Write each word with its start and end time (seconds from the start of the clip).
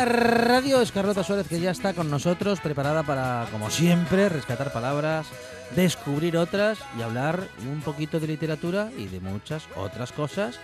La 0.00 0.06
radio, 0.06 0.80
es 0.80 0.92
Carlota 0.92 1.22
Suárez 1.22 1.46
que 1.48 1.60
ya 1.60 1.70
está 1.70 1.92
con 1.94 2.10
nosotros, 2.10 2.60
preparada 2.60 3.02
para, 3.02 3.46
como 3.50 3.70
siempre, 3.70 4.28
rescatar 4.28 4.72
palabras, 4.72 5.26
descubrir 5.76 6.36
otras 6.36 6.78
y 6.98 7.02
hablar 7.02 7.46
un 7.70 7.80
poquito 7.80 8.18
de 8.18 8.26
literatura 8.26 8.90
y 8.96 9.06
de 9.06 9.20
muchas 9.20 9.64
otras 9.76 10.12
cosas 10.12 10.58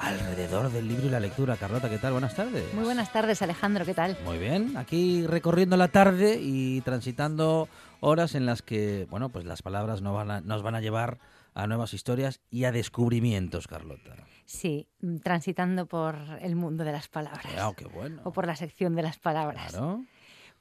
alrededor 0.00 0.70
del 0.72 0.88
libro 0.88 1.06
y 1.06 1.10
la 1.10 1.20
lectura. 1.20 1.56
Carlota, 1.56 1.90
¿qué 1.90 1.98
tal? 1.98 2.12
Buenas 2.12 2.34
tardes. 2.34 2.72
Muy 2.72 2.84
buenas 2.84 3.12
tardes, 3.12 3.42
Alejandro, 3.42 3.84
¿qué 3.84 3.94
tal? 3.94 4.16
Muy 4.24 4.38
bien, 4.38 4.76
aquí 4.76 5.26
recorriendo 5.26 5.76
la 5.76 5.88
tarde 5.88 6.38
y 6.40 6.80
transitando 6.82 7.68
horas 8.00 8.34
en 8.34 8.46
las 8.46 8.62
que, 8.62 9.06
bueno, 9.10 9.28
pues 9.28 9.44
las 9.44 9.60
palabras 9.62 10.00
no 10.02 10.14
van 10.14 10.30
a- 10.30 10.40
nos 10.40 10.62
van 10.62 10.74
a 10.76 10.80
llevar 10.80 11.18
a 11.54 11.66
nuevas 11.66 11.92
historias 11.94 12.40
y 12.50 12.64
a 12.64 12.72
descubrimientos, 12.72 13.66
Carlota. 13.66 14.14
Sí, 14.48 14.88
mm, 15.02 15.18
transitando 15.18 15.84
por 15.84 16.16
el 16.40 16.56
mundo 16.56 16.82
de 16.82 16.90
las 16.90 17.06
palabras. 17.06 17.52
Ah, 17.58 17.70
qué 17.76 17.84
bueno. 17.84 18.22
O 18.24 18.32
por 18.32 18.46
la 18.46 18.56
sección 18.56 18.96
de 18.96 19.02
las 19.02 19.18
palabras. 19.18 19.72
Claro. 19.72 20.04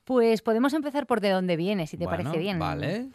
Pues 0.04 0.42
podemos 0.42 0.74
empezar 0.74 1.08
por 1.08 1.22
de 1.22 1.30
dónde 1.30 1.56
viene, 1.56 1.88
si 1.88 1.96
te 1.96 2.04
Bueno, 2.04 2.24
parece 2.26 2.38
bien. 2.38 2.60
Vale. 2.60 3.08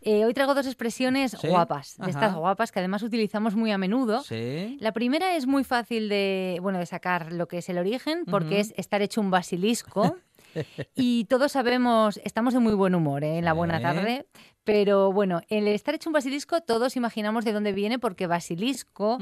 Eh, 0.00 0.24
hoy 0.24 0.32
traigo 0.32 0.54
dos 0.54 0.66
expresiones 0.66 1.32
Sí, 1.38 1.48
guapas, 1.48 1.98
de 1.98 2.04
ajá. 2.04 2.10
estas 2.10 2.34
guapas 2.36 2.72
que 2.72 2.78
además 2.78 3.02
utilizamos 3.02 3.54
muy 3.54 3.70
a 3.70 3.76
menudo. 3.76 4.22
Sí. 4.22 4.78
La 4.80 4.92
primera 4.92 5.36
es 5.36 5.46
muy 5.46 5.62
fácil 5.62 6.08
de, 6.08 6.58
bueno, 6.62 6.78
de 6.78 6.86
sacar 6.86 7.30
lo 7.30 7.46
que 7.46 7.58
es 7.58 7.68
el 7.68 7.76
origen, 7.76 8.24
porque 8.24 8.60
es 8.60 8.72
estar 8.78 9.02
hecho 9.02 9.20
un 9.20 9.30
basilisco. 9.30 10.16
y 10.94 11.24
todos 11.24 11.52
sabemos, 11.52 12.18
estamos 12.24 12.54
de 12.54 12.60
muy 12.60 12.74
buen 12.74 12.94
humor 12.94 13.24
¿eh? 13.24 13.36
en 13.36 13.44
la 13.44 13.52
buena 13.52 13.80
tarde, 13.80 14.26
pero 14.64 15.12
bueno, 15.12 15.42
el 15.48 15.68
estar 15.68 15.94
hecho 15.94 16.08
un 16.08 16.14
basilisco, 16.14 16.60
todos 16.62 16.96
imaginamos 16.96 17.44
de 17.44 17.52
dónde 17.52 17.72
viene, 17.72 17.98
porque 17.98 18.26
basilisco 18.26 19.18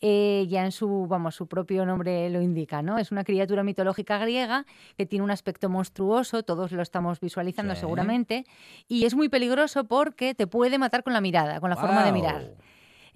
eh, 0.00 0.46
ya 0.48 0.64
en 0.64 0.72
su, 0.72 1.06
vamos, 1.06 1.34
su 1.34 1.46
propio 1.46 1.84
nombre 1.84 2.28
lo 2.30 2.40
indica, 2.40 2.82
¿no? 2.82 2.98
Es 2.98 3.12
una 3.12 3.22
criatura 3.24 3.62
mitológica 3.62 4.18
griega 4.18 4.64
que 4.96 5.06
tiene 5.06 5.24
un 5.24 5.30
aspecto 5.30 5.68
monstruoso, 5.68 6.42
todos 6.42 6.72
lo 6.72 6.82
estamos 6.82 7.20
visualizando 7.20 7.74
Sí. 7.74 7.80
seguramente, 7.80 8.44
y 8.88 9.04
es 9.04 9.14
muy 9.14 9.28
peligroso 9.28 9.84
porque 9.84 10.34
te 10.34 10.46
puede 10.46 10.78
matar 10.78 11.02
con 11.02 11.12
la 11.12 11.20
mirada, 11.20 11.60
con 11.60 11.70
la 11.70 11.76
forma 11.76 12.04
de 12.04 12.12
mirar. 12.12 12.54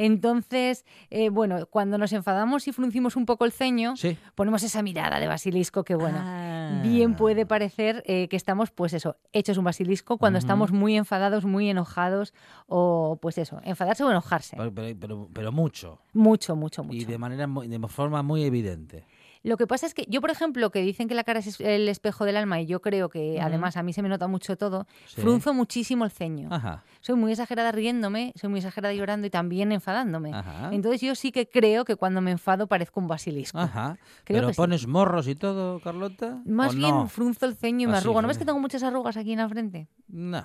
Entonces, 0.06 0.84
eh, 1.10 1.28
bueno, 1.30 1.66
cuando 1.66 1.96
nos 1.96 2.12
enfadamos 2.12 2.66
y 2.66 2.72
fruncimos 2.72 3.14
un 3.16 3.24
poco 3.24 3.44
el 3.44 3.52
ceño, 3.52 3.96
Sí. 3.96 4.16
ponemos 4.34 4.62
esa 4.64 4.82
mirada 4.82 5.20
de 5.20 5.28
basilisco 5.28 5.84
que, 5.84 5.94
bueno, 5.94 6.18
Ah. 6.20 6.80
bien 6.82 7.14
puede 7.14 7.46
parecer 7.46 8.02
eh, 8.06 8.26
que 8.28 8.36
estamos, 8.36 8.70
pues 8.70 8.94
eso, 8.94 9.16
hechos 9.32 9.58
un 9.58 9.64
basilisco 9.64 10.18
cuando 10.18 10.38
estamos 10.40 10.72
muy 10.72 10.96
enfadados, 10.96 11.44
muy 11.44 11.68
enojados, 11.70 12.34
o 12.66 13.18
pues 13.22 13.38
eso, 13.38 13.60
enfadarse 13.64 14.02
o 14.02 14.10
enojarse. 14.10 14.56
Pero, 14.56 14.74
pero, 14.74 14.96
pero- 14.98 15.28
pero 15.32 15.52
mucho. 15.52 16.00
Mucho, 16.12 16.56
mucho, 16.56 16.82
mucho. 16.82 16.96
Y 16.96 17.04
de 17.04 17.18
manera 17.18 17.46
de 17.46 17.78
forma 17.88 18.22
muy 18.22 18.42
evidente. 18.44 19.06
Lo 19.44 19.56
que 19.56 19.66
pasa 19.66 19.86
es 19.86 19.94
que 19.94 20.06
yo, 20.08 20.20
por 20.20 20.30
ejemplo, 20.30 20.70
que 20.70 20.80
dicen 20.82 21.08
que 21.08 21.14
la 21.14 21.24
cara 21.24 21.40
es 21.40 21.60
el 21.60 21.88
espejo 21.88 22.24
del 22.24 22.36
alma 22.36 22.60
y 22.60 22.66
yo 22.66 22.80
creo 22.80 23.08
que 23.08 23.40
además 23.40 23.76
a 23.76 23.82
mí 23.82 23.92
se 23.92 24.00
me 24.02 24.08
nota 24.08 24.28
mucho 24.28 24.56
todo, 24.56 24.86
Sí. 25.06 25.20
frunzo 25.20 25.52
muchísimo 25.52 26.04
el 26.04 26.10
ceño. 26.12 26.48
Ajá. 26.52 26.84
Soy 27.00 27.16
muy 27.16 27.32
exagerada 27.32 27.72
riéndome, 27.72 28.32
soy 28.36 28.50
muy 28.50 28.60
exagerada 28.60 28.94
llorando 28.94 29.26
y 29.26 29.30
también 29.30 29.72
enfadándome. 29.72 30.32
Ajá. 30.32 30.70
Entonces 30.72 31.00
yo 31.00 31.14
sí 31.16 31.32
que 31.32 31.48
creo 31.48 31.84
que 31.84 31.96
cuando 31.96 32.20
me 32.20 32.30
enfado 32.30 32.66
parezco 32.68 33.00
un 33.00 33.08
basilisco. 33.08 33.58
Ajá. 33.58 33.98
Creo 34.24 34.38
pero 34.38 34.46
que 34.48 34.54
sí. 34.54 34.56
pones 34.56 34.86
morros 34.86 35.26
y 35.26 35.34
todo, 35.34 35.80
Carlota. 35.80 36.40
Más 36.44 36.72
¿O 36.74 36.76
bien 36.76 36.90
no? 36.90 37.08
frunzo 37.08 37.46
el 37.46 37.56
ceño 37.56 37.84
y 37.84 37.86
me 37.88 37.94
Así 37.98 38.04
arrugo. 38.04 38.22
¿No 38.22 38.28
ves 38.28 38.38
que 38.38 38.44
tengo 38.44 38.60
muchas 38.60 38.82
arrugas 38.84 39.16
aquí 39.16 39.32
en 39.32 39.38
la 39.40 39.48
frente? 39.48 39.88
No, 40.08 40.44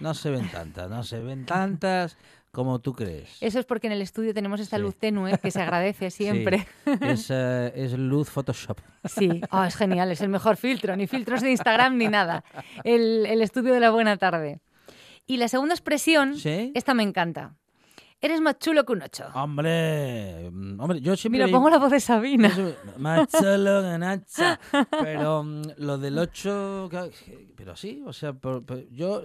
no 0.00 0.14
se 0.14 0.30
ven 0.30 0.48
tantas, 0.50 0.88
no 0.90 1.02
se 1.02 1.20
ven 1.20 1.44
tantas 1.44 2.16
como 2.50 2.80
tú 2.80 2.92
crees. 2.94 3.36
Eso 3.40 3.58
es 3.60 3.64
porque 3.66 3.86
en 3.86 3.92
el 3.92 4.02
estudio 4.02 4.34
tenemos 4.34 4.60
esta 4.60 4.76
Sí. 4.76 4.82
luz 4.82 4.96
tenue 4.96 5.38
que 5.38 5.50
se 5.50 5.62
agradece 5.62 6.10
siempre. 6.10 6.66
Sí, 6.84 6.92
Es, 7.00 7.26
eh, 7.30 7.72
es 7.74 7.92
luz 7.92 8.28
Photoshop. 8.30 8.78
Sí, 9.04 9.40
Ah, 9.50 9.66
es 9.68 9.76
genial, 9.76 10.10
es 10.10 10.20
el 10.20 10.28
mejor 10.28 10.56
filtro, 10.56 10.96
ni 10.96 11.06
filtros 11.06 11.40
de 11.42 11.50
Instagram 11.52 11.96
ni 11.96 12.08
nada. 12.08 12.44
El, 12.84 13.24
el 13.26 13.40
estudio 13.42 13.72
de 13.72 13.80
la 13.80 13.90
buena 13.90 14.16
tarde. 14.16 14.60
Y 15.26 15.36
la 15.36 15.48
segunda 15.48 15.74
expresión, 15.74 16.36
¿Sí? 16.36 16.72
esta 16.74 16.92
me 16.92 17.02
encanta. 17.04 17.54
Eres 18.22 18.42
más 18.42 18.58
chulo 18.58 18.84
que 18.84 18.92
un 18.92 19.00
ocho. 19.02 19.28
Hombre, 19.32 20.50
mm, 20.50 20.78
hombre, 20.80 21.00
yo 21.00 21.16
siempre... 21.16 21.42
Mira, 21.46 21.56
pongo 21.56 21.70
la 21.70 21.78
voz 21.78 21.90
de 21.90 22.00
Sabina. 22.00 22.48
Eso, 22.48 22.74
Más 22.98 23.26
chulo 23.30 23.80
que 23.82 23.96
Nacha. 23.98 24.60
Pero 25.02 25.42
mm, 25.44 25.62
lo 25.78 25.96
del 25.96 26.18
8, 26.18 26.90
pero 27.56 27.76
sí, 27.76 28.02
o 28.06 28.12
sea, 28.12 28.34
por- 28.34 28.62
por- 28.66 28.86
yo, 28.90 29.22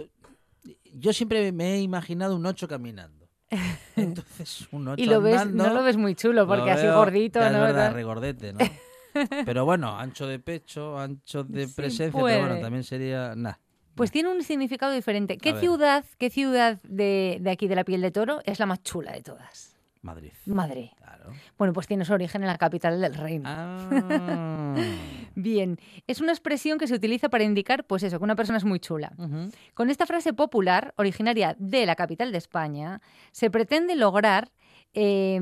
yo 0.93 1.13
siempre 1.13 1.51
me 1.51 1.75
he 1.75 1.81
imaginado 1.81 2.35
un 2.35 2.45
8 2.45 2.67
caminando. 2.67 3.27
Entonces, 3.95 4.67
un 4.71 4.87
8 4.87 5.01
Y 5.01 5.05
lo 5.05 5.21
ves, 5.21 5.47
no 5.47 5.73
lo 5.73 5.83
ves 5.83 5.97
muy 5.97 6.15
chulo, 6.15 6.47
porque 6.47 6.71
así 6.71 6.83
veo- 6.83 6.97
gordito, 6.97 7.39
ya 7.39 7.47
es 7.47 7.53
¿no? 7.53 7.61
verdad, 7.61 7.93
regordete, 7.93 8.53
¿no? 8.53 8.59
Pero 9.45 9.63
bueno, 9.63 9.97
ancho 9.97 10.27
de 10.27 10.39
pecho, 10.39 10.99
ancho 10.99 11.43
de 11.45 11.67
Sí 11.67 11.73
presencia, 11.73 12.21
pero 12.21 12.39
bueno, 12.47 12.59
también 12.59 12.83
sería... 12.83 13.33
Nah. 13.33 13.53
Pues 13.95 14.11
tiene 14.11 14.27
un 14.29 14.43
significado 14.43 14.91
diferente. 14.91 15.37
¿Qué 15.37 15.53
ciudad, 15.57 16.03
qué 16.17 16.29
ciudad 16.29 16.81
de, 16.83 17.37
de 17.39 17.49
aquí 17.49 17.69
de 17.69 17.75
la 17.75 17.85
piel 17.85 18.01
de 18.01 18.11
toro 18.11 18.41
es 18.43 18.59
la 18.59 18.65
más 18.65 18.83
chula 18.83 19.13
de 19.13 19.21
todas? 19.21 19.74
Madrid. 20.05 20.31
Madrid. 20.45 20.89
Claro. 20.97 21.33
Bueno, 21.57 21.73
pues 21.73 21.87
tiene 21.87 22.05
su 22.05 22.13
origen 22.13 22.43
en 22.43 22.47
la 22.47 22.57
capital 22.57 23.01
del 23.01 23.13
reino. 23.15 23.49
Ah. 23.49 24.75
Bien, 25.35 25.77
es 26.07 26.21
una 26.21 26.31
expresión 26.31 26.77
que 26.77 26.87
se 26.87 26.93
utiliza 26.93 27.27
para 27.29 27.43
indicar, 27.43 27.83
pues 27.85 28.03
eso, 28.03 28.17
que 28.19 28.23
una 28.23 28.35
persona 28.35 28.57
es 28.57 28.63
muy 28.63 28.79
chula. 28.79 29.11
Con 29.73 29.89
esta 29.89 30.05
frase 30.05 30.33
popular, 30.33 30.93
originaria 30.97 31.55
de 31.59 31.85
la 31.85 31.95
capital 31.95 32.31
de 32.31 32.37
España, 32.37 33.01
se 33.31 33.49
pretende 33.49 33.95
lograr, 33.95 34.51
eh, 34.93 35.37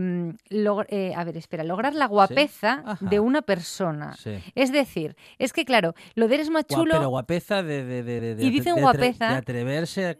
log- 0.49 0.87
eh, 0.89 1.13
a 1.15 1.23
ver, 1.23 1.37
espera, 1.37 1.63
lograr 1.63 1.93
la 1.93 2.07
guapeza 2.07 2.97
de 3.01 3.19
una 3.19 3.43
persona. 3.43 4.13
Sí. 4.17 4.31
Es 4.55 4.71
decir, 4.71 5.15
es 5.37 5.53
que 5.53 5.63
claro, 5.65 5.93
lo 6.15 6.27
de 6.27 6.35
eres 6.35 6.49
más 6.49 6.65
chulo, 6.65 6.93
pero 6.95 7.09
guapeza 7.09 7.61
de, 7.61 7.83
de, 7.85 8.01
de, 8.01 8.19
de- 8.21 8.35
de 8.35 8.43
Y 8.45 8.49
dicen 8.49 8.79
guapeza. 8.79 9.29
de 9.29 9.35
atreverse 9.35 10.07
a 10.07 10.15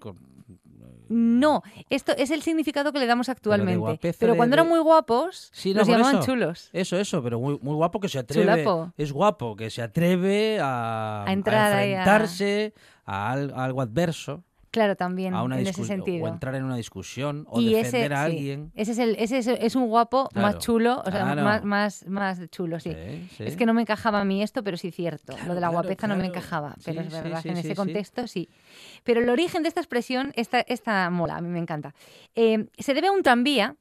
No, 1.10 1.62
esto 1.90 2.14
es 2.18 2.32
el 2.32 2.42
significado 2.42 2.92
que 2.94 3.00
le 3.00 3.06
damos 3.06 3.30
actualmente. 3.30 4.00
Pero 4.20 4.34
de- 4.34 4.38
cuando 4.38 4.56
eran 4.56 4.68
muy 4.68 4.80
guapos, 4.80 5.50
Sí, 5.54 5.74
no, 5.74 5.80
los 5.80 5.88
llamaban 5.88 6.16
eso. 6.18 6.26
chulos. 6.26 6.70
Eso, 6.74 6.98
eso, 6.98 7.22
pero 7.24 7.40
muy, 7.40 7.60
muy 7.62 7.76
guapo 7.76 8.00
que 8.00 8.10
se 8.10 8.20
atreve. 8.20 8.64
Chulapo. 8.64 8.94
Es 8.98 9.12
guapo, 9.12 9.56
que 9.56 9.70
se 9.70 9.82
atreve 9.82 10.60
a, 10.62 11.24
A 11.26 11.32
entrar 11.34 11.74
a- 11.74 11.84
enfrentarse 11.86 12.74
a 13.06 13.32
algo 13.32 13.82
adverso, 13.82 14.44
Claro, 14.74 14.96
también, 14.96 15.36
a 15.36 15.44
una 15.44 15.60
en 15.60 15.68
ese 15.68 15.86
sentido. 15.86 16.26
o 16.26 16.28
entrar 16.28 16.56
en 16.56 16.64
una 16.64 16.76
discusión, 16.76 17.46
o 17.48 17.62
y 17.62 17.74
defender 17.76 18.12
ese, 18.12 18.14
a 18.16 18.26
sí, 18.26 18.32
alguien. 18.34 18.72
ese 18.76 18.92
es 18.94 18.98
el, 18.98 19.16
ese 19.20 19.38
es, 19.38 19.48
es 19.48 19.76
un 19.76 19.86
guapo 19.88 20.30
Claro, 20.34 20.48
más 20.48 20.58
chulo, 20.58 21.04
o 21.06 21.12
sea, 21.12 21.36
más, 21.36 21.64
más, 21.64 22.06
más 22.08 22.50
chulo, 22.50 22.80
sí. 22.80 22.92
Sí, 22.92 23.28
sí. 23.38 23.44
Es 23.46 23.56
que 23.56 23.68
no 23.68 23.76
me 23.76 23.82
encajaba 23.84 24.20
a 24.22 24.26
mí 24.26 24.42
esto, 24.42 24.64
pero 24.64 24.76
sí 24.76 24.90
cierto. 24.90 25.34
Claro, 25.34 25.50
Lo 25.50 25.54
de 25.54 25.62
la 25.62 25.68
claro, 25.68 25.84
guapeza 25.84 26.08
no 26.08 26.16
me 26.18 26.26
encajaba, 26.26 26.74
pero 26.84 27.02
es 27.02 27.12
verdad, 27.12 27.46
en 27.46 27.58
ese 27.58 27.76
contexto 27.76 28.28
sí. 28.28 28.50
Pero 29.04 29.22
el 29.22 29.30
origen 29.30 29.62
de 29.62 29.70
esta 29.70 29.80
expresión, 29.80 30.32
esta, 30.36 30.62
esta 30.62 31.08
mola, 31.12 31.38
a 31.38 31.42
mí 31.42 31.50
me 31.50 31.60
encanta. 31.60 31.94
Eh, 32.36 32.66
se 32.80 32.96
debe 32.96 33.08
a 33.10 33.12
un 33.12 33.22
tranvía 33.22 33.76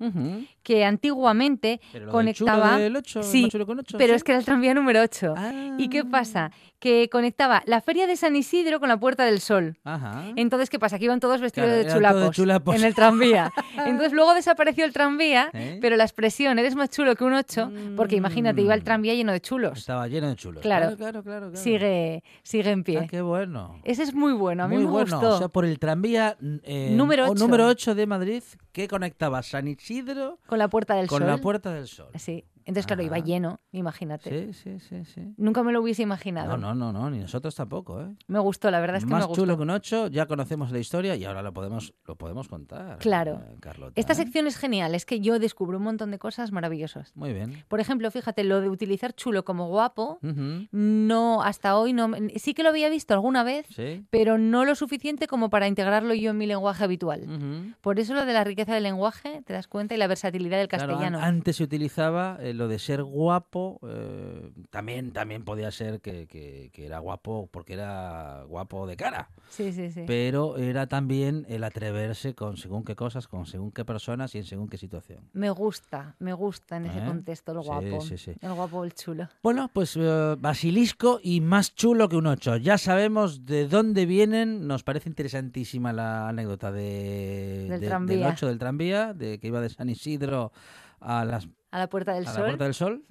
que 0.62 0.84
antiguamente 0.84 1.80
Pero 1.90 2.04
lo 2.06 2.10
del 2.10 2.12
conectaba... 2.12 2.70
chulo 2.72 2.78
del 2.82 2.96
ocho, 2.96 3.20
el 3.20 3.24
sí, 3.24 3.48
chulo 3.48 3.64
con 3.66 3.82
pero 3.96 4.14
es 4.14 4.22
que 4.24 4.32
era 4.32 4.38
el 4.40 4.44
tranvía 4.44 4.74
número 4.74 5.00
8. 5.00 5.34
¿Y 5.78 5.88
qué 5.88 6.00
Ah. 6.00 6.08
pasa? 6.10 6.50
Que 6.78 7.08
conectaba 7.10 7.62
la 7.66 7.80
feria 7.80 8.06
de 8.06 8.16
San 8.16 8.34
Isidro 8.36 8.80
con 8.80 8.88
la 8.88 8.98
Puerta 8.98 9.24
del 9.24 9.40
Sol. 9.40 9.78
Ajá. 9.84 10.24
Entonces, 10.36 10.68
¿qué 10.68 10.78
pasa? 10.82 10.99
Que 10.99 11.06
iban 11.06 11.19
todos 11.20 11.40
vestidos 11.40 11.69
Claro, 11.70 12.19
de 12.20 12.31
chulapos, 12.31 12.76
en 12.76 12.84
el 12.84 12.94
tranvía. 12.94 13.50
Entonces, 13.87 14.12
luego 14.12 14.34
desapareció 14.34 14.84
el 14.84 14.93
tranvía, 14.93 15.49
¿Eh? 15.55 15.79
pero 15.81 15.96
la 15.96 16.05
expresión 16.05 16.58
eres 16.58 16.75
más 16.75 16.90
chulo 16.90 17.17
que 17.17 17.25
un 17.25 17.32
8, 17.32 17.73
porque 17.96 18.17
imagínate, 18.17 18.61
iba 18.61 18.75
el 18.75 18.81
Mm. 18.82 18.84
tranvía 18.84 19.14
lleno 19.14 19.32
de 19.32 19.40
chulos. 19.40 19.79
Estaba 19.79 20.06
lleno 20.08 20.29
de 20.29 20.37
chulos. 20.37 20.61
Claro. 20.62 20.94
claro, 20.99 21.23
claro. 21.23 21.46
claro. 21.50 21.56
Sigue, 21.56 22.23
sigue 22.43 22.70
en 22.70 22.84
pie. 22.84 22.99
Ah, 23.05 23.06
qué 23.08 23.23
bueno. 23.23 23.81
Ese 23.84 24.02
es 24.02 24.12
muy 24.12 24.32
bueno, 24.34 24.64
a 24.64 24.69
mí 24.69 24.75
Muy 24.76 24.84
me 24.84 24.90
bueno. 24.90 25.17
gustó. 25.19 25.37
O 25.37 25.38
sea, 25.38 25.49
por 25.49 25.64
el 25.64 25.79
tranvía 25.79 26.37
eh, 26.64 26.90
Número 26.94 27.26
o 27.28 27.31
ocho. 27.32 27.43
número 27.44 27.67
8 27.69 27.94
de 27.94 28.06
Madrid 28.06 28.43
que 28.73 28.88
conectaba 28.88 29.43
San 29.43 29.69
Isidro 29.69 30.38
con 30.46 30.58
la 30.58 30.69
Puerta 30.69 30.94
del 30.94 31.06
con 31.06 31.20
Sol. 31.20 31.28
la 31.28 31.38
Puerta 31.38 31.73
del 31.73 31.87
Sol. 31.87 32.08
Sí. 32.17 32.44
Entonces, 32.64 32.87
claro, 32.87 33.03
iba 33.03 33.19
lleno, 33.19 33.61
imagínate. 33.73 34.53
Sí, 34.53 34.79
sí, 34.79 34.79
sí, 34.81 35.05
sí. 35.05 35.35
Nunca 35.37 35.62
me 35.62 35.73
lo 35.73 35.81
hubiese 35.82 36.03
imaginado. 36.03 36.56
No, 36.56 36.75
no, 36.75 36.75
no, 36.75 36.93
no, 36.93 37.11
ni 37.11 37.19
nosotros 37.19 37.55
tampoco, 37.55 38.00
¿eh? 38.03 38.14
Me 38.29 38.38
gustó, 38.38 38.70
la 38.70 38.81
verdad 38.81 38.97
es 38.99 39.05
que 39.05 39.11
Más 39.11 39.20
me 39.23 39.26
gustó. 39.26 39.43
chulo 39.43 39.56
que 39.56 39.62
un 39.62 39.70
8, 39.70 40.09
ya 40.09 40.26
conocemos 40.26 40.70
la 40.70 40.79
historia 40.79 41.17
y 41.17 41.25
ahora 41.25 41.43
lo 41.43 41.53
podemos, 41.53 41.94
lo 42.06 42.17
podemos 42.17 42.49
contar. 42.49 42.99
Claro. 42.99 43.43
eh, 43.49 43.56
Carlota, 43.61 43.93
Esta 43.97 44.12
¿eh? 44.12 44.17
sección 44.17 44.47
es 44.47 44.56
genial, 44.56 44.94
es 44.94 45.05
que 45.06 45.20
yo 45.20 45.38
descubro 45.38 45.79
un 45.79 45.85
montón 45.85 46.11
de 46.11 46.19
cosas 46.19 46.53
maravillosas. 46.53 47.12
Muy 47.17 47.32
bien. 47.32 47.64
Por 47.69 47.81
ejemplo, 47.81 48.11
fíjate, 48.11 48.44
lo 48.44 48.61
de 48.61 48.69
utilizar 48.69 49.12
chulo 49.14 49.44
como 49.44 49.69
guapo, 49.69 50.19
Ujú, 50.23 50.67
no, 50.73 51.43
hasta 51.43 51.76
hoy 51.76 51.93
no. 51.93 52.11
Sí 52.37 52.55
que 52.55 52.62
lo 52.62 52.69
había 52.70 52.88
visto 52.88 53.14
alguna 53.14 53.43
vez, 53.44 53.67
Sí. 53.70 54.05
pero 54.11 54.38
no 54.38 54.64
lo 54.64 54.75
suficiente 54.75 55.26
como 55.26 55.50
para 55.50 55.67
integrarlo 55.69 56.14
yo 56.14 56.31
en 56.31 56.38
mi 56.38 56.47
lenguaje 56.47 56.85
habitual. 56.85 57.23
Ujú. 57.23 57.75
Por 57.81 57.99
eso 57.99 58.14
lo 58.14 58.25
de 58.25 58.32
la 58.32 58.44
riqueza 58.44 58.75
del 58.75 58.82
lenguaje, 58.85 59.43
te 59.47 59.53
das 59.53 59.67
cuenta, 59.69 59.94
y 59.94 59.99
la 59.99 60.06
versatilidad 60.06 60.59
del 60.59 60.69
Claro, 60.69 60.85
an- 60.85 60.91
castellano. 60.91 61.19
antes 61.20 61.56
se 61.56 61.64
utilizaba 61.64 62.38
eh, 62.41 62.51
lo 62.54 62.69
de 62.69 62.78
ser 62.78 63.02
guapo, 63.02 63.81
eh, 63.88 64.52
también, 64.70 65.12
también 65.12 65.44
podía 65.44 65.70
ser 65.70 66.00
que, 66.00 66.26
que- 66.26 66.70
que 66.72 66.87
era 66.87 66.99
guapo 66.99 67.49
porque 67.50 67.75
era 67.75 68.44
guapo 68.49 68.87
de 68.87 68.96
cara, 68.96 69.31
Sí, 69.50 69.72
sí, 69.72 69.90
sí. 69.90 70.04
pero 70.06 70.56
era 70.56 70.87
también 70.87 71.44
el 71.49 71.64
atreverse 71.64 72.34
con 72.34 72.56
según 72.56 72.84
qué 72.84 72.96
cosas, 72.96 73.28
con 73.28 73.46
según 73.46 73.70
qué 73.72 73.84
personas 73.84 74.34
y 74.34 74.38
en 74.38 74.44
según 74.44 74.69
qué 74.69 74.78
situación. 74.78 75.20
Me 75.32 75.50
gusta, 75.50 76.16
me 76.19 76.32
gusta 76.32 76.76
en 76.76 76.87
ese 76.87 76.99
¿Eh? 76.99 77.04
contexto 77.06 77.52
el 77.52 77.62
Sí, 77.62 77.66
guapo. 77.69 78.00
sí, 78.00 78.19
sí. 78.19 78.32
El 78.40 78.52
guapo 78.54 78.84
el 78.84 78.94
chulo. 78.94 79.28
Bueno, 79.43 79.70
pues 79.72 79.96
eh, 79.96 80.37
basilisco 80.38 81.20
y 81.22 81.40
más 81.40 81.75
chulo 81.75 82.08
que 82.08 82.16
un 82.16 82.26
8. 82.26 82.56
Ya 82.58 82.78
sabemos 82.78 83.44
de 83.46 83.69
dónde 83.69 84.06
vienen. 84.06 84.66
Nos 84.66 84.82
parece 84.82 85.08
interesantísima 85.08 85.93
la 85.93 86.28
anécdota 86.28 86.72
de, 86.72 87.66
Del 87.69 87.81
de- 87.81 87.87
tranvía. 87.88 88.28
8 88.28 88.46
del 88.46 88.58
tranvía, 88.58 89.12
de 89.14 89.38
que 89.38 89.46
iba 89.49 89.60
de 89.60 89.69
San 89.69 89.88
Isidro 89.88 90.52
a, 91.00 91.25
las, 91.25 91.49
A 91.72 91.78
la 91.78 91.88
Puerta 91.88 92.12
del 92.14 92.24
a 92.26 92.28
la 92.28 92.34
Sol. 92.34 92.44
Puerta 92.44 92.64
del 92.64 92.74
Sol. 92.74 93.04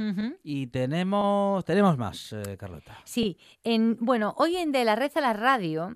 Y 0.43 0.67
tenemos, 0.67 1.65
tenemos 1.65 1.97
más, 1.97 2.31
eh, 2.31 2.55
Carlota. 2.57 2.97
Sí, 3.03 3.37
en, 3.63 3.97
bueno, 3.99 4.33
hoy 4.37 4.55
en 4.55 4.71
De 4.71 4.85
la 4.85 4.95
Red 4.95 5.11
a 5.15 5.21
la 5.21 5.33
Radio, 5.33 5.93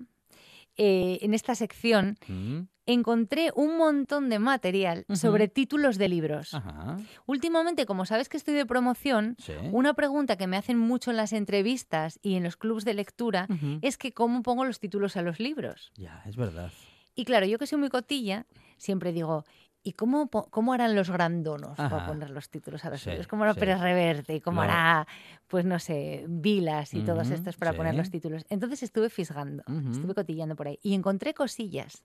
eh, 0.76 1.18
en 1.22 1.32
esta 1.32 1.54
sección, 1.54 2.18
Mm, 2.28 2.62
encontré 2.86 3.50
un 3.56 3.78
montón 3.78 4.28
de 4.28 4.38
material 4.38 5.06
sobre 5.14 5.48
títulos 5.48 5.96
de 5.96 6.08
libros. 6.08 6.54
Ajá. 6.54 6.98
Últimamente, 7.26 7.86
como 7.86 8.04
sabes 8.04 8.28
que 8.28 8.36
estoy 8.36 8.54
de 8.54 8.66
promoción, 8.66 9.36
Sí. 9.38 9.52
una 9.72 9.94
pregunta 9.94 10.36
que 10.36 10.46
me 10.46 10.56
hacen 10.56 10.78
mucho 10.78 11.10
en 11.10 11.16
las 11.16 11.32
entrevistas 11.32 12.18
y 12.22 12.34
en 12.34 12.44
los 12.44 12.56
clubs 12.56 12.84
de 12.84 12.94
lectura 12.94 13.48
es 13.80 13.96
que 13.96 14.12
cómo 14.12 14.42
pongo 14.42 14.64
los 14.64 14.78
títulos 14.80 15.16
a 15.16 15.22
los 15.22 15.40
libros. 15.40 15.90
Ya, 15.96 16.22
es 16.26 16.36
verdad. 16.36 16.70
Y 17.14 17.24
claro, 17.24 17.46
yo 17.46 17.58
que 17.58 17.66
soy 17.66 17.78
muy 17.78 17.88
cotilla, 17.88 18.44
siempre 18.76 19.12
digo, 19.12 19.44
¿y 19.86 19.92
cómo, 19.92 20.28
cómo 20.28 20.72
harán 20.72 20.96
los 20.96 21.10
grandonos 21.10 21.78
para 21.78 22.06
poner 22.06 22.30
los 22.30 22.50
títulos 22.50 22.84
a 22.84 22.90
los 22.90 23.00
Sí, 23.02 23.10
libros? 23.10 23.28
¿Cómo 23.28 23.44
hará 23.44 23.54
sí. 23.54 23.60
Pérez 23.60 23.80
Reverte? 23.80 24.34
¿Y 24.34 24.40
cómo 24.40 24.62
Claro. 24.62 24.72
hará, 24.72 25.06
pues 25.46 25.64
no 25.64 25.78
sé, 25.78 26.24
Vilas 26.28 26.92
y 26.94 27.02
todos 27.02 27.26
Ujú, 27.26 27.34
estos 27.34 27.56
para 27.56 27.72
poner 27.72 27.94
los 27.94 28.10
títulos? 28.10 28.44
Entonces 28.48 28.82
estuve 28.82 29.10
fisgando, 29.10 29.62
estuve 29.92 30.14
cotillando 30.14 30.56
por 30.56 30.66
ahí 30.66 30.78
y 30.82 30.94
encontré 30.94 31.34
cosillas. 31.34 32.02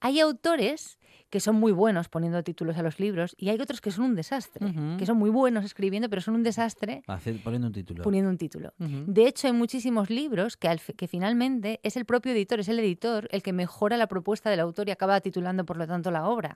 Hay 0.00 0.20
autores 0.20 0.98
que 1.30 1.40
son 1.40 1.56
muy 1.56 1.70
buenos 1.72 2.08
poniendo 2.08 2.42
títulos 2.42 2.76
a 2.76 2.82
los 2.82 2.98
libros 3.00 3.34
y 3.38 3.48
hay 3.50 3.60
otros 3.60 3.80
que 3.80 3.90
son 3.92 4.04
un 4.06 4.14
desastre, 4.16 4.66
que 4.98 5.06
son 5.06 5.16
muy 5.16 5.30
buenos 5.30 5.64
escribiendo, 5.64 6.10
pero 6.10 6.20
son 6.20 6.34
un 6.34 6.42
desastre 6.42 7.02
Hacer- 7.06 7.40
poniendo 7.42 7.68
un 7.68 7.72
título. 7.72 8.02
poniendo 8.02 8.28
un 8.30 8.36
título. 8.36 8.72
De 8.78 9.26
hecho, 9.28 9.46
hay 9.46 9.52
muchísimos 9.52 10.10
libros 10.10 10.56
que, 10.56 10.68
al 10.68 10.80
fi- 10.80 10.92
que 10.94 11.06
finalmente 11.08 11.78
es 11.82 11.96
el 11.96 12.04
propio 12.04 12.32
editor, 12.32 12.60
es 12.60 12.68
el 12.68 12.78
editor 12.80 13.28
el 13.30 13.42
que 13.42 13.52
mejora 13.52 13.96
la 13.96 14.08
propuesta 14.08 14.50
del 14.50 14.60
autor 14.60 14.88
y 14.88 14.90
acaba 14.90 15.20
titulando, 15.20 15.64
por 15.64 15.76
lo 15.76 15.86
tanto, 15.86 16.10
la 16.10 16.26
obra. 16.26 16.54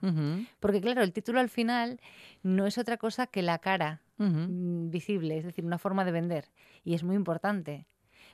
Porque, 0.59 0.81
claro, 0.81 1.01
el 1.03 1.13
título 1.13 1.39
al 1.39 1.49
final 1.49 1.99
no 2.43 2.65
es 2.67 2.77
otra 2.77 2.97
cosa 2.97 3.27
que 3.27 3.41
la 3.41 3.59
cara 3.59 4.01
mm, 4.17 4.89
visible, 4.89 5.37
es 5.37 5.45
decir, 5.45 5.63
una 5.65 5.77
forma 5.77 6.03
de 6.05 6.11
vender. 6.11 6.45
Y 6.83 6.93
es 6.95 7.03
muy 7.03 7.15
importante. 7.15 7.87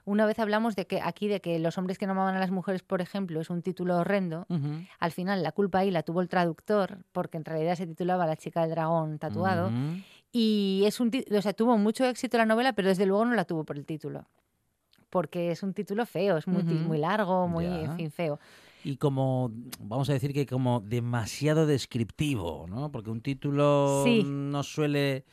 Una 0.06 0.26
vez 0.26 0.40
hablamos 0.40 0.76
de 0.76 0.88
que 0.88 1.00
aquí 1.02 1.28
de 1.28 1.42
que 1.42 1.60
los 1.60 1.78
hombres 1.78 1.98
que 1.98 2.06
no 2.08 2.14
amaban 2.14 2.36
a 2.36 2.40
las 2.40 2.52
mujeres, 2.52 2.82
por 2.82 3.02
ejemplo, 3.02 3.40
es 3.40 3.50
un 3.50 3.62
título 3.62 3.98
horrendo. 3.98 4.46
Al 5.00 5.12
final 5.12 5.44
la 5.44 5.52
culpa 5.52 5.80
ahí 5.80 5.92
la 5.92 6.04
tuvo 6.04 6.22
el 6.22 6.28
traductor, 6.30 7.00
porque 7.12 7.38
en 7.38 7.46
realidad 7.46 7.76
se 7.76 7.86
titulaba 7.88 8.26
La 8.26 8.36
chica 8.36 8.62
del 8.62 8.72
dragón 8.72 9.20
tatuado. 9.20 9.68
Ujú. 9.68 10.02
Y 10.32 10.84
es 10.86 11.00
un 11.00 11.12
o 11.38 11.42
sea, 11.42 11.54
tuvo 11.54 11.78
mucho 11.78 12.06
éxito 12.06 12.38
la 12.38 12.46
novela, 12.46 12.74
pero 12.74 12.88
desde 12.88 13.06
luego 13.06 13.26
no 13.26 13.36
la 13.36 13.46
tuvo 13.46 13.64
por 13.64 13.78
el 13.78 13.86
título. 13.86 14.26
Porque 15.10 15.52
es 15.52 15.62
un 15.62 15.74
título 15.74 16.06
feo, 16.06 16.38
es 16.38 16.48
muy, 16.48 16.64
muy 16.64 16.98
largo, 16.98 17.48
muy, 17.48 17.66
en 17.66 17.96
fin, 17.98 18.12
feo. 18.12 18.40
y 18.84 18.96
como 18.96 19.52
vamos 19.80 20.10
a 20.10 20.14
decir 20.14 20.34
que 20.34 20.46
como 20.46 20.80
demasiado 20.80 21.68
descriptivo, 21.68 22.66
¿no? 22.70 22.92
Porque 22.92 23.10
un 23.12 23.22
título 23.22 24.02
Sí. 24.06 24.24
no 24.26 24.64
suele 24.64 25.26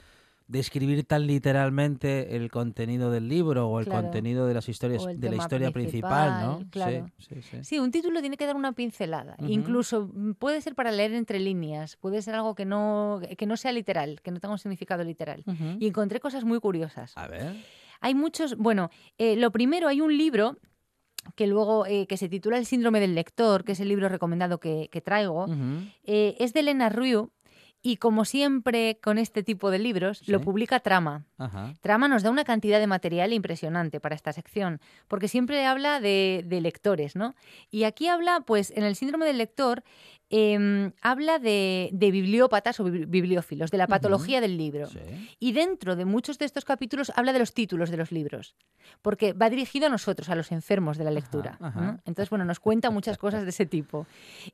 describir 0.49 1.05
tan 1.05 1.27
literalmente 1.27 2.35
el 2.37 2.51
contenido 2.51 3.11
del 3.11 3.29
libro 3.29 3.69
o 3.69 3.79
el 3.81 3.85
Claro. 3.87 4.03
contenido 4.03 4.47
de 4.47 4.55
las 4.55 4.69
historias 4.69 5.05
de 5.05 5.29
la 5.31 5.37
historia 5.37 5.71
principal, 5.71 6.43
¿no? 6.45 6.71
claro. 6.71 7.07
Sí, 7.19 7.35
sí, 7.35 7.43
sí. 7.43 7.57
Sí, 7.63 7.79
un 7.79 7.91
título 7.91 8.21
tiene 8.21 8.37
que 8.39 8.47
dar 8.47 8.57
una 8.57 8.73
pincelada. 8.73 9.37
Incluso 9.47 10.11
mm, 10.13 10.33
puede 10.33 10.61
ser 10.63 10.75
para 10.75 10.91
leer 10.91 11.13
entre 11.13 11.39
líneas, 11.39 11.97
puede 11.97 12.23
ser 12.23 12.35
algo 12.35 12.55
que 12.55 12.65
no, 12.65 13.21
que 13.37 13.47
no 13.47 13.57
sea 13.59 13.73
literal, 13.73 14.21
que 14.23 14.31
no 14.31 14.41
tenga 14.41 14.53
un 14.53 14.59
significado 14.59 15.05
literal. 15.05 15.45
Y 15.79 15.87
encontré 15.87 16.19
cosas 16.19 16.45
muy 16.45 16.59
curiosas. 16.61 17.13
A 17.17 17.29
ver. 17.29 17.55
Hay 18.01 18.15
muchos, 18.15 18.57
bueno, 18.57 18.91
eh, 19.19 19.37
lo 19.37 19.51
primero, 19.51 19.87
hay 19.89 20.01
un 20.01 20.17
libro 20.17 20.57
que 21.35 21.47
luego, 21.47 21.85
eh, 21.85 22.07
que 22.07 22.17
se 22.17 22.29
titula 22.29 22.57
El 22.57 22.65
síndrome 22.65 23.01
del 23.01 23.15
lector, 23.15 23.65
que 23.65 23.73
es 23.73 23.81
el 23.81 23.89
libro 23.89 24.09
recomendado 24.09 24.61
que, 24.61 24.89
que 24.91 25.01
traigo. 25.03 25.47
Eh, 26.05 26.37
es 26.39 26.55
de 26.55 26.61
Elena 26.61 26.89
Ryu 26.89 27.31
y 27.83 27.97
como 27.97 28.25
siempre 28.25 28.99
con 29.03 29.19
este 29.19 29.43
tipo 29.43 29.71
de 29.71 29.79
libros, 29.79 30.27
lo 30.29 30.41
publica 30.41 30.81
Trama. 30.81 31.25
Ajá. 31.39 31.75
Trama 31.81 32.09
nos 32.09 32.23
da 32.23 32.31
una 32.31 32.45
cantidad 32.45 32.81
de 32.81 32.87
material 32.87 33.33
impresionante 33.33 34.01
para 34.01 34.15
esta 34.15 34.33
sección, 34.33 34.81
porque 35.07 35.29
siempre 35.29 35.65
habla 35.65 36.01
de, 36.01 36.45
de 36.47 36.61
lectores, 36.61 37.15
¿no? 37.15 37.35
Y 37.71 37.85
aquí 37.85 38.09
habla, 38.09 38.41
pues, 38.41 38.73
en 38.77 38.83
el 38.83 38.97
síndrome 38.97 39.27
del 39.27 39.39
lector, 39.39 39.85
em, 40.31 40.93
habla 41.01 41.39
de, 41.39 41.91
de 41.93 42.11
bibliópatas 42.11 42.79
o 42.81 42.85
bibli- 42.85 43.07
bibliófilos, 43.09 43.71
de 43.71 43.79
la 43.79 43.87
patología 43.87 44.41
del 44.41 44.57
libro. 44.59 44.87
Sí. 44.87 44.99
Y 45.41 45.53
dentro 45.53 45.97
de 45.97 46.05
muchos 46.05 46.39
de 46.39 46.45
estos 46.45 46.65
capítulos 46.65 47.13
habla 47.17 47.33
de 47.33 47.39
los 47.39 47.55
títulos 47.55 47.91
de 47.91 47.97
los 47.97 48.13
libros, 48.13 48.55
porque 49.03 49.33
va 49.33 49.49
dirigido 49.51 49.87
a 49.87 49.91
nosotros, 49.91 50.29
a 50.29 50.35
los 50.35 50.53
enfermos 50.53 50.99
de 50.99 51.05
la 51.05 51.11
lectura. 51.11 51.57
ajá. 51.61 51.81
¿no? 51.81 52.01
Entonces, 52.05 52.31
bueno, 52.31 52.45
nos 52.45 52.61
cuenta 52.61 52.91
muchas 52.91 53.17
cosas 53.19 53.43
de 53.45 53.51
ese 53.51 53.67
tipo. 53.67 54.07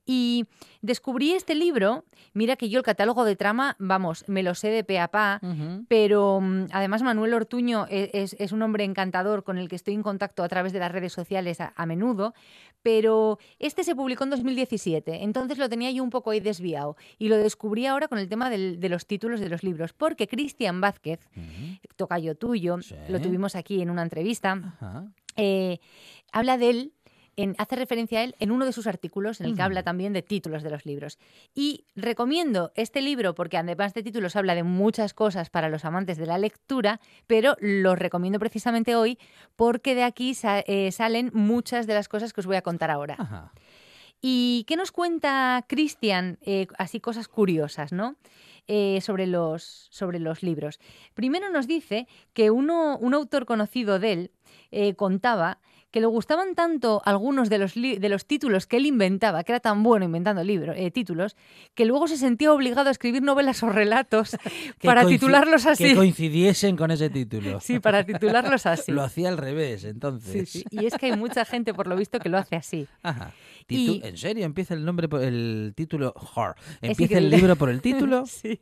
Y 0.06 0.46
descubrí 0.82 1.32
este 1.32 1.54
libro, 1.54 2.04
mira 2.34 2.56
que 2.56 2.68
yo 2.68 2.78
el 2.78 2.84
catálogo 2.84 3.24
de 3.24 3.36
trama, 3.36 3.76
vamos, 3.78 4.24
me 4.28 4.42
lo 4.42 4.54
sé 4.54 4.68
de 4.68 4.84
pe 4.84 4.98
a 5.00 5.08
pa, 5.08 5.40
pero 5.88 6.40
mm, 6.40 6.66
además 6.72 7.02
Manuel 7.02 7.34
Ortuño 7.34 7.86
e- 7.90 8.10
es, 8.12 8.36
es 8.38 8.52
un 8.52 8.62
hombre 8.62 8.84
encantador 8.84 9.42
con 9.44 9.58
el 9.58 9.68
que 9.68 9.76
estoy 9.76 9.94
en 9.94 10.02
contacto 10.02 10.42
a 10.42 10.48
través 10.48 10.72
de 10.72 10.78
las 10.78 10.92
redes 10.92 11.12
sociales 11.12 11.60
a, 11.60 11.72
a 11.76 11.86
menudo, 11.86 12.34
pero 12.84 13.38
este 13.58 13.82
se 13.82 13.96
publicó 13.96 14.24
en 14.24 14.30
2017, 14.30 15.24
entonces 15.24 15.56
lo 15.56 15.70
tenía 15.70 15.90
yo 15.90 16.04
un 16.04 16.10
poco 16.10 16.30
ahí 16.30 16.40
desviado 16.40 16.96
y 17.18 17.28
lo 17.28 17.36
descubrí 17.38 17.86
ahora 17.86 18.08
con 18.08 18.18
el 18.18 18.28
tema 18.28 18.50
del- 18.50 18.78
de 18.78 18.88
los 18.90 19.06
títulos 19.06 19.40
de 19.40 19.48
los 19.48 19.62
libros, 19.64 19.94
porque 19.94 20.28
Cristian 20.28 20.82
Vázquez, 20.82 21.18
tocayo 21.96 22.36
tuyo, 22.36 22.80
Sí. 22.82 22.94
lo 23.08 23.20
tuvimos 23.22 23.56
aquí 23.56 23.80
en 23.80 23.88
una 23.88 24.02
entrevista, 24.02 24.76
eh, 25.36 25.78
habla 26.30 26.58
de 26.58 26.70
él 26.70 26.92
en- 27.36 27.54
hace 27.58 27.76
referencia 27.76 28.20
a 28.20 28.24
él 28.24 28.34
en 28.38 28.50
uno 28.50 28.64
de 28.64 28.72
sus 28.72 28.86
artículos 28.86 29.40
en 29.40 29.46
el 29.46 29.54
que 29.56 29.62
habla 29.62 29.82
también 29.82 30.12
de 30.12 30.22
títulos 30.22 30.62
de 30.62 30.70
los 30.70 30.84
libros. 30.86 31.18
Y 31.54 31.84
recomiendo 31.96 32.72
este 32.74 33.00
libro 33.02 33.34
porque 33.34 33.56
además 33.56 33.94
de 33.94 34.02
títulos 34.02 34.36
habla 34.36 34.54
de 34.54 34.62
muchas 34.62 35.14
cosas 35.14 35.50
para 35.50 35.68
los 35.68 35.84
amantes 35.84 36.16
de 36.18 36.26
la 36.26 36.38
lectura, 36.38 37.00
pero 37.26 37.56
lo 37.60 37.94
recomiendo 37.96 38.38
precisamente 38.38 38.94
hoy 38.96 39.18
porque 39.56 39.94
de 39.94 40.04
aquí 40.04 40.34
sa- 40.34 40.60
eh, 40.66 40.90
salen 40.92 41.30
muchas 41.34 41.86
de 41.86 41.94
las 41.94 42.08
cosas 42.08 42.32
que 42.32 42.40
os 42.40 42.46
voy 42.46 42.56
a 42.56 42.62
contar 42.62 42.90
ahora. 42.90 43.16
Ajá. 43.18 43.52
¿Y 44.20 44.64
qué 44.66 44.76
nos 44.76 44.90
cuenta 44.90 45.64
Cristian? 45.68 46.38
Eh, 46.40 46.66
así 46.78 46.98
cosas 46.98 47.28
curiosas, 47.28 47.92
¿no? 47.92 48.16
Eh, 48.66 49.00
sobre, 49.02 49.26
los, 49.26 49.88
sobre 49.90 50.18
los 50.18 50.42
libros. 50.42 50.80
Primero 51.12 51.50
nos 51.50 51.66
dice 51.66 52.08
que 52.32 52.50
uno, 52.50 52.96
un 52.96 53.12
autor 53.12 53.44
conocido 53.44 53.98
de 53.98 54.12
él 54.12 54.94
contaba 54.96 55.58
que 55.94 56.00
le 56.00 56.06
gustaban 56.06 56.56
tanto 56.56 57.00
algunos 57.04 57.48
de 57.48 57.58
los, 57.58 57.74
de 57.74 58.08
los 58.08 58.26
títulos 58.26 58.66
que 58.66 58.78
él 58.78 58.86
inventaba, 58.86 59.44
que 59.44 59.52
era 59.52 59.60
tan 59.60 59.84
bueno 59.84 60.04
inventando 60.04 60.42
libros, 60.42 60.74
eh, 60.76 60.90
títulos, 60.90 61.36
que 61.74 61.84
luego 61.84 62.08
se 62.08 62.16
sentía 62.16 62.52
obligado 62.52 62.88
a 62.88 62.90
escribir 62.90 63.22
novelas 63.22 63.62
o 63.62 63.68
relatos 63.68 64.32
Que 64.80 64.88
para 64.88 65.06
titularlos 65.06 65.62
Que 65.62 65.70
así. 65.70 65.94
coincidiesen 65.94 66.76
con 66.76 66.90
ese 66.90 67.10
título. 67.10 67.60
Sí, 67.64 67.78
para 67.78 68.02
titularlos 68.02 68.66
así. 68.66 68.90
Lo 68.90 69.04
hacía 69.04 69.28
al 69.28 69.38
revés, 69.38 69.84
entonces. 69.84 70.50
sí. 70.50 70.64
Y 70.72 70.84
es 70.86 70.94
que 70.94 71.06
hay 71.06 71.16
mucha 71.16 71.44
gente, 71.44 71.72
por 71.74 71.86
lo 71.86 71.94
visto, 71.94 72.18
que 72.18 72.28
lo 72.28 72.38
hace 72.38 72.56
así. 72.56 72.88
Ajá. 73.04 73.32
Y- 73.68 74.00
¿En 74.04 74.18
serio? 74.18 74.44
¿Empieza 74.44 74.74
el 74.74 74.84
nombre 74.84 75.08
por 75.08 75.22
el 75.22 75.74
título? 75.76 76.12
¿Empieza 76.82 77.18
el 77.18 77.30
libro 77.30 77.54
por 77.54 77.70
el 77.70 77.80
título? 77.80 78.26
Sí. 78.26 78.60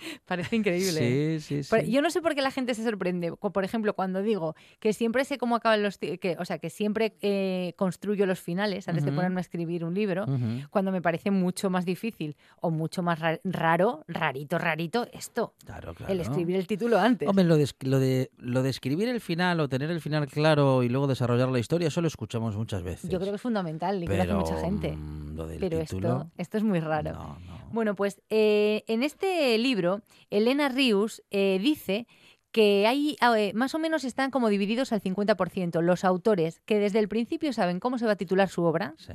Parece 0.26 0.56
increíble. 0.56 1.38
Sí, 1.40 1.40
sí, 1.40 1.62
sí. 1.64 1.68
Pero 1.70 1.86
yo 1.88 2.02
no 2.02 2.10
sé 2.10 2.20
por 2.22 2.34
qué 2.34 2.42
la 2.42 2.50
gente 2.50 2.74
se 2.74 2.84
sorprende. 2.84 3.32
Por 3.32 3.64
ejemplo, 3.64 3.94
cuando 3.94 4.22
digo 4.22 4.54
que 4.78 4.92
siempre 4.92 5.24
sé 5.24 5.38
cómo 5.38 5.56
acaban 5.56 5.82
los... 5.82 5.98
Que, 5.98 6.36
o 6.38 6.44
sea, 6.44 6.58
que 6.58 6.70
siempre 6.70 7.14
eh, 7.20 7.74
construyo 7.76 8.26
los 8.26 8.40
finales 8.40 8.88
antes 8.88 9.04
de 9.04 9.12
ponerme 9.12 9.40
a 9.40 9.42
escribir 9.42 9.84
un 9.84 9.94
libro, 9.94 10.26
cuando 10.70 10.92
me 10.92 11.02
parece 11.02 11.30
mucho 11.30 11.70
más 11.70 11.84
difícil 11.84 12.36
o 12.60 12.70
mucho 12.70 13.02
más 13.02 13.18
ra- 13.18 13.40
raro, 13.44 14.04
rarito, 14.08 14.58
rarito, 14.58 15.06
esto. 15.12 15.54
Claro, 15.64 15.94
claro. 15.94 16.12
El 16.12 16.20
escribir 16.20 16.56
el 16.56 16.66
título 16.66 16.98
antes. 16.98 17.28
Hombre, 17.28 17.44
lo 17.44 17.56
de, 17.56 17.68
lo, 17.80 17.98
de, 17.98 18.30
lo 18.38 18.62
de 18.62 18.70
escribir 18.70 19.08
el 19.08 19.20
final 19.20 19.60
o 19.60 19.68
tener 19.68 19.90
el 19.90 20.00
final 20.00 20.26
claro 20.26 20.82
y 20.82 20.88
luego 20.88 21.06
desarrollar 21.06 21.48
la 21.48 21.58
historia, 21.58 21.88
eso 21.88 22.00
lo 22.00 22.08
escuchamos 22.08 22.56
muchas 22.56 22.82
veces. 22.82 23.10
Yo 23.10 23.18
creo 23.18 23.32
que 23.32 23.36
es 23.36 23.42
fundamental 23.42 24.02
y 24.02 24.06
que 24.06 24.16
lo 24.16 24.22
hace 24.22 24.34
mucha 24.34 24.60
gente. 24.60 24.92
mm, 24.96 25.36
Lo 25.36 25.46
del 25.46 25.58
Pero 25.60 25.78
título, 25.80 26.08
esto, 26.08 26.30
esto 26.38 26.56
es 26.58 26.64
muy 26.64 26.80
raro. 26.80 27.12
No, 27.12 27.38
no. 27.46 27.60
Bueno, 27.72 27.94
pues 27.94 28.20
eh, 28.30 28.82
en 28.88 29.02
este 29.02 29.56
libro, 29.58 29.89
Elena 30.30 30.68
Rius 30.68 31.22
eh, 31.30 31.58
dice 31.60 32.06
que 32.52 32.86
hay 32.86 33.16
eh, 33.36 33.52
más 33.54 33.74
o 33.74 33.78
menos 33.78 34.04
están 34.04 34.30
como 34.30 34.48
divididos 34.48 34.92
al 34.92 35.00
50% 35.00 35.80
los 35.82 36.04
autores 36.04 36.60
que 36.66 36.78
desde 36.80 36.98
el 36.98 37.08
principio 37.08 37.52
saben 37.52 37.78
cómo 37.80 37.96
se 37.98 38.06
va 38.06 38.12
a 38.12 38.16
titular 38.16 38.48
su 38.48 38.64
obra, 38.64 38.94
Sí. 38.98 39.12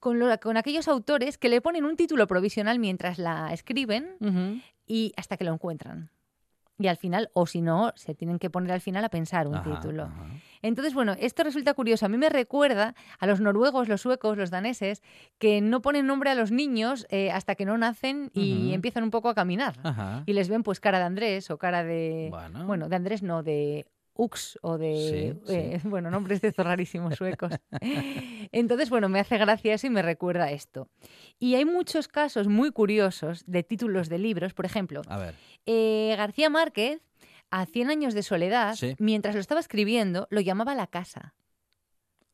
con, 0.00 0.18
lo- 0.18 0.38
con 0.40 0.56
aquellos 0.56 0.88
autores 0.88 1.36
que 1.38 1.48
le 1.50 1.60
ponen 1.60 1.84
un 1.84 1.96
título 1.96 2.26
provisional 2.26 2.78
mientras 2.78 3.18
la 3.18 3.52
escriben 3.52 4.16
y 4.86 5.12
hasta 5.16 5.36
que 5.36 5.44
lo 5.44 5.52
encuentran. 5.52 6.10
Y 6.78 6.86
al 6.86 6.96
final, 6.96 7.30
o 7.34 7.46
si 7.46 7.60
no, 7.60 7.92
se 7.96 8.14
tienen 8.14 8.38
que 8.38 8.50
poner 8.50 8.70
al 8.72 8.80
final 8.80 9.04
a 9.04 9.08
pensar 9.08 9.48
un 9.48 9.56
Ajá, 9.56 9.74
título. 9.80 10.04
ajá. 10.04 10.26
Entonces, 10.62 10.94
bueno, 10.94 11.14
esto 11.18 11.42
resulta 11.42 11.74
curioso. 11.74 12.06
A 12.06 12.08
mí 12.08 12.18
me 12.18 12.28
recuerda 12.28 12.94
a 13.18 13.26
los 13.26 13.40
noruegos, 13.40 13.88
los 13.88 14.00
suecos, 14.00 14.36
los 14.36 14.50
daneses, 14.50 15.02
que 15.38 15.60
no 15.60 15.82
ponen 15.82 16.06
nombre 16.06 16.30
a 16.30 16.34
los 16.34 16.50
niños 16.52 17.06
eh, 17.10 17.30
hasta 17.32 17.54
que 17.56 17.64
no 17.64 17.76
nacen 17.78 18.30
y 18.32 18.72
empiezan 18.74 19.02
un 19.02 19.10
poco 19.10 19.28
a 19.28 19.34
caminar. 19.34 19.74
Ajá. 19.82 20.22
Y 20.26 20.32
les 20.32 20.48
ven 20.48 20.62
pues 20.62 20.78
cara 20.80 20.98
de 20.98 21.04
Andrés 21.04 21.50
o 21.50 21.58
cara 21.58 21.82
de... 21.84 22.32
Bueno. 22.64 22.88
de 22.88 22.96
Andrés 22.96 23.22
no, 23.22 23.42
de 23.42 23.86
Ux 24.20 24.58
o 24.62 24.78
de... 24.78 25.38
Sí, 25.44 25.46
sí. 25.46 25.54
eh, 25.54 25.80
bueno, 25.84 26.10
nombres 26.10 26.40
de 26.40 26.48
estos 26.48 26.66
rarísimos 26.66 27.14
suecos. 27.14 27.52
Entonces, 28.52 28.90
bueno, 28.90 29.08
me 29.08 29.20
hace 29.20 29.38
gracia 29.38 29.74
eso 29.74 29.86
y 29.86 29.90
me 29.90 30.02
recuerda 30.02 30.50
esto. 30.50 30.88
Y 31.38 31.54
hay 31.54 31.64
muchos 31.64 32.08
casos 32.08 32.48
muy 32.48 32.72
curiosos 32.72 33.44
de 33.46 33.62
títulos 33.62 34.08
de 34.08 34.18
libros. 34.18 34.54
Por 34.54 34.66
ejemplo, 34.66 35.02
A 35.08 35.18
ver. 35.18 35.34
eh, 35.66 36.14
García 36.16 36.50
Márquez, 36.50 37.00
a 37.50 37.64
100 37.64 37.90
años 37.90 38.12
de 38.12 38.24
soledad, 38.24 38.74
Sí. 38.74 38.96
mientras 38.98 39.36
lo 39.36 39.40
estaba 39.40 39.60
escribiendo, 39.60 40.26
lo 40.30 40.40
llamaba 40.40 40.74
La 40.74 40.88
Casa. 40.88 41.34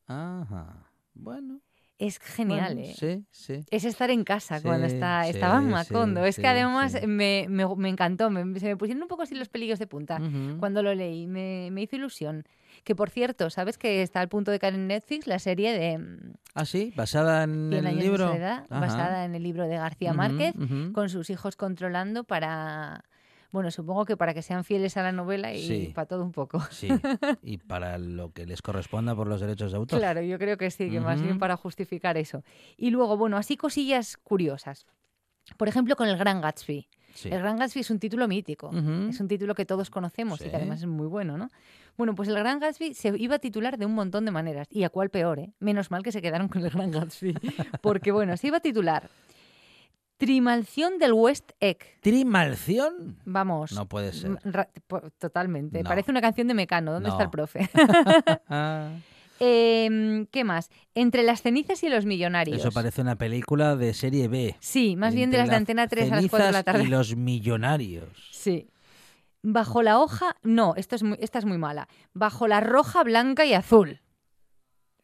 Ajá. 0.07 0.91
Bueno. 1.13 1.61
Es 1.99 2.19
genial, 2.19 2.75
bueno, 2.75 2.89
¿eh? 2.91 2.95
Sí, 2.97 3.25
sí. 3.31 3.65
Es 3.71 3.85
estar 3.85 4.11
en 4.11 4.25
casa 4.25 4.61
cuando 4.61 4.87
está, 4.87 5.25
sí, 5.25 5.31
estaba 5.31 5.59
en 5.59 5.67
sí, 5.67 5.71
Macondo. 5.71 6.25
es 6.25 6.37
sí, 6.37 6.43
que 6.43 6.49
además 6.49 6.97
me, 7.07 7.47
me- 7.49 7.77
me 7.77 7.89
encantó, 7.89 8.31
me- 8.31 8.59
se 8.59 8.67
me 8.67 8.77
pusieron 8.77 9.03
un 9.03 9.09
poco 9.09 9.23
así 9.23 9.35
los 9.37 9.49
pelillos 9.49 9.79
de 9.79 9.87
punta 9.87 10.21
cuando 10.59 10.83
lo 10.83 10.93
leí, 10.95 11.27
me, 11.29 11.69
me 11.71 11.83
hizo 11.83 11.95
ilusión. 11.97 12.45
Que 12.83 12.97
por 12.97 13.11
cierto, 13.11 13.49
¿sabes 13.51 13.79
que 13.79 14.03
está 14.03 14.21
al 14.21 14.29
punto 14.29 14.51
de 14.51 14.59
caer 14.59 14.75
en 14.75 14.89
Netflix 14.89 15.27
la 15.29 15.39
serie 15.39 15.73
de 15.79 15.99
mm, 15.99 16.33
Ah, 16.55 16.65
sí, 16.65 16.93
basada 16.97 17.45
en 17.45 17.69
100 17.71 17.79
el 17.81 17.87
años 17.87 18.03
libro. 18.05 18.33
de 18.33 18.39
basada 18.69 19.25
en 19.25 19.35
el 19.37 19.43
libro 19.43 19.67
de 19.69 19.77
García 19.77 20.13
Márquez, 20.13 20.55
con 20.93 21.09
sus 21.09 21.31
hijos 21.31 21.55
controlando 21.57 22.25
para, 22.25 23.05
bueno, 23.55 23.71
supongo 23.71 24.05
que 24.05 24.17
para 24.17 24.35
que 24.35 24.43
sean 24.43 24.65
fieles 24.65 24.97
a 24.97 25.03
la 25.05 25.13
novela 25.13 25.55
y 25.55 25.65
Sí. 25.65 25.93
para 25.95 26.07
todo 26.07 26.25
un 26.25 26.33
poco. 26.33 26.61
Sí, 26.73 26.89
y 27.41 27.59
para 27.59 27.99
lo 27.99 28.33
que 28.33 28.47
les 28.47 28.61
corresponda 28.63 29.15
por 29.15 29.29
los 29.29 29.41
derechos 29.41 29.71
de 29.71 29.79
autor. 29.79 30.01
Claro, 30.01 30.23
yo 30.23 30.41
creo 30.41 30.57
que 30.59 30.73
sí, 30.73 30.91
que 30.91 30.99
más 30.99 31.23
bien 31.23 31.39
para 31.39 31.57
justificar 31.57 32.17
eso. 32.17 32.43
Y 32.77 32.91
luego, 32.91 33.17
bueno, 33.17 33.37
así 33.37 33.57
cosillas 33.57 34.17
curiosas. 34.17 34.87
Por 35.57 35.69
ejemplo, 35.69 35.95
con 35.95 36.09
el 36.09 36.17
Gran 36.17 36.41
Gatsby. 36.41 36.89
Sí. 37.15 37.29
El 37.31 37.39
Gran 37.39 37.57
Gatsby 37.57 37.83
es 37.83 37.91
un 37.91 38.01
título 38.01 38.27
mítico, 38.27 38.71
es 39.09 39.21
un 39.21 39.29
título 39.29 39.55
que 39.55 39.65
todos 39.65 39.89
conocemos 39.89 40.41
y 40.41 40.51
que 40.51 40.57
además 40.57 40.81
es 40.81 40.87
muy 40.89 41.07
bueno, 41.07 41.39
¿no? 41.39 41.49
Bueno, 41.97 42.17
pues 42.17 42.29
el 42.29 42.35
Gran 42.35 42.59
Gatsby 42.59 42.93
se 42.95 43.17
iba 43.17 43.37
a 43.37 43.39
titular 43.39 43.79
de 43.79 43.87
un 43.87 43.95
montón 43.95 44.25
de 44.25 44.33
maneras. 44.33 44.67
¿Y 44.69 44.83
a 44.83 44.89
cuál 44.91 45.11
peor, 45.11 45.39
eh? 45.39 45.53
Menos 45.61 45.93
mal 45.93 46.03
que 46.03 46.11
se 46.11 46.21
quedaron 46.21 46.49
con 46.49 46.65
el 46.65 46.71
Gran 46.71 46.91
Gatsby. 46.91 47.35
Porque, 47.83 48.11
bueno, 48.11 48.37
se 48.37 48.49
iba 48.49 48.57
a 48.57 48.61
titular 48.61 49.09
Trimalción 50.17 50.99
del 50.99 51.13
West 51.13 51.53
Egg. 51.61 51.79
¿Trimalción? 52.01 53.19
Vamos. 53.25 53.73
No 53.73 53.87
puede 53.89 54.13
ser. 54.13 54.31
mm, 54.31 54.39
Totalmente. 55.19 55.83
No. 55.83 55.89
Parece 55.89 56.11
una 56.11 56.21
canción 56.21 56.47
de 56.49 56.55
Mecano. 56.55 56.93
¿Dónde 56.93 57.09
está 57.09 57.25
el 57.25 57.31
profe? 57.31 57.69
Em, 59.41 60.27
¿Qué 60.27 60.45
más? 60.45 60.71
Entre 60.95 61.25
las 61.25 61.43
cenizas 61.43 61.83
y 61.83 61.89
los 61.89 62.07
millonarios. 62.07 62.59
eso 62.61 62.71
parece 62.71 63.01
una 63.03 63.17
película 63.17 63.75
de 63.75 63.93
serie 63.93 64.29
B. 64.29 64.55
Sí, 64.61 64.95
más 64.97 65.13
bien 65.15 65.31
de 65.33 65.39
las 65.39 65.51
de 65.51 65.57
Antena 65.57 65.89
3 65.89 66.13
a 66.13 66.17
las 66.17 66.27
4 66.29 66.47
de 66.47 66.53
la 66.53 66.63
tarde. 66.63 66.85
Y 66.85 66.87
los 66.87 67.17
millonarios. 67.17 68.09
Sí. 68.31 68.69
Bajo 69.43 69.83
la 69.83 69.99
hoja, 69.99 70.37
no, 70.43 70.75
esto 70.77 70.95
es 70.97 71.03
muy- 71.03 71.19
esta 71.21 71.39
es 71.41 71.45
muy 71.45 71.59
mala. 71.59 71.89
Bajo 72.15 72.47
la 72.47 72.61
roja, 72.61 73.03
blanca 73.03 73.45
y 73.45 73.55
azul. 73.55 74.01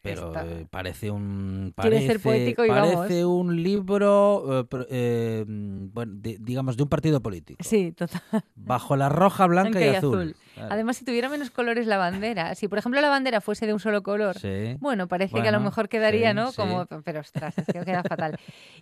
Pero 0.02 0.32
eh, 0.34 0.66
parece 0.70 1.10
un. 1.10 1.72
Parece, 1.76 2.06
ser 2.06 2.20
poético 2.20 2.64
y 2.64 2.68
parece 2.68 3.24
un 3.26 3.62
libro, 3.62 4.60
eh, 4.60 4.86
eh, 4.88 5.44
bueno, 5.46 6.12
de- 6.16 6.38
digamos, 6.40 6.76
de 6.76 6.82
un 6.84 6.88
partido 6.88 7.20
político. 7.20 7.62
Sí, 7.62 7.92
total. 7.92 8.22
Bajo 8.54 8.96
la 8.96 9.08
roja, 9.10 9.46
blanca, 9.46 9.70
Blanca 9.78 9.86
y, 9.86 9.92
y 9.92 9.96
azul. 9.96 10.36
Claro. 10.60 10.74
Además, 10.74 10.96
si 10.96 11.04
tuviera 11.04 11.28
menos 11.28 11.50
colores 11.50 11.86
la 11.86 11.96
bandera, 11.98 12.54
si 12.54 12.68
por 12.68 12.78
ejemplo 12.78 13.00
la 13.00 13.08
bandera 13.08 13.40
fuese 13.40 13.66
de 13.66 13.72
un 13.72 13.80
solo 13.80 14.02
color, 14.02 14.38
Sí. 14.38 14.76
bueno, 14.80 15.08
parece 15.08 15.34
que 15.34 15.40
a 15.48 15.52
lo 15.52 15.58
Bueno, 15.58 15.64
mejor 15.70 15.88
quedaría, 15.88 16.30
sí, 16.30 16.36
¿no? 16.36 16.50
sí. 16.50 16.56
Como, 16.56 16.86
pero 17.04 17.20
ostras, 17.20 17.56
es 17.58 17.66
que 17.66 17.80
queda 17.84 18.02
fatal. 18.02 18.38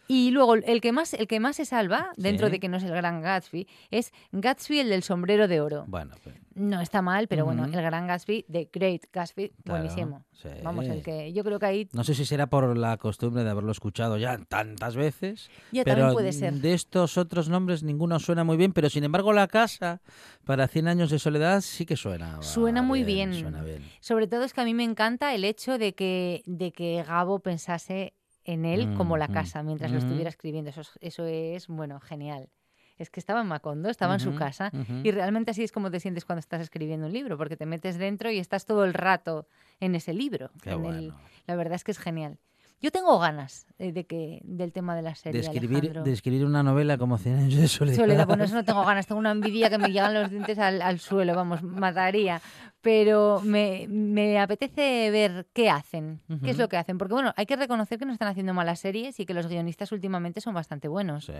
Y 0.06 0.30
luego 0.30 0.54
el 0.54 0.80
que 0.80 0.92
más, 0.92 1.14
el 1.14 1.26
que 1.26 1.40
más 1.40 1.56
se 1.56 1.64
salva, 1.64 2.10
dentro 2.16 2.50
de 2.50 2.60
que 2.60 2.68
no 2.68 2.76
es 2.76 2.82
el 2.84 2.92
gran 2.92 3.20
Gatsby, 3.22 3.66
es 3.90 4.12
Gatsby 4.32 4.80
el 4.80 4.88
del 4.90 5.02
sombrero 5.02 5.48
de 5.48 5.60
oro. 5.60 5.84
Bueno, 5.88 6.14
pues, 6.22 6.36
No 6.54 6.80
está 6.80 7.02
mal, 7.02 7.28
pero 7.28 7.44
bueno, 7.44 7.64
el 7.66 7.70
gran 7.72 8.06
Gatsby, 8.08 8.46
The 8.50 8.68
Great 8.72 9.02
Gatsby, 9.12 9.50
Claro, 9.64 9.80
buenísimo. 9.82 10.24
sí. 10.32 10.48
Vamos, 10.64 10.86
el 10.86 11.02
que 11.04 11.32
yo 11.32 11.44
creo 11.44 11.58
que 11.60 11.66
ahí 11.66 11.88
no 11.92 12.02
sé 12.02 12.14
si 12.14 12.24
será 12.24 12.48
por 12.48 12.76
la 12.76 12.96
costumbre 12.96 13.44
de 13.44 13.50
haberlo 13.50 13.70
escuchado 13.70 14.18
ya 14.18 14.36
tantas 14.48 14.96
veces. 14.96 15.50
ya 15.70 15.84
pero 15.84 15.98
también 15.98 16.14
puede 16.14 16.32
ser. 16.32 16.54
de 16.54 16.74
estos 16.74 17.16
otros 17.16 17.48
nombres 17.48 17.82
ninguno 17.84 18.18
suena 18.18 18.42
muy 18.42 18.56
bien, 18.56 18.72
pero 18.72 18.90
sin 18.90 19.04
embargo 19.04 19.32
la 19.32 19.46
casa 19.46 20.00
para 20.44 20.66
100 20.66 20.88
años 20.88 21.10
de 21.10 21.18
soledad 21.20 21.60
sí 21.68 21.86
que 21.86 21.96
suena. 21.96 22.42
Suena 22.42 22.82
muy 22.82 23.04
bien. 23.04 23.32
Suena 23.34 23.62
bien. 23.62 23.82
Sobre 24.00 24.26
todo 24.26 24.44
es 24.44 24.52
que 24.52 24.60
a 24.60 24.64
mí 24.64 24.74
me 24.74 24.84
encanta 24.84 25.34
el 25.34 25.44
hecho 25.44 25.78
de 25.78 25.94
que, 25.94 26.42
de 26.46 26.72
que 26.72 27.02
Gabo 27.06 27.40
pensase 27.40 28.14
en 28.44 28.64
él 28.64 28.94
como 28.96 29.16
la 29.16 29.26
casa 29.28 29.62
mientras 29.62 29.90
lo 29.92 29.98
estuviera 29.98 30.30
escribiendo. 30.30 30.70
Eso 30.70 30.80
es, 30.80 30.90
eso 31.00 31.24
es, 31.26 31.66
bueno, 31.68 32.00
genial. 32.00 32.48
Es 32.96 33.10
que 33.10 33.20
estaba 33.20 33.42
en 33.42 33.46
Macondo, 33.46 33.90
estaba 33.90 34.14
en 34.14 34.20
su 34.20 34.30
casa 34.38 34.70
y 35.04 35.10
realmente 35.12 35.52
así 35.52 35.62
es 35.62 35.70
como 35.70 35.90
te 35.90 36.00
sientes 36.00 36.24
cuando 36.24 36.40
estás 36.40 36.60
escribiendo 36.62 37.06
un 37.06 37.12
libro, 37.12 37.36
porque 37.38 37.56
te 37.56 37.64
metes 37.66 37.96
dentro 37.96 38.30
y 38.30 38.38
estás 38.38 38.64
todo 38.64 38.84
el 38.84 38.92
rato 38.92 39.46
en 39.78 39.94
ese 39.94 40.12
libro. 40.14 40.50
En 40.78 40.84
el- 40.96 41.12
la 41.46 41.54
verdad 41.56 41.74
es 41.76 41.84
que 41.84 41.92
es 41.92 41.98
genial. 41.98 42.38
Yo 42.80 42.92
tengo 42.92 43.18
ganas 43.18 43.66
eh, 43.78 43.92
de 43.92 44.04
que 44.06 44.40
del 44.44 44.72
tema 44.72 44.94
de 44.94 45.02
la 45.02 45.14
serie. 45.14 45.40
De 45.40 45.46
escribir, 45.46 46.02
de 46.02 46.12
escribir 46.12 46.44
una 46.44 46.62
novela 46.62 46.96
como 46.96 47.18
100 47.18 47.38
años 47.38 47.60
de 47.60 47.66
soledad. 47.66 47.96
Soledad, 47.96 48.26
bueno, 48.26 48.44
eso 48.44 48.54
no 48.54 48.64
tengo 48.64 48.84
ganas, 48.84 49.06
tengo 49.06 49.18
una 49.18 49.32
envidia 49.32 49.68
que 49.68 49.78
me 49.78 49.88
llegan 49.88 50.14
los 50.14 50.30
dientes 50.30 50.58
al, 50.58 50.80
al 50.80 51.00
suelo, 51.00 51.34
vamos, 51.34 51.62
mataría. 51.62 52.40
Pero 52.80 53.40
me, 53.44 53.86
me 53.88 54.38
apetece 54.38 55.10
ver 55.10 55.46
qué 55.52 55.68
hacen, 55.68 56.20
qué 56.44 56.50
es 56.50 56.58
lo 56.58 56.68
que 56.68 56.76
hacen. 56.76 56.96
Porque 56.96 57.14
bueno, 57.14 57.32
hay 57.36 57.44
que 57.46 57.56
reconocer 57.56 57.98
que 57.98 58.06
no 58.06 58.12
están 58.12 58.28
haciendo 58.28 58.54
malas 58.54 58.78
series 58.80 59.18
y 59.18 59.26
que 59.26 59.34
los 59.34 59.46
guionistas 59.48 59.90
últimamente 59.92 60.40
son 60.40 60.54
bastante 60.54 60.86
buenos. 60.88 61.24
Sí. 61.26 61.32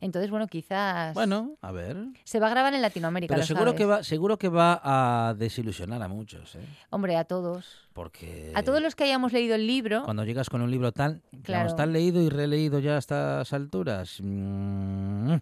Entonces, 0.00 0.30
bueno, 0.30 0.46
quizás 0.46 1.12
Bueno, 1.14 1.56
a 1.60 1.70
ver. 1.72 1.96
se 2.24 2.40
va 2.40 2.46
a 2.46 2.50
grabar 2.50 2.72
en 2.74 2.82
Latinoamérica. 2.82 3.34
Pero 3.34 3.42
lo 3.42 3.46
seguro 3.46 3.74
que, 3.74 3.84
va, 3.84 4.02
seguro 4.02 4.38
que 4.38 4.48
va 4.48 4.80
a 4.82 5.34
desilusionar 5.34 6.02
a 6.02 6.08
muchos, 6.08 6.54
¿eh? 6.56 6.60
Hombre, 6.90 7.16
a 7.16 7.24
todos. 7.24 7.88
Porque 7.92 8.52
A 8.54 8.62
todos 8.62 8.80
los 8.82 8.94
que 8.94 9.04
hayamos 9.04 9.32
leído 9.32 9.54
el 9.54 9.66
libro, 9.66 10.02
cuando 10.04 10.24
llegas 10.24 10.48
con 10.50 10.60
un 10.62 10.70
libro 10.70 10.92
tan, 10.92 11.20
Claro. 11.30 11.42
digamos, 11.46 11.76
tan 11.76 11.92
leído 11.92 12.22
y 12.22 12.28
releído 12.28 12.78
ya 12.78 12.96
a 12.96 12.98
estas 12.98 13.52
alturas, 13.52 14.18
mm, 14.22 15.34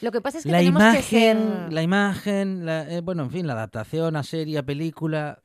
lo 0.00 0.10
que 0.12 0.20
pasa 0.20 0.38
es 0.38 0.44
que 0.44 0.50
la 0.50 0.58
tenemos 0.58 0.82
que 0.94 1.02
ser... 1.02 1.36
imagen, 1.36 1.74
la 1.74 1.82
imagen, 1.82 2.66
la- 2.66 2.90
eh, 2.90 3.00
bueno, 3.00 3.22
en 3.24 3.30
fin, 3.30 3.46
la 3.46 3.54
adaptación 3.54 4.16
a 4.16 4.22
serie, 4.22 4.58
a 4.58 4.62
película, 4.62 5.40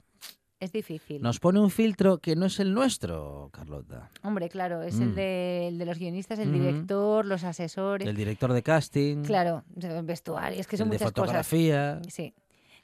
Es 0.60 0.72
difícil. 0.72 1.22
nos 1.22 1.40
pone 1.40 1.60
un 1.60 1.70
filtro 1.70 2.20
que 2.20 2.36
no 2.36 2.46
es 2.46 2.60
el 2.60 2.74
nuestro, 2.74 3.50
Carlota. 3.52 4.10
Hombre, 4.24 4.50
claro, 4.50 4.82
es 4.84 4.96
Mm. 4.96 5.02
el, 5.04 5.16
de, 5.16 5.68
el 5.70 5.78
de 5.78 5.86
los 5.86 5.98
guionistas, 6.00 6.40
el 6.40 6.54
director, 6.54 7.26
los 7.26 7.44
asesores. 7.44 8.08
El 8.08 8.16
director 8.16 8.54
de 8.54 8.64
casting, 8.64 9.24
Claro, 9.24 9.64
vestuario, 10.04 10.60
es 10.60 10.68
que 10.68 10.78
son 10.78 10.88
el 10.88 10.92
de 10.92 10.96
muchas 10.98 11.12
cosas. 11.12 11.26
fotografía. 11.46 12.02
Sí. 12.10 12.34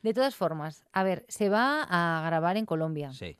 De 0.01 0.13
todas 0.13 0.33
formas, 0.35 0.83
a 0.93 1.03
ver, 1.03 1.25
se 1.27 1.49
va 1.49 1.83
a 1.83 2.23
grabar 2.25 2.55
en 2.57 2.65
Colombia. 2.65 3.11
Sí. 3.13 3.37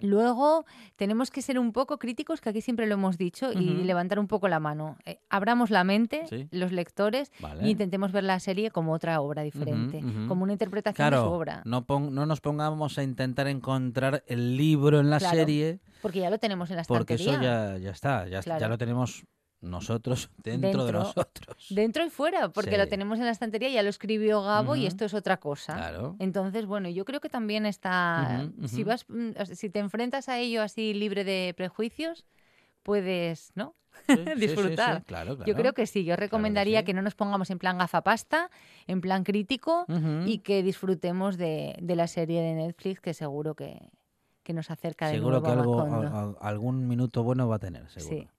Luego 0.00 0.64
tenemos 0.96 1.30
que 1.30 1.42
ser 1.42 1.58
un 1.58 1.72
poco 1.72 1.98
críticos, 1.98 2.40
que 2.40 2.48
aquí 2.50 2.60
siempre 2.60 2.86
lo 2.86 2.94
hemos 2.94 3.18
dicho, 3.18 3.52
y 3.52 3.82
levantar 3.84 4.18
un 4.18 4.28
poco 4.28 4.48
la 4.48 4.60
mano. 4.60 4.96
Eh, 5.04 5.18
abramos 5.28 5.70
la 5.70 5.84
mente, 5.84 6.24
Sí. 6.28 6.48
los 6.50 6.72
lectores, 6.72 7.32
Vale. 7.40 7.64
e 7.64 7.68
intentemos 7.70 8.12
ver 8.12 8.24
la 8.24 8.38
serie 8.40 8.70
como 8.70 8.92
otra 8.92 9.20
obra 9.20 9.42
diferente, 9.42 10.02
como 10.28 10.44
una 10.44 10.52
interpretación 10.52 11.10
de 11.10 11.16
su 11.16 11.22
obra. 11.24 11.62
no, 11.64 11.84
no 11.88 12.26
nos 12.26 12.40
pongamos 12.40 12.98
a 12.98 13.02
intentar 13.02 13.48
encontrar 13.48 14.22
el 14.26 14.56
libro 14.56 15.00
en 15.00 15.10
la 15.10 15.18
Claro, 15.18 15.36
serie, 15.36 15.80
Porque 16.00 16.20
ya 16.20 16.30
lo 16.30 16.38
tenemos 16.38 16.70
en 16.70 16.76
la 16.76 16.84
porque 16.84 17.14
estantería. 17.14 17.72
eso 17.72 17.76
ya, 17.76 17.84
ya 17.84 17.90
está, 17.90 18.24
ya, 18.26 18.40
ya 18.40 18.42
Claro. 18.42 18.68
lo 18.68 18.78
tenemos 18.78 19.24
nosotros 19.60 20.30
dentro, 20.36 20.84
de 20.84 20.92
nosotros. 20.92 21.66
Dentro 21.70 22.04
y 22.04 22.10
fuera, 22.10 22.48
porque 22.50 22.76
lo 22.78 22.86
tenemos 22.88 23.18
en 23.18 23.24
la 23.26 23.30
estantería, 23.32 23.68
ya 23.70 23.82
lo 23.82 23.88
escribió 23.88 24.42
Gabo 24.42 24.76
y 24.76 24.86
esto 24.86 25.04
es 25.04 25.14
otra 25.14 25.38
cosa. 25.38 25.74
Claro. 25.74 26.16
Entonces, 26.18 26.66
bueno, 26.66 26.88
yo 26.88 27.04
creo 27.04 27.20
que 27.20 27.28
también 27.28 27.66
está. 27.66 28.48
Si 28.68 28.84
vas, 28.84 29.04
mm, 29.08 29.30
si 29.54 29.68
te 29.70 29.78
enfrentas 29.80 30.28
a 30.28 30.38
ello 30.38 30.62
así 30.62 30.94
libre 30.94 31.24
de 31.24 31.54
prejuicios, 31.56 32.24
puedes, 32.82 33.52
¿no? 33.54 33.74
Sí, 34.06 34.14
sí, 34.16 34.24
sí, 34.24 34.24
sí, 34.34 34.46
disfrutar. 34.46 35.04
claro, 35.04 35.36
Yo 35.44 35.54
creo 35.54 35.72
que 35.74 35.86
sí. 35.86 36.04
Yo 36.04 36.16
recomendaría 36.16 36.84
que 36.84 36.94
no 36.94 37.02
nos 37.02 37.14
pongamos 37.14 37.50
en 37.50 37.58
plan 37.58 37.78
gafapasta, 37.78 38.50
en 38.86 39.00
plan 39.00 39.24
crítico 39.24 39.86
y 40.26 40.38
que 40.38 40.62
disfrutemos 40.62 41.36
de, 41.36 41.76
de 41.80 41.96
la 41.96 42.06
serie 42.06 42.40
de 42.42 42.54
Netflix 42.54 43.00
que 43.00 43.12
seguro 43.14 43.54
que, 43.54 43.90
que 44.42 44.52
nos 44.52 44.70
acerca 44.70 45.06
de 45.08 45.14
Seguro 45.14 45.40
nuevo 45.40 45.44
que 45.44 45.60
algo, 45.60 45.80
a- 45.82 46.20
a- 46.20 46.48
algún 46.48 46.86
minuto 46.86 47.22
bueno 47.22 47.48
va 47.48 47.56
a 47.56 47.58
tener, 47.58 47.88
seguro. 47.90 48.30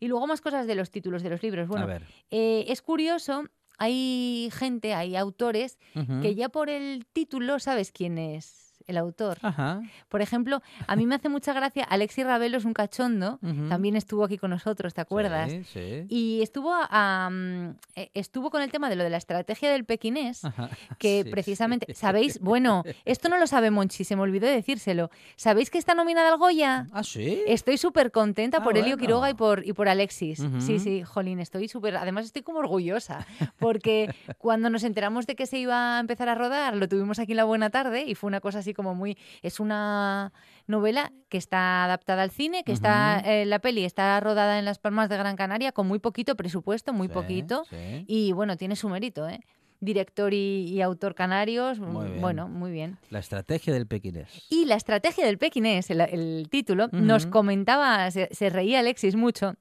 Y 0.00 0.08
luego 0.08 0.26
más 0.26 0.40
cosas 0.40 0.66
de 0.66 0.74
los 0.74 0.90
títulos 0.90 1.22
de 1.22 1.30
los 1.30 1.42
libros. 1.42 1.68
Bueno, 1.68 1.84
a 1.84 1.88
ver. 1.88 2.02
eh, 2.30 2.64
es 2.68 2.82
curioso, 2.82 3.44
hay 3.78 4.50
gente, 4.52 4.94
hay 4.94 5.16
autores 5.16 5.78
que 6.20 6.34
ya 6.34 6.48
por 6.48 6.70
el 6.70 7.06
título 7.12 7.58
sabes 7.58 7.90
quién 7.92 8.18
es 8.18 8.71
el 8.92 8.98
autor. 8.98 9.38
Ajá. 9.42 9.82
Por 10.08 10.22
ejemplo, 10.22 10.62
a 10.86 10.96
mí 10.96 11.06
me 11.06 11.16
hace 11.16 11.28
mucha 11.28 11.52
gracia, 11.52 11.84
Alexis 11.84 12.24
Ravelo 12.24 12.58
es 12.58 12.64
un 12.64 12.72
cachondo, 12.74 13.38
también 13.68 13.96
estuvo 13.96 14.24
aquí 14.24 14.38
con 14.38 14.50
nosotros, 14.50 14.94
¿te 14.94 15.00
acuerdas? 15.00 15.50
Sí, 15.50 15.64
sí. 15.64 16.06
Y 16.08 16.42
estuvo, 16.42 16.72
am, 16.90 17.76
eh, 17.96 18.10
estuvo 18.14 18.50
con 18.50 18.62
el 18.62 18.70
tema 18.70 18.88
de 18.88 18.96
lo 18.96 19.02
de 19.04 19.10
la 19.10 19.16
estrategia 19.16 19.70
del 19.72 19.84
pequinés, 19.84 20.44
Ajá. 20.44 20.68
que 20.98 21.22
Sí, 21.24 21.30
precisamente. 21.30 21.92
¿sabéis? 21.94 22.38
Bueno, 22.40 22.84
esto 23.04 23.28
no 23.28 23.38
lo 23.38 23.46
sabe 23.46 23.70
Monchi, 23.70 24.04
se 24.04 24.16
me 24.16 24.22
olvidó 24.22 24.46
de 24.46 24.52
decírselo. 24.54 25.10
¿Sabéis 25.36 25.70
que 25.70 25.78
está 25.78 25.94
nominada 25.94 26.32
al 26.32 26.38
Goya? 26.38 26.86
Ah, 26.92 27.02
sí. 27.02 27.42
Estoy 27.46 27.76
súper 27.78 28.10
contenta 28.10 28.58
Ah, 28.58 28.62
por 28.62 28.74
Elio 28.76 28.90
bueno. 28.96 28.98
Quiroga 28.98 29.30
y 29.30 29.34
por, 29.34 29.66
y 29.66 29.72
por 29.72 29.88
Alexis. 29.88 30.42
Sí, 30.58 30.78
sí, 30.78 31.02
Jolín, 31.04 31.38
estoy 31.40 31.68
súper. 31.68 31.96
Además, 31.96 32.24
estoy 32.26 32.42
como 32.42 32.58
orgullosa. 32.58 33.26
Porque 33.58 34.12
cuando 34.38 34.68
nos 34.70 34.84
enteramos 34.84 35.26
de 35.26 35.36
que 35.36 35.46
se 35.46 35.58
iba 35.58 35.96
a 35.96 36.00
empezar 36.00 36.28
a 36.28 36.34
rodar, 36.34 36.76
lo 36.76 36.88
tuvimos 36.88 37.18
aquí 37.18 37.32
en 37.32 37.36
la 37.36 37.44
buena 37.44 37.70
tarde 37.70 38.04
y 38.06 38.14
fue 38.14 38.28
una 38.28 38.40
cosa 38.40 38.58
así 38.58 38.74
como 38.74 38.81
muy. 38.82 39.16
Es 39.42 39.60
una 39.60 40.32
novela 40.66 41.12
que 41.28 41.38
está 41.38 41.84
adaptada 41.84 42.22
al 42.22 42.30
cine, 42.30 42.64
que 42.64 42.72
está. 42.72 43.20
Eh, 43.24 43.44
la 43.46 43.58
peli 43.60 43.84
está 43.84 44.18
rodada 44.20 44.58
en 44.58 44.64
Las 44.64 44.78
Palmas 44.78 45.08
de 45.08 45.16
Gran 45.16 45.36
Canaria 45.36 45.72
con 45.72 45.86
muy 45.88 45.98
poquito 45.98 46.34
presupuesto, 46.36 46.92
muy 46.92 47.08
Sí, 47.08 47.14
poquito. 47.14 47.64
sí. 47.70 48.04
Y 48.06 48.32
bueno, 48.32 48.56
tiene 48.56 48.76
su 48.76 48.88
mérito, 48.88 49.28
¿eh? 49.28 49.40
Director 49.80 50.32
y, 50.32 50.64
y 50.68 50.80
autor 50.80 51.14
canarios. 51.16 51.80
Muy 51.80 52.06
bien. 52.06 52.20
Bueno, 52.20 52.48
muy 52.48 52.70
bien. 52.70 52.98
La 53.10 53.18
estrategia 53.18 53.72
del 53.72 53.86
pequinés. 53.88 54.46
Y 54.48 54.64
la 54.66 54.76
estrategia 54.76 55.26
del 55.26 55.38
pequinés, 55.38 55.90
el, 55.90 56.00
el 56.02 56.46
título, 56.50 56.88
nos 56.92 57.26
comentaba, 57.26 58.08
se, 58.12 58.28
se 58.32 58.48
reía 58.48 58.78
Alexis 58.78 59.16
mucho, 59.16 59.54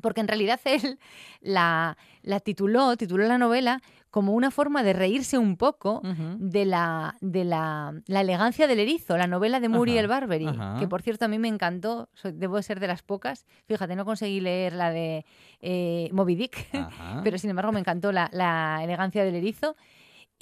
porque 0.00 0.20
en 0.20 0.28
realidad 0.28 0.60
él 0.64 0.98
la, 1.40 1.96
la 2.22 2.40
tituló, 2.40 2.96
tituló 2.96 3.26
la 3.26 3.38
novela 3.38 3.80
como 4.10 4.32
una 4.32 4.50
forma 4.50 4.82
de 4.82 4.92
reírse 4.92 5.38
un 5.38 5.56
poco 5.56 6.02
de 6.38 6.64
la 6.64 7.14
de 7.20 7.44
la, 7.44 7.94
la 8.06 8.20
elegancia 8.22 8.66
del 8.66 8.80
erizo, 8.80 9.16
la 9.16 9.28
novela 9.28 9.60
de 9.60 9.68
Muriel 9.68 10.06
Ajá, 10.06 10.14
Barbery, 10.20 10.46
ajá. 10.48 10.76
que 10.80 10.88
por 10.88 11.00
cierto 11.02 11.26
a 11.26 11.28
mí 11.28 11.38
me 11.38 11.46
encantó, 11.46 12.08
soy- 12.14 12.32
debo 12.32 12.60
ser 12.60 12.80
de 12.80 12.88
las 12.88 13.02
pocas, 13.02 13.46
fíjate, 13.68 13.94
no 13.94 14.04
conseguí 14.04 14.40
leer 14.40 14.72
la 14.72 14.90
de 14.90 15.24
eh, 15.60 16.08
Moby 16.12 16.34
Dick, 16.34 16.74
Ajá. 16.74 17.20
pero 17.24 17.38
sin 17.38 17.50
embargo 17.50 17.70
me 17.70 17.78
encantó 17.78 18.10
la, 18.10 18.28
la 18.32 18.80
elegancia 18.82 19.24
del 19.24 19.36
erizo. 19.36 19.76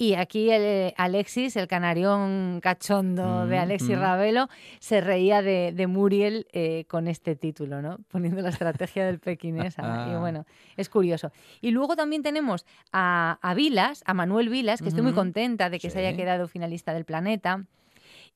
Y 0.01 0.13
aquí 0.13 0.49
el, 0.49 0.61
eh, 0.61 0.93
Alexis, 0.95 1.57
el 1.57 1.67
canarión 1.67 2.61
cachondo 2.63 3.45
de 3.45 3.57
Mm, 3.57 3.61
Alexis 3.61 3.97
mm. 3.97 3.99
Ravelo, 3.99 4.47
se 4.79 5.01
reía 5.01 5.41
de, 5.41 5.73
de 5.75 5.87
Muriel 5.87 6.47
eh, 6.53 6.85
con 6.87 7.09
este 7.09 7.35
título, 7.35 7.81
¿no? 7.81 7.97
Poniendo 8.09 8.41
la 8.41 8.47
estrategia 8.47 9.05
del 9.05 9.19
pequinés. 9.19 9.75
y 9.77 9.81
Ah. 9.83 10.17
bueno, 10.21 10.45
es 10.77 10.87
curioso. 10.87 11.33
Y 11.59 11.71
luego 11.71 11.97
también 11.97 12.23
tenemos 12.23 12.65
a, 12.93 13.39
a 13.41 13.53
Vilas, 13.53 14.01
a 14.05 14.13
Manuel 14.13 14.47
Vilas, 14.47 14.81
que 14.81 14.87
estoy 14.87 15.03
muy 15.03 15.11
contenta 15.11 15.69
de 15.69 15.79
que 15.79 15.89
se 15.89 15.99
haya 15.99 16.15
quedado 16.15 16.47
finalista 16.47 16.93
del 16.93 17.03
planeta, 17.03 17.65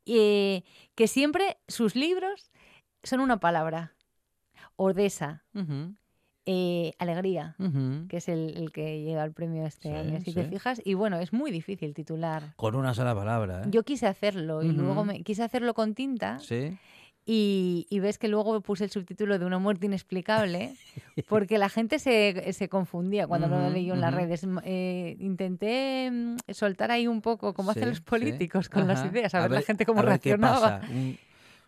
eh, 0.06 0.64
que 0.96 1.08
siempre 1.08 1.60
sus 1.70 1.96
libros 1.96 2.52
son 3.04 3.22
una 3.22 3.40
palabra. 3.40 3.94
Odessa, 4.76 5.44
Ujú, 5.54 5.96
eh, 6.46 6.94
alegría, 7.00 7.56
que 8.10 8.18
es 8.18 8.28
el, 8.28 8.58
el 8.58 8.72
que 8.72 9.02
llega 9.02 9.24
al 9.24 9.32
premio 9.32 9.66
este 9.66 9.90
Sí, 9.90 9.96
año, 9.96 10.20
si 10.22 10.34
te 10.34 10.44
fijas. 10.44 10.82
Y 10.84 10.94
bueno, 10.94 11.18
es 11.20 11.32
muy 11.34 11.52
difícil 11.52 11.94
titular. 11.94 12.54
Con 12.56 12.76
una 12.76 12.94
sola 12.94 13.16
palabra, 13.16 13.62
¿eh? 13.64 13.68
Yo 13.70 13.84
quise 13.84 14.08
hacerlo 14.08 14.62
y 14.64 14.72
luego 14.72 15.06
me 15.06 15.24
quise 15.24 15.44
hacerlo 15.44 15.74
con 15.74 15.94
tinta 15.96 16.40
Sí. 16.40 16.78
y, 17.26 17.88
y 17.90 18.00
ves 18.00 18.18
que 18.18 18.28
luego 18.28 18.60
puse 18.60 18.84
el 18.84 18.90
subtítulo 18.90 19.40
de 19.40 19.46
una 19.46 19.58
muerte 19.60 19.86
inexplicable 19.86 20.76
porque 21.30 21.58
la 21.58 21.70
gente 21.70 21.98
se, 22.00 22.52
se 22.52 22.68
confundía 22.68 23.26
cuando 23.28 23.48
lo 23.48 23.70
leyó 23.70 23.94
en 23.94 24.02
las 24.02 24.14
redes. 24.14 24.46
Eh, 24.66 25.16
intenté 25.20 26.10
mm, 26.12 26.36
soltar 26.52 26.92
ahí 26.92 27.08
un 27.08 27.22
poco 27.22 27.54
como 27.54 27.72
hacen 27.72 27.88
los 27.90 28.02
políticos 28.02 28.68
con 28.68 28.88
las 28.88 29.06
ideas, 29.06 29.34
a, 29.36 29.42
ver, 29.42 29.52
la 29.52 29.62
gente 29.62 29.86
cómo 29.86 30.02
reaccionaba. 30.02 30.82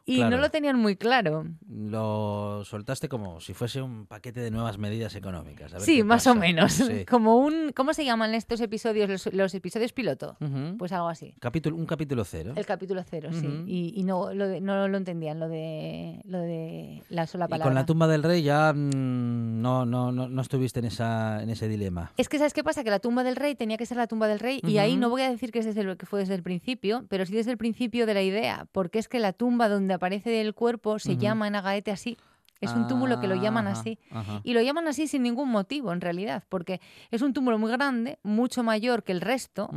Y 0.08 0.22
no 0.24 0.38
lo 0.38 0.50
tenían 0.52 0.78
muy 0.78 0.96
claro. 0.96 1.46
Lo 1.68 2.64
soltaste 2.66 3.10
como 3.10 3.40
si 3.42 3.54
fuese 3.54 3.82
un 3.82 4.06
paquete 4.06 4.40
de 4.40 4.52
nuevas 4.52 4.78
medidas 4.78 5.16
económicas. 5.16 5.74
a 5.74 5.78
ver 5.78 5.86
Sí, 5.86 6.04
más 6.04 6.28
o 6.28 6.36
menos. 6.36 6.74
Sí. 6.74 7.06
Como 7.10 7.38
un... 7.38 7.72
¿Cómo 7.76 7.94
se 7.94 8.06
llaman 8.06 8.34
estos 8.36 8.62
episodios, 8.62 9.10
los, 9.10 9.34
los 9.34 9.54
episodios 9.56 9.94
piloto? 9.94 10.38
Pues 10.78 10.92
algo 10.92 11.08
así. 11.08 11.34
Capítulo, 11.40 11.76
un 11.76 11.86
capítulo 11.86 12.24
cero. 12.24 12.54
El 12.56 12.66
capítulo 12.66 13.04
cero, 13.10 13.30
sí. 13.34 13.48
Y, 13.66 13.94
y 13.96 14.04
no, 14.04 14.34
lo 14.34 14.48
de- 14.48 14.62
no 14.62 14.88
lo 14.88 14.98
entendían, 14.98 15.40
lo 15.40 15.48
de, 15.50 16.22
lo 16.26 16.40
de 16.40 17.04
la 17.10 17.26
sola 17.28 17.46
y 17.46 17.50
palabra. 17.50 17.66
con 17.66 17.74
la 17.76 17.86
tumba 17.86 18.08
del 18.08 18.22
rey 18.24 18.44
ya 18.44 18.74
mm, 18.74 19.62
no, 19.62 19.86
no, 19.86 20.12
no, 20.12 20.30
no 20.30 20.42
estuviste 20.42 20.80
en, 20.80 20.86
esa, 20.86 21.42
en 21.42 21.50
ese 21.50 21.68
dilema. 21.68 22.12
Es 22.18 22.30
que, 22.30 22.38
¿sabes 22.38 22.54
qué 22.54 22.64
pasa? 22.64 22.84
Que 22.84 22.90
la 22.92 23.00
tumba 23.00 23.24
del 23.24 23.36
rey 23.36 23.56
tenía 23.56 23.78
que 23.78 23.86
ser 23.86 23.98
la 23.98 24.08
tumba 24.08 24.28
del 24.28 24.40
rey, 24.40 24.60
y 24.64 24.78
ahí 24.78 24.98
no 24.98 25.10
voy 25.10 25.24
a 25.24 25.30
decir 25.32 25.52
que, 25.52 25.60
es 25.60 25.66
desde 25.66 25.82
el- 25.82 25.98
que 25.98 26.06
fue 26.06 26.20
desde 26.20 26.36
el 26.36 26.44
principio, 26.44 27.06
pero 27.10 27.26
sí 27.26 27.34
desde 27.34 27.52
el 27.52 27.58
principio 27.58 28.06
de 28.06 28.14
la 28.14 28.22
idea, 28.22 28.68
porque 28.72 29.00
es 29.00 29.08
que 29.08 29.20
la 29.20 29.34
tumba 29.34 29.68
donde 29.70 29.95
aparece 29.96 30.42
el 30.42 30.54
cuerpo 30.54 31.00
se 31.00 31.18
llama 31.18 31.48
en 31.48 31.56
Agaete 31.56 31.92
así. 31.92 32.18
Es 32.62 32.72
un 32.72 32.88
túmulo 32.88 33.20
que 33.20 33.28
lo 33.28 33.36
llaman 33.36 33.68
así. 33.68 34.00
ajá. 34.10 34.42
Y 34.44 34.54
lo 34.54 34.62
llaman 34.62 34.88
así 34.88 35.08
sin 35.08 35.24
ningún 35.24 35.50
motivo, 35.50 35.92
en 35.92 36.02
realidad, 36.02 36.44
porque 36.50 36.80
es 37.12 37.22
un 37.22 37.34
túmulo 37.34 37.60
muy 37.60 37.72
grande, 37.72 38.18
mucho 38.24 38.64
mayor 38.64 39.04
que 39.04 39.12
el 39.12 39.22
resto, 39.22 39.70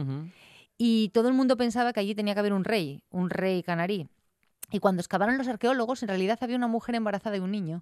y 0.78 1.09
todo 1.11 1.28
el 1.28 1.35
mundo 1.35 1.57
pensaba 1.57 1.92
que 1.92 2.00
allí 2.00 2.14
tenía 2.14 2.35
que 2.35 2.40
haber 2.40 2.52
un 2.52 2.64
rey, 2.64 3.02
un 3.11 3.31
rey 3.31 3.62
canarí. 3.62 4.09
Y 4.70 4.78
cuando 4.81 5.00
excavaron 5.00 5.37
los 5.38 5.48
arqueólogos, 5.48 6.02
en 6.02 6.09
realidad 6.09 6.38
había 6.40 6.57
una 6.57 6.68
mujer 6.68 6.94
embarazada 6.94 7.37
y 7.37 7.40
un 7.40 7.50
niño. 7.50 7.81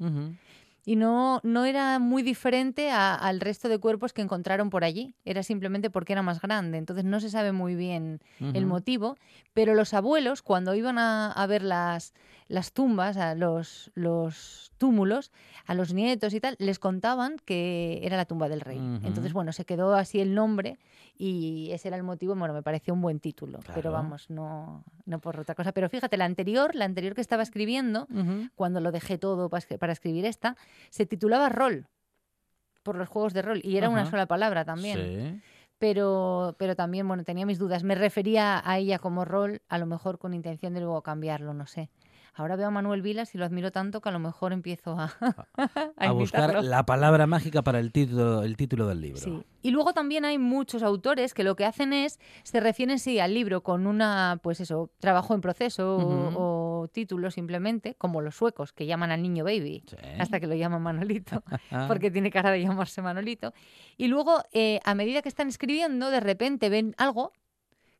Y 0.89 0.95
no, 0.97 1.41
no 1.43 1.65
era 1.67 1.99
muy 1.99 2.23
diferente 2.23 2.91
a- 2.91 3.15
al 3.17 3.41
resto 3.41 3.69
de 3.69 3.79
cuerpos 3.79 4.13
que 4.13 4.23
encontraron 4.23 4.71
por 4.71 4.85
allí. 4.85 5.15
Era 5.25 5.43
simplemente 5.43 5.91
porque 5.91 6.13
era 6.13 6.23
más 6.23 6.41
grande. 6.41 6.79
Entonces 6.79 7.05
no 7.05 7.19
se 7.21 7.29
sabe 7.29 7.51
muy 7.53 7.75
bien 7.75 8.21
el 8.55 8.65
motivo. 8.67 9.17
Pero 9.53 9.75
los 9.75 9.93
abuelos, 9.95 10.43
cuando 10.43 10.75
iban 10.77 10.97
a, 10.99 11.33
a 11.33 11.47
ver 11.49 11.63
las, 11.63 12.15
las 12.47 12.73
tumbas, 12.73 13.17
a 13.17 13.35
los, 13.35 13.91
los 13.95 14.71
túmulos, 14.79 15.33
a 15.67 15.75
los 15.75 15.93
nietos 15.93 16.35
y 16.35 16.41
tal, 16.41 16.55
les 16.61 16.79
contaban 16.79 17.37
que 17.45 17.99
era 18.05 18.17
la 18.17 18.27
tumba 18.27 18.49
del 18.49 18.61
rey. 18.61 18.79
Entonces, 19.03 19.33
bueno, 19.33 19.53
se 19.53 19.65
quedó 19.65 19.95
así 19.95 20.21
el 20.21 20.35
nombre 20.35 20.79
y 21.19 21.71
ese 21.73 21.89
era 21.89 21.97
el 21.97 22.03
motivo. 22.05 22.35
Bueno, 22.37 22.55
me 22.55 22.63
pareció 22.63 22.95
un 22.95 23.01
buen 23.01 23.19
título. 23.19 23.59
Pero 23.61 23.73
Claro. 23.75 23.93
vamos, 23.93 24.29
no, 24.31 24.85
no 25.07 25.19
por 25.19 25.41
otra 25.41 25.55
cosa. 25.57 25.73
Pero 25.73 25.89
fíjate, 25.89 26.17
la 26.19 26.27
anterior, 26.27 26.75
la 26.75 26.85
anterior 26.85 27.15
que 27.15 27.23
estaba 27.23 27.43
escribiendo, 27.43 28.07
cuando 28.55 28.81
lo 28.81 28.93
dejé 28.93 29.19
todo 29.19 29.49
pa- 29.49 29.61
para 29.81 29.93
escribir 29.95 30.27
esta, 30.27 30.57
se 30.91 31.07
titulaba 31.07 31.49
Rol, 31.49 31.87
por 32.83 32.97
los 32.97 33.09
juegos 33.09 33.35
de 33.35 33.43
rol, 33.43 33.61
y 33.63 33.77
era 33.77 33.89
una 33.89 34.07
sola 34.07 34.27
palabra 34.27 34.65
también. 34.65 34.99
Sí. 34.99 35.41
Pero, 35.79 36.57
pero 36.59 36.75
también, 36.75 37.07
bueno, 37.07 37.25
tenía 37.25 37.45
mis 37.45 37.59
dudas. 37.59 37.83
Me 37.83 37.95
refería 37.95 38.63
a 38.65 38.79
ella 38.79 38.99
como 38.99 39.27
rol, 39.27 39.61
a 39.69 39.77
lo 39.77 39.85
mejor 39.85 40.19
con 40.19 40.33
intención 40.33 40.73
de 40.73 40.81
luego 40.81 41.03
cambiarlo, 41.03 41.53
no 41.53 41.67
sé. 41.67 41.91
Ahora 42.39 42.57
veo 42.57 42.69
a 42.69 42.71
Manuel 42.71 43.01
Vilas 43.01 43.35
y 43.35 43.39
lo 43.39 43.47
admiro 43.47 43.73
tanto 43.73 44.03
que 44.03 44.11
a 44.11 44.13
lo 44.13 44.19
mejor 44.19 44.53
empiezo 44.53 44.99
a, 44.99 45.11
a, 45.57 45.91
A 45.97 46.13
buscar 46.13 46.63
la 46.63 46.85
palabra 46.85 47.27
mágica 47.27 47.63
para 47.63 47.79
el 47.79 47.93
título, 47.93 48.43
el 48.43 48.59
título 48.59 48.87
del 48.87 49.01
libro. 49.01 49.21
Sí. 49.21 49.43
Y 49.63 49.71
luego 49.71 49.95
también 49.95 50.27
hay 50.27 50.37
muchos 50.37 50.83
autores 50.83 51.33
que 51.33 51.45
lo 51.45 51.57
que 51.57 51.65
hacen 51.65 51.95
es, 51.95 52.21
se 52.43 52.61
refieren 52.61 52.99
sí 52.99 53.19
al 53.21 53.33
libro 53.33 53.63
con 53.63 53.87
una, 53.87 54.39
pues 54.43 54.61
eso, 54.61 54.91
trabajo 54.99 55.35
en 55.35 55.41
proceso 55.41 55.97
o, 55.97 56.66
título 56.89 57.31
simplemente, 57.31 57.95
como 57.97 58.21
los 58.21 58.35
suecos 58.37 58.73
que 58.73 58.87
llaman 58.87 59.11
al 59.11 59.23
niño 59.23 59.45
baby, 59.45 59.83
Sí. 59.87 59.97
hasta 60.19 60.41
que 60.41 60.47
lo 60.47 60.55
llaman 60.55 60.83
Manolito, 60.83 61.43
porque 61.89 62.11
tiene 62.11 62.31
cara 62.31 62.51
de 62.51 62.63
llamarse 62.63 63.03
Manolito. 63.03 63.53
Y 63.97 64.09
luego, 64.09 64.43
eh, 64.53 64.81
a 64.85 64.95
medida 64.95 65.23
que 65.23 65.29
están 65.29 65.49
escribiendo, 65.49 66.11
de 66.11 66.21
repente 66.21 66.69
ven 66.69 66.95
algo 66.99 67.33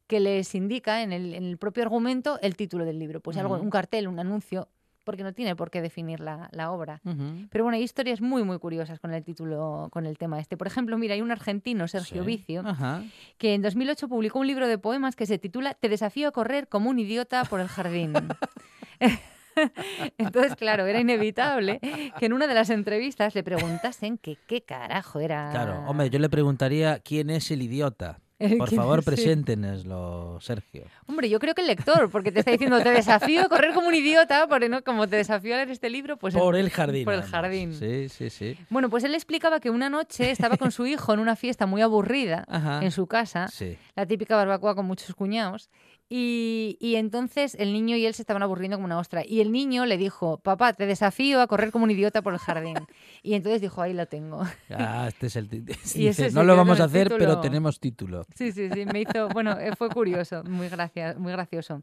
que 0.07 0.21
les 0.21 0.55
indica 0.55 1.03
en 1.03 1.13
el, 1.13 1.35
en 1.35 1.45
el 1.45 1.59
propio 1.59 1.83
argumento 1.83 2.39
el 2.41 2.55
título 2.57 2.85
del 2.85 2.99
libro. 2.99 3.21
Pues 3.21 3.37
algo, 3.39 3.55
Ujú. 3.55 3.65
un 3.65 3.71
cartel, 3.71 4.07
un 4.07 4.21
anuncio, 4.21 4.69
porque 5.03 5.23
no 5.25 5.33
tiene 5.33 5.55
por 5.57 5.71
qué 5.71 5.81
definir 5.83 6.19
la, 6.21 6.49
la 6.53 6.71
obra. 6.73 7.01
Ujú. 7.05 7.47
Pero 7.51 7.65
bueno, 7.65 7.77
hay 7.77 7.83
historias 7.85 8.21
muy, 8.21 8.43
muy 8.45 8.59
curiosas 8.59 8.99
con 9.01 9.15
el 9.15 9.23
título, 9.25 9.89
con 9.93 10.05
el 10.07 10.19
tema 10.19 10.39
este. 10.41 10.57
Por 10.57 10.67
ejemplo, 10.69 10.97
mira, 10.99 11.15
hay 11.15 11.23
un 11.23 11.31
argentino, 11.31 11.87
Sergio 11.89 12.23
Sí. 12.23 12.27
Vicio, 12.27 12.63
Ajá. 12.67 13.03
que 13.39 13.55
en 13.55 13.63
2008 13.63 14.09
publicó 14.09 14.39
un 14.41 14.47
libro 14.49 14.67
de 14.69 14.79
poemas 14.79 15.15
que 15.17 15.27
se 15.27 15.39
titula 15.39 15.75
Te 15.75 15.89
desafío 15.89 16.29
a 16.29 16.33
correr 16.33 16.67
como 16.69 16.91
un 16.91 16.99
idiota 16.99 17.45
por 17.45 17.61
el 17.61 17.69
jardín. 17.69 18.13
Entonces, 20.19 20.55
claro, 20.57 20.87
era 20.87 21.01
inevitable 21.01 21.81
que 22.19 22.27
en 22.27 22.33
una 22.33 22.47
de 22.47 22.55
las 22.55 22.71
entrevistas 22.71 23.35
le 23.35 23.43
preguntasen 23.43 24.19
que 24.19 24.37
qué 24.47 24.63
carajo 24.63 25.21
era. 25.21 25.51
Claro, 25.51 25.85
hombre, 25.87 26.11
yo 26.11 26.19
le 26.19 26.29
preguntaría 26.29 26.99
quién 26.99 27.31
es 27.31 27.51
el 27.51 27.63
idiota. 27.63 28.19
Por 28.59 28.69
favor, 28.71 29.03
preséntenoslo, 29.03 30.39
Sergio. 30.43 30.85
Hombre, 31.07 31.31
yo 31.31 31.39
creo 31.39 31.55
que 31.55 31.63
el 31.63 31.69
lector, 31.69 32.11
porque 32.11 32.31
te 32.31 32.41
está 32.41 32.51
diciendo 32.51 32.79
te 32.83 32.91
desafío 32.91 33.41
a 33.41 33.49
correr 33.49 33.73
como 33.73 33.89
un 33.89 33.95
idiota, 33.95 34.47
porque 34.47 34.69
no, 34.69 34.85
como 34.85 35.09
te 35.09 35.17
desafío 35.17 35.55
a 35.55 35.57
leer 35.57 35.71
este 35.71 35.89
libro, 35.89 36.19
pues 36.19 36.35
Por 36.35 36.55
el 36.55 36.69
jardín. 36.69 37.07
Por 37.07 37.15
el 37.15 37.23
jardín. 37.23 37.73
Sí, 37.73 38.11
sí, 38.11 38.29
sí. 38.29 38.59
Bueno, 38.69 38.91
pues 38.91 39.05
él 39.05 39.15
explicaba 39.15 39.59
que 39.59 39.71
una 39.71 39.89
noche 39.89 40.31
estaba 40.31 40.59
con 40.59 40.71
su 40.71 40.87
hijo 40.87 41.15
en 41.15 41.21
una 41.21 41.35
fiesta 41.35 41.65
muy 41.65 41.81
aburrida 41.81 42.45
Ajá. 42.49 42.81
en 42.83 42.91
su 42.91 43.07
casa, 43.07 43.49
Sí. 43.49 43.79
la 43.95 44.05
típica 44.05 44.37
barbacoa 44.37 44.75
con 44.75 44.85
muchos 44.85 45.15
cuñados. 45.15 45.71
Y, 46.09 46.79
y 46.81 46.95
entonces 46.97 47.57
el 47.57 47.73
niño 47.73 47.97
y 47.97 48.07
él 48.07 48.15
se 48.15 48.23
estaban 48.23 48.43
aburriendo 48.43 48.77
como 48.77 48.85
una 48.85 48.99
ostra. 48.99 49.23
Y 49.27 49.41
el 49.41 49.51
niño 49.51 49.87
le 49.87 49.97
dijo, 49.97 50.39
papá, 50.39 50.73
te 50.73 50.87
desafío 50.87 51.41
a 51.41 51.49
correr 51.49 51.73
como 51.73 51.85
un 51.85 51.91
idiota 51.91 52.23
por 52.23 52.33
el 52.33 52.39
jardín. 52.39 52.77
Y 53.23 53.35
entonces 53.35 53.61
dijo, 53.61 53.83
ahí 53.83 53.93
lo 53.93 54.07
tengo. 54.07 54.45
Ah, 54.71 55.07
este 55.09 55.27
es 55.27 55.37
el 55.37 55.49
título. 55.49 55.77
Y 55.95 56.07
ese 56.07 56.31
no 56.31 56.45
lo 56.45 56.57
vamos 56.57 56.79
a 56.81 56.85
hacer, 56.85 57.09
pero 57.19 57.41
tenemos 57.41 57.81
título. 57.81 58.25
Sí, 58.35 58.53
sí, 58.53 58.69
sí, 58.71 58.87
me 58.87 59.01
hizo, 59.01 59.29
bueno, 59.31 59.59
eh, 59.59 59.75
fue 59.77 59.89
curioso, 59.89 60.45
muy, 60.45 60.69
gracia, 60.69 61.17
muy 61.19 61.33
gracioso. 61.33 61.83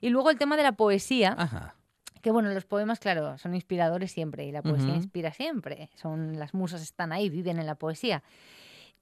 Y 0.00 0.10
luego 0.10 0.30
el 0.30 0.36
tema 0.36 0.56
de 0.58 0.62
la 0.62 0.72
poesía, 0.72 1.34
Ajá. 1.38 1.74
que 2.20 2.30
bueno, 2.30 2.50
los 2.52 2.66
poemas, 2.66 2.98
claro, 2.98 3.38
son 3.38 3.54
inspiradores 3.54 4.12
siempre 4.12 4.44
y 4.44 4.52
la 4.52 4.60
poesía 4.60 4.94
inspira 4.94 5.32
siempre. 5.32 5.88
Son 5.94 6.38
Las 6.38 6.52
musas 6.52 6.82
están 6.82 7.12
ahí, 7.12 7.30
viven 7.30 7.58
en 7.58 7.66
la 7.66 7.76
poesía. 7.76 8.22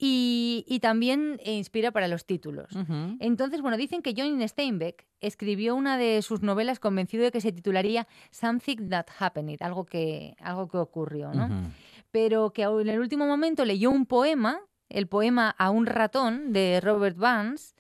Y, 0.05 0.65
y 0.67 0.81
también 0.81 1.39
eh, 1.45 1.53
inspira 1.53 1.93
para 1.93 2.09
los 2.09 2.27
títulos. 2.27 2.77
Entonces, 3.21 3.61
bueno, 3.61 3.77
dicen 3.77 4.03
que 4.03 4.15
John 4.17 4.43
Steinbeck 4.49 5.07
escribió 5.21 5.77
una 5.77 5.97
de 5.97 6.23
sus 6.23 6.43
novelas 6.43 6.81
convencido 6.81 7.23
de 7.23 7.31
que 7.31 7.41
se 7.41 7.53
titularía 7.53 8.09
Something 8.33 8.89
That 8.89 9.07
Happened, 9.17 9.63
algo 9.63 9.85
que, 9.85 10.35
algo 10.41 10.67
que 10.67 10.79
ocurrió, 10.79 11.33
¿no? 11.33 11.49
Pero 12.11 12.53
que 12.53 12.63
en 12.63 12.89
el 12.89 12.99
último 12.99 13.29
momento 13.29 13.65
leyó 13.65 13.91
un 13.91 14.07
poema, 14.07 14.59
el 14.89 15.07
poema 15.07 15.55
A 15.57 15.71
un 15.71 15.87
ratón 15.87 16.53
de 16.53 16.81
Robert 16.81 17.17
Burns, 17.17 17.77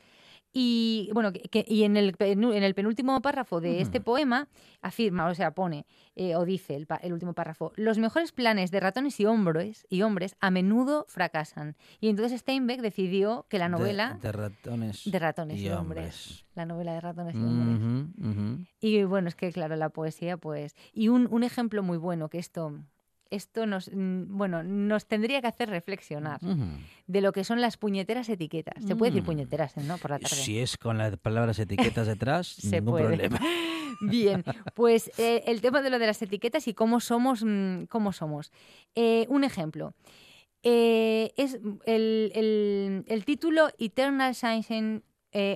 y 0.53 1.09
bueno, 1.15 1.33
que- 1.33 1.65
y 1.67 1.85
en 1.85 1.97
el, 1.97 2.17
penu- 2.17 2.55
en 2.55 2.63
el 2.63 2.75
penúltimo 2.75 3.21
párrafo 3.23 3.61
de 3.61 3.81
este 3.81 4.01
poema 4.01 4.49
afirma, 4.83 5.27
o 5.29 5.35
sea, 5.35 5.53
pone, 5.53 5.87
eh, 6.15 6.37
o 6.37 6.45
dice 6.45 6.75
el, 6.77 7.13
último 7.13 7.33
párrafo, 7.33 7.73
los 7.77 7.99
mejores 7.99 8.33
planes 8.33 8.71
de 8.71 8.81
ratones 8.81 9.19
y 9.21 9.25
hombres, 9.27 9.87
y 9.89 10.03
hombres 10.03 10.37
a 10.41 10.51
menudo 10.51 11.07
fracasan. 11.09 11.77
Y 12.01 12.09
entonces 12.09 12.41
Steinbeck 12.41 12.81
decidió 12.81 13.47
que 13.49 13.59
la 13.59 13.69
novela 13.69 14.19
De, 14.21 14.33
ratones. 14.33 15.03
de 15.11 15.19
ratones 15.19 15.59
y, 15.59 15.67
y 15.67 15.71
hombres. 15.71 16.45
La 16.55 16.67
novela 16.67 16.93
de 16.93 17.01
ratones 17.01 17.35
y 17.35 17.39
hombres. 17.39 18.59
Y 18.81 19.05
bueno, 19.05 19.29
es 19.29 19.35
que 19.35 19.51
claro, 19.53 19.77
la 19.77 19.89
poesía, 19.89 20.37
pues. 20.37 20.75
Y 20.93 21.09
un, 21.09 21.27
un 21.31 21.45
ejemplo 21.45 21.83
muy 21.83 21.97
bueno 21.97 22.29
que 22.29 22.39
esto. 22.39 22.79
Esto 23.33 23.67
nos, 23.67 23.91
bueno, 23.93 24.63
nos 24.63 25.07
tendría 25.07 25.41
que 25.41 25.47
hacer 25.49 25.69
reflexionar 25.71 26.39
de 27.07 27.21
lo 27.21 27.33
que 27.33 27.45
son 27.45 27.61
las 27.61 27.77
puñeteras 27.77 28.29
etiquetas. 28.29 28.85
Se 28.85 28.95
puede 28.95 29.11
decir 29.13 29.23
Mm. 29.23 29.27
puñeteras, 29.27 29.77
¿no? 29.79 29.97
Por 29.99 30.11
la 30.13 30.19
tarde. 30.19 30.37
Si 30.37 30.59
es 30.59 30.77
con 30.77 30.99
las 30.99 31.17
palabras 31.17 31.59
etiquetas 31.59 32.07
detrás, 32.07 32.47
Se 32.71 32.81
ningún 32.81 32.93
puede. 32.95 33.07
problema. 33.07 33.41
Bien, 34.03 34.45
pues 34.75 35.11
eh, 35.19 35.45
el 35.47 35.61
tema 35.61 35.81
de 35.83 35.91
lo 35.91 35.99
de 35.99 36.07
las 36.07 36.21
etiquetas 36.23 36.67
y 36.69 36.75
cómo 36.75 37.01
somos, 37.01 37.43
mm, 37.45 37.85
cómo 37.85 38.13
somos. 38.13 38.51
Eh, 38.95 39.27
un 39.29 39.45
ejemplo. 39.45 39.95
Eh, 40.63 41.33
es 41.37 41.55
el, 41.87 42.31
el- 42.35 43.05
el 43.09 43.25
título 43.25 43.69
Eternal 43.79 44.35
Sunshine 44.35 45.03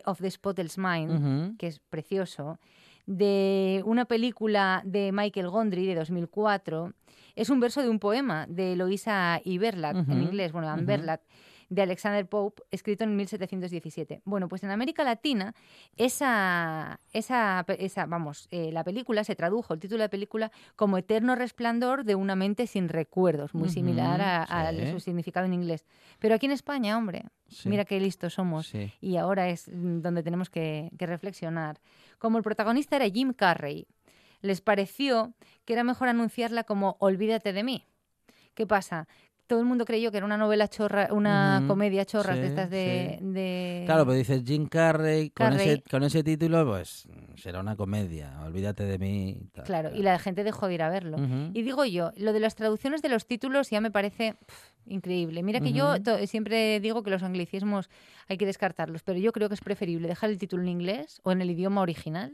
of 0.07 0.21
the 0.21 0.31
Spotless 0.31 0.79
Mind, 0.79 1.57
que 1.59 1.67
es 1.67 1.81
precioso, 1.81 2.59
de 3.05 3.83
una 3.85 4.07
película 4.07 4.83
de 4.85 5.13
Michael 5.13 5.49
Gondry 5.51 5.87
de 5.87 5.95
2004. 5.95 6.93
Es 7.37 7.51
un 7.51 7.61
verso 7.61 7.83
de 7.83 7.89
un 7.89 7.99
poema 8.01 8.47
de 8.49 8.73
Eloisa 8.73 9.41
Iberlat, 9.45 9.95
en 10.09 10.23
inglés, 10.23 10.53
bueno. 10.53 10.69
Amberlat, 10.69 11.21
de 11.69 11.83
Alexander 11.83 12.27
Pope, 12.27 12.63
escrito 12.71 13.05
en 13.05 13.17
1717. 13.17 14.23
Bueno, 14.25 14.49
pues 14.49 14.63
en 14.63 14.71
América 14.71 15.03
Latina, 15.05 15.55
esa, 15.97 17.01
esa, 17.13 17.65
esa 17.79 18.07
vamos, 18.07 18.47
eh, 18.51 18.71
la 18.73 18.85
película 18.85 19.25
se 19.25 19.35
tradujo, 19.35 19.75
el 19.75 19.81
título 19.81 19.99
de 19.99 20.05
la 20.05 20.11
película, 20.11 20.53
como 20.77 20.97
Eterno 20.97 21.35
resplandor 21.35 22.05
de 22.05 22.15
una 22.15 22.37
mente 22.37 22.67
sin 22.67 22.89
recuerdos, 22.89 23.55
muy 23.55 23.69
similar 23.69 24.21
a, 24.23 24.73
su 24.91 25.01
significado 25.01 25.47
en 25.47 25.55
inglés. 25.55 25.85
Pero 26.19 26.35
aquí 26.37 26.47
en 26.47 26.53
España, 26.53 26.97
hombre, 26.97 27.25
Sí. 27.49 27.69
mira 27.69 27.85
qué 27.85 28.01
listos 28.01 28.35
somos 28.35 28.67
Sí. 28.67 28.93
y 29.01 29.17
ahora 29.19 29.49
es 29.49 29.69
mm, 29.69 30.01
donde 30.01 30.23
tenemos 30.25 30.51
que, 30.51 30.91
que 30.99 31.07
reflexionar. 31.07 31.79
Como 32.19 32.39
el 32.39 32.43
protagonista 32.45 32.97
era 32.97 33.09
Jim 33.09 33.33
Carrey, 33.33 33.87
les 34.43 34.61
pareció 34.61 35.33
que 35.65 35.73
era 35.73 35.85
mejor 35.85 36.09
anunciarla 36.09 36.65
como 36.65 36.97
Olvídate 37.01 37.53
de 37.53 37.63
mí. 37.65 37.85
¿Qué 38.55 38.67
pasa? 38.67 39.07
Todo 39.47 39.61
el 39.61 39.67
mundo 39.67 39.85
creyó 39.85 40.11
que 40.11 40.17
era 40.17 40.27
una 40.27 40.37
novela 40.37 40.67
chorra, 40.67 41.07
una 41.13 41.63
comedia 41.69 42.05
chorras 42.05 42.35
sí, 42.35 42.41
de 42.41 42.47
estas 42.49 42.69
de, 42.69 43.17
sí. 43.21 43.25
de- 43.27 43.83
Claro, 43.87 44.05
pero 44.05 44.17
dices 44.17 44.43
Jim 44.45 44.67
Carrey, 44.67 45.31
con, 45.31 45.51
Carrey. 45.51 45.69
Ese, 45.69 45.83
con 45.83 46.03
ese 46.03 46.25
título, 46.25 46.67
pues 46.67 47.07
será 47.37 47.61
una 47.61 47.77
comedia. 47.77 48.41
Olvídate 48.45 48.83
de 48.85 48.99
mí. 48.99 49.39
tal, 49.53 49.65
Claro, 49.65 49.91
tal. 49.91 49.99
y 50.01 50.03
la 50.03 50.19
gente 50.19 50.43
dejó 50.43 50.67
de 50.67 50.75
ir 50.75 50.83
a 50.83 50.89
verlo. 50.91 51.19
Y 51.55 51.63
digo 51.63 51.85
yo, 51.85 52.11
lo 52.17 52.33
de 52.33 52.41
las 52.41 52.57
traducciones 52.57 53.03
de 53.03 53.09
los 53.09 53.27
títulos 53.27 53.71
ya 53.71 53.81
me 53.81 53.93
parece 53.93 54.35
increíble. 54.85 55.45
Mira 55.45 55.61
que 55.61 55.73
yo 55.73 55.95
siempre 56.27 56.81
digo 56.81 57.05
que 57.05 57.11
los 57.11 57.23
anglicismos 57.23 57.89
hay 58.29 58.37
que 58.39 58.47
descartarlos, 58.47 59.03
pero 59.03 59.19
yo 59.19 59.33
creo 59.33 59.49
que 59.49 59.55
es 59.55 59.61
preferible 59.61 60.09
dejar 60.09 60.31
el 60.31 60.39
título 60.39 60.63
en 60.63 60.69
inglés 60.69 61.21
o 61.23 61.33
en 61.33 61.41
el 61.41 61.51
idioma 61.51 61.81
original 61.81 62.33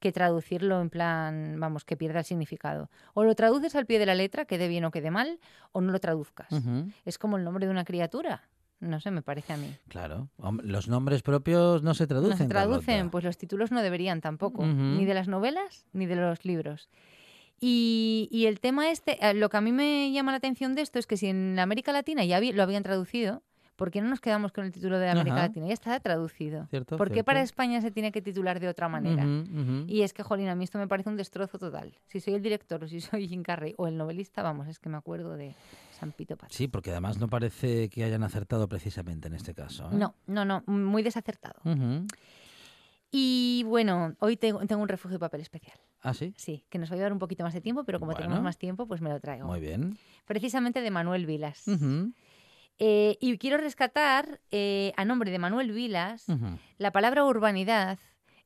que 0.00 0.12
traducirlo 0.12 0.80
en 0.80 0.90
plan, 0.90 1.56
vamos, 1.58 1.84
que 1.84 1.96
pierda 1.96 2.20
el 2.20 2.24
significado. 2.24 2.90
O 3.14 3.24
lo 3.24 3.34
traduces 3.34 3.74
al 3.74 3.86
pie 3.86 3.98
de 3.98 4.06
la 4.06 4.14
letra, 4.14 4.44
quede 4.44 4.68
bien 4.68 4.84
o 4.84 4.90
quede 4.90 5.10
mal, 5.10 5.38
o 5.72 5.80
no 5.80 5.92
lo 5.92 5.98
traduzcas. 5.98 6.48
Es 7.04 7.18
como 7.18 7.36
el 7.36 7.44
nombre 7.44 7.66
de 7.66 7.70
una 7.70 7.84
criatura. 7.84 8.48
No 8.80 8.98
sé, 8.98 9.10
me 9.10 9.20
parece 9.20 9.52
a 9.52 9.56
mí. 9.58 9.76
Claro. 9.88 10.28
Los 10.62 10.88
nombres 10.88 11.22
propios 11.22 11.82
no 11.82 11.92
se 11.92 12.06
traducen. 12.06 12.30
No 12.30 12.36
se 12.36 12.46
traducen, 12.46 12.94
Carlota. 12.96 13.10
pues 13.10 13.24
los 13.24 13.36
títulos 13.36 13.70
no 13.70 13.82
deberían 13.82 14.22
tampoco, 14.22 14.64
ni 14.64 15.04
de 15.04 15.14
las 15.14 15.28
novelas 15.28 15.86
ni 15.92 16.06
de 16.06 16.16
los 16.16 16.44
libros. 16.44 16.88
Y, 17.60 18.28
y 18.32 18.46
el 18.46 18.58
tema 18.58 18.90
este, 18.90 19.18
eh, 19.24 19.34
lo 19.34 19.50
que 19.50 19.58
a 19.58 19.60
mí 19.60 19.70
me 19.70 20.10
llama 20.12 20.32
la 20.32 20.38
atención 20.38 20.74
de 20.74 20.80
esto 20.80 20.98
es 20.98 21.06
que 21.06 21.18
si 21.18 21.26
en 21.26 21.58
América 21.58 21.92
Latina 21.92 22.24
ya 22.24 22.40
lo 22.40 22.62
habían 22.62 22.82
traducido, 22.82 23.42
¿por 23.80 23.90
qué 23.90 24.02
no 24.02 24.10
nos 24.10 24.20
quedamos 24.20 24.52
con 24.52 24.66
el 24.66 24.72
título 24.72 24.98
de 24.98 25.08
América 25.08 25.36
Ajá. 25.36 25.46
Latina? 25.46 25.66
Ya 25.66 25.72
está 25.72 25.98
traducido. 26.00 26.66
Cierto, 26.66 26.98
¿Por 26.98 27.10
qué 27.10 27.24
para 27.24 27.40
España 27.40 27.80
se 27.80 27.90
tiene 27.90 28.12
que 28.12 28.20
titular 28.20 28.60
de 28.60 28.68
otra 28.68 28.90
manera? 28.90 29.24
Y 29.86 30.02
es 30.02 30.12
que, 30.12 30.22
jolín, 30.22 30.48
a 30.48 30.54
mí 30.54 30.64
esto 30.64 30.76
me 30.76 30.86
parece 30.86 31.08
un 31.08 31.16
destrozo 31.16 31.58
total. 31.58 31.96
Si 32.04 32.20
soy 32.20 32.34
el 32.34 32.42
director 32.42 32.84
o 32.84 32.88
si 32.88 33.00
soy 33.00 33.26
Jim 33.26 33.42
Carrey 33.42 33.72
o 33.78 33.86
el 33.86 33.96
novelista, 33.96 34.42
vamos, 34.42 34.68
es 34.68 34.78
que 34.78 34.90
me 34.90 34.98
acuerdo 34.98 35.34
de 35.34 35.54
San 35.98 36.12
Pito 36.12 36.36
Pato. 36.36 36.52
Sí, 36.54 36.68
porque 36.68 36.90
además 36.90 37.18
no 37.18 37.28
parece 37.28 37.88
que 37.88 38.04
hayan 38.04 38.22
acertado 38.22 38.68
precisamente 38.68 39.28
en 39.28 39.34
este 39.34 39.54
caso. 39.54 39.86
¿eh? 39.86 39.94
No, 39.94 40.14
no, 40.26 40.44
no, 40.44 40.62
muy 40.66 41.02
desacertado. 41.02 41.62
Y 43.10 43.64
bueno, 43.66 44.14
hoy 44.18 44.36
tengo, 44.36 44.60
tengo 44.66 44.82
un 44.82 44.88
refugio 44.88 45.14
de 45.14 45.20
papel 45.20 45.40
especial. 45.40 45.78
Ah, 46.02 46.12
sí. 46.12 46.34
Sí, 46.36 46.64
que 46.68 46.78
nos 46.78 46.90
va 46.90 46.94
a 46.94 46.96
llevar 46.98 47.12
un 47.14 47.18
poquito 47.18 47.44
más 47.44 47.54
de 47.54 47.60
tiempo, 47.62 47.84
pero 47.84 47.98
como 47.98 48.14
tenemos 48.14 48.42
más 48.42 48.58
tiempo, 48.58 48.86
pues 48.86 49.00
me 49.00 49.08
lo 49.08 49.20
traigo. 49.20 49.46
Muy 49.46 49.60
bien. 49.60 49.98
Precisamente 50.26 50.80
de 50.82 50.90
Manuel 50.90 51.24
Vilas. 51.24 51.66
Ujú, 51.66 52.12
Eh, 52.82 53.18
y 53.20 53.36
quiero 53.36 53.58
rescatar, 53.58 54.40
eh, 54.50 54.92
a 54.96 55.04
nombre 55.04 55.30
de 55.30 55.38
Manuel 55.38 55.70
Vilas, 55.70 56.26
ujú. 56.30 56.58
la 56.78 56.90
palabra 56.92 57.24
urbanidad 57.26 57.98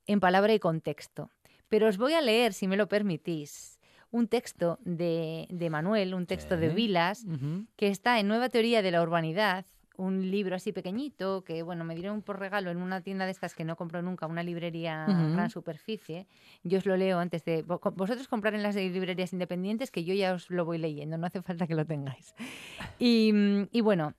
en 0.08 0.18
palabra 0.18 0.52
y 0.52 0.58
contexto. 0.58 1.30
Pero 1.68 1.88
os 1.88 1.96
voy 1.98 2.14
a 2.14 2.20
leer, 2.20 2.52
si 2.52 2.66
me 2.66 2.76
lo 2.76 2.88
permitís, 2.88 3.78
un 4.10 4.26
texto 4.28 4.78
de, 4.84 5.46
de 5.50 5.70
Manuel, 5.70 6.14
un 6.14 6.26
texto 6.26 6.56
de 6.56 6.68
Sí. 6.70 6.74
Vilas, 6.74 7.24
Ujú. 7.24 7.66
que 7.76 7.88
está 7.88 8.18
en 8.18 8.26
Nueva 8.28 8.48
Teoría 8.48 8.82
de 8.82 8.90
la 8.90 9.02
Urbanidad, 9.02 9.64
un 9.96 10.28
libro 10.32 10.56
así 10.56 10.72
pequeñito 10.72 11.44
que, 11.44 11.62
bueno, 11.62 11.84
me 11.84 11.94
dieron 11.94 12.20
por 12.22 12.40
regalo 12.40 12.72
en 12.72 12.78
una 12.78 13.00
tienda 13.02 13.26
de 13.26 13.30
estas 13.30 13.54
que 13.54 13.64
no 13.64 13.76
compro 13.76 14.02
nunca, 14.02 14.26
una 14.26 14.42
librería 14.42 15.06
Ujú. 15.08 15.32
gran 15.34 15.50
superficie. 15.50 16.26
Yo 16.64 16.78
os 16.78 16.86
lo 16.86 16.96
leo 16.96 17.20
antes 17.20 17.44
de... 17.44 17.64
vo- 17.64 17.92
Vosotros 17.94 18.26
comprar 18.26 18.54
en 18.54 18.64
las 18.64 18.74
librerías 18.74 19.32
independientes 19.32 19.92
que 19.92 20.02
yo 20.02 20.12
ya 20.14 20.32
os 20.34 20.50
lo 20.50 20.64
voy 20.64 20.78
leyendo, 20.78 21.16
no 21.18 21.26
hace 21.28 21.40
falta 21.42 21.68
que 21.68 21.76
lo 21.76 21.84
tengáis. 21.84 22.34
Y, 22.98 23.32
y 23.70 23.80
bueno, 23.82 24.14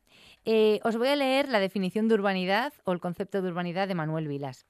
eh, 0.45 0.79
os 0.84 0.95
voy 0.97 1.08
a 1.08 1.15
leer 1.15 1.49
la 1.49 1.60
definición 1.60 2.08
de 2.08 2.15
urbanidad 2.15 2.73
o 2.84 2.91
el 2.91 2.99
concepto 2.99 3.41
de 3.41 3.49
urbanidad 3.49 3.88
de 3.88 3.95
Manuel 3.95 4.27
Vilas. 4.27 4.65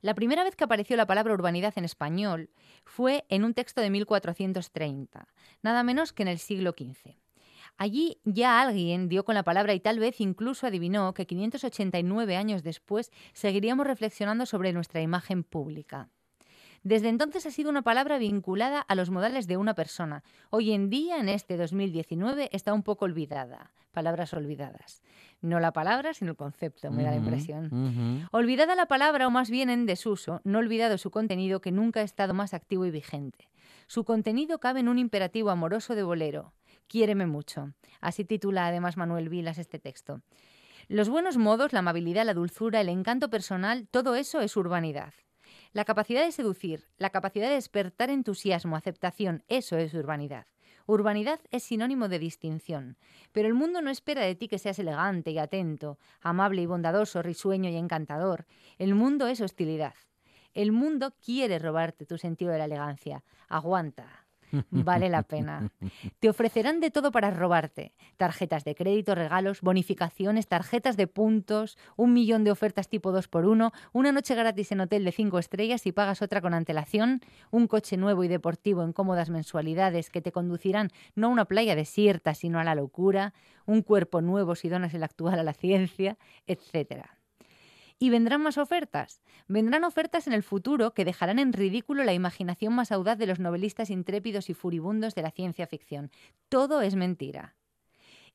La 0.00 0.14
primera 0.14 0.42
vez 0.42 0.56
que 0.56 0.64
apareció 0.64 0.96
la 0.96 1.06
palabra 1.06 1.32
urbanidad 1.32 1.74
en 1.76 1.84
español 1.84 2.50
fue 2.84 3.24
en 3.28 3.44
un 3.44 3.54
texto 3.54 3.80
de 3.80 3.90
1430, 3.90 5.28
nada 5.62 5.82
menos 5.84 6.12
que 6.12 6.22
en 6.22 6.28
el 6.28 6.38
siglo 6.38 6.74
XV. 6.76 7.16
Allí 7.76 8.18
ya 8.24 8.60
alguien 8.60 9.08
dio 9.08 9.24
con 9.24 9.34
la 9.34 9.44
palabra 9.44 9.74
y 9.74 9.80
tal 9.80 9.98
vez 9.98 10.20
incluso 10.20 10.66
adivinó 10.66 11.14
que 11.14 11.26
589 11.26 12.36
años 12.36 12.62
después 12.62 13.10
seguiríamos 13.32 13.86
reflexionando 13.86 14.46
sobre 14.46 14.72
nuestra 14.72 15.00
imagen 15.00 15.44
pública. 15.44 16.10
Desde 16.84 17.08
entonces 17.08 17.46
ha 17.46 17.52
sido 17.52 17.70
una 17.70 17.82
palabra 17.82 18.18
vinculada 18.18 18.80
a 18.80 18.94
los 18.96 19.10
modales 19.10 19.46
de 19.46 19.56
una 19.56 19.74
persona. 19.74 20.24
Hoy 20.50 20.72
en 20.72 20.90
día, 20.90 21.18
en 21.18 21.28
este 21.28 21.56
2019, 21.56 22.48
está 22.52 22.72
un 22.74 22.82
poco 22.82 23.04
olvidada. 23.04 23.70
Palabras 23.92 24.32
olvidadas. 24.34 25.00
No 25.42 25.60
la 25.60 25.72
palabra, 25.72 26.12
sino 26.12 26.32
el 26.32 26.36
concepto, 26.36 26.90
me 26.90 27.04
da 27.04 27.10
la 27.10 27.18
impresión. 27.18 28.28
Olvidada 28.32 28.74
la 28.74 28.86
palabra 28.86 29.28
o 29.28 29.30
más 29.30 29.48
bien 29.48 29.70
en 29.70 29.86
desuso, 29.86 30.40
no 30.42 30.58
olvidado 30.58 30.98
su 30.98 31.10
contenido 31.10 31.60
que 31.60 31.70
nunca 31.70 32.00
ha 32.00 32.04
estado 32.04 32.34
más 32.34 32.52
activo 32.52 32.84
y 32.84 32.90
vigente. 32.90 33.48
Su 33.86 34.04
contenido 34.04 34.58
cabe 34.58 34.80
en 34.80 34.88
un 34.88 34.98
imperativo 34.98 35.50
amoroso 35.50 35.94
de 35.94 36.02
bolero. 36.02 36.52
Quiéreme 36.88 37.26
mucho. 37.26 37.72
Así 38.00 38.24
titula 38.24 38.66
además 38.66 38.96
Manuel 38.96 39.28
Vilas 39.28 39.58
este 39.58 39.78
texto. 39.78 40.20
Los 40.88 41.08
buenos 41.08 41.36
modos, 41.36 41.72
la 41.72 41.78
amabilidad, 41.78 42.26
la 42.26 42.34
dulzura, 42.34 42.80
el 42.80 42.88
encanto 42.88 43.30
personal, 43.30 43.86
todo 43.90 44.16
eso 44.16 44.40
es 44.40 44.56
urbanidad. 44.56 45.12
La 45.72 45.86
capacidad 45.86 46.22
de 46.22 46.32
seducir, 46.32 46.86
la 46.98 47.08
capacidad 47.08 47.48
de 47.48 47.54
despertar 47.54 48.10
entusiasmo, 48.10 48.76
aceptación, 48.76 49.42
eso 49.48 49.78
es 49.78 49.94
urbanidad. 49.94 50.46
Urbanidad 50.84 51.40
es 51.50 51.62
sinónimo 51.62 52.08
de 52.08 52.18
distinción, 52.18 52.98
pero 53.32 53.48
el 53.48 53.54
mundo 53.54 53.80
no 53.80 53.90
espera 53.90 54.20
de 54.20 54.34
ti 54.34 54.48
que 54.48 54.58
seas 54.58 54.78
elegante 54.78 55.30
y 55.30 55.38
atento, 55.38 55.98
amable 56.20 56.60
y 56.60 56.66
bondadoso, 56.66 57.22
risueño 57.22 57.70
y 57.70 57.76
encantador. 57.76 58.44
El 58.76 58.94
mundo 58.94 59.26
es 59.28 59.40
hostilidad. 59.40 59.94
El 60.52 60.72
mundo 60.72 61.14
quiere 61.24 61.58
robarte 61.58 62.04
tu 62.04 62.18
sentido 62.18 62.52
de 62.52 62.58
la 62.58 62.66
elegancia. 62.66 63.24
Aguanta. 63.48 64.21
Vale 64.70 65.08
la 65.08 65.22
pena. 65.22 65.70
Te 66.20 66.28
ofrecerán 66.28 66.80
de 66.80 66.90
todo 66.90 67.10
para 67.10 67.30
robarte. 67.30 67.92
Tarjetas 68.16 68.64
de 68.64 68.74
crédito, 68.74 69.14
regalos, 69.14 69.60
bonificaciones, 69.60 70.48
tarjetas 70.48 70.96
de 70.96 71.06
puntos, 71.06 71.78
un 71.96 72.12
millón 72.12 72.44
de 72.44 72.50
ofertas 72.50 72.88
tipo 72.88 73.12
2 73.12 73.28
por 73.28 73.46
1 73.46 73.72
una 73.92 74.12
noche 74.12 74.34
gratis 74.34 74.72
en 74.72 74.80
hotel 74.80 75.04
de 75.04 75.12
5 75.12 75.38
estrellas 75.38 75.86
y 75.86 75.92
pagas 75.92 76.22
otra 76.22 76.40
con 76.40 76.54
antelación, 76.54 77.20
un 77.50 77.66
coche 77.66 77.96
nuevo 77.96 78.24
y 78.24 78.28
deportivo 78.28 78.82
en 78.82 78.92
cómodas 78.92 79.30
mensualidades 79.30 80.10
que 80.10 80.20
te 80.20 80.32
conducirán 80.32 80.88
no 81.14 81.28
a 81.28 81.30
una 81.30 81.44
playa 81.44 81.76
desierta, 81.76 82.34
sino 82.34 82.58
a 82.58 82.64
la 82.64 82.74
locura, 82.74 83.34
un 83.66 83.82
cuerpo 83.82 84.20
nuevo 84.20 84.54
si 84.54 84.68
donas 84.68 84.94
el 84.94 85.04
actual 85.04 85.38
a 85.38 85.42
la 85.42 85.54
ciencia, 85.54 86.18
etcétera. 86.46 87.21
Y 88.02 88.10
vendrán 88.10 88.42
más 88.42 88.58
ofertas. 88.58 89.22
Vendrán 89.46 89.84
ofertas 89.84 90.26
en 90.26 90.32
el 90.32 90.42
futuro 90.42 90.92
que 90.92 91.04
dejarán 91.04 91.38
en 91.38 91.52
ridículo 91.52 92.02
la 92.02 92.12
imaginación 92.12 92.72
más 92.72 92.90
audaz 92.90 93.16
de 93.16 93.28
los 93.28 93.38
novelistas 93.38 93.90
intrépidos 93.90 94.50
y 94.50 94.54
furibundos 94.54 95.14
de 95.14 95.22
la 95.22 95.30
ciencia 95.30 95.68
ficción. 95.68 96.10
Todo 96.48 96.82
es 96.82 96.96
mentira. 96.96 97.54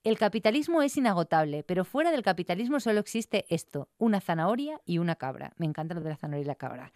El 0.05 0.17
capitalismo 0.17 0.83
es 0.83 0.95
inagotable, 0.95 1.63
pero 1.63 1.83
fuera 1.83 2.11
del 2.11 2.23
capitalismo 2.23 2.79
solo 2.79 3.01
existe 3.01 3.45
esto, 3.49 3.89
una 3.97 4.21
zanahoria 4.21 4.79
y 4.85 4.99
una 4.99 5.15
cabra. 5.15 5.51
Me 5.57 5.65
encanta 5.65 5.95
lo 5.95 5.99
de 5.99 6.11
la 6.11 6.15
zanahoria 6.15 6.45
y 6.45 6.47
la 6.47 6.55
cabra. 6.55 6.93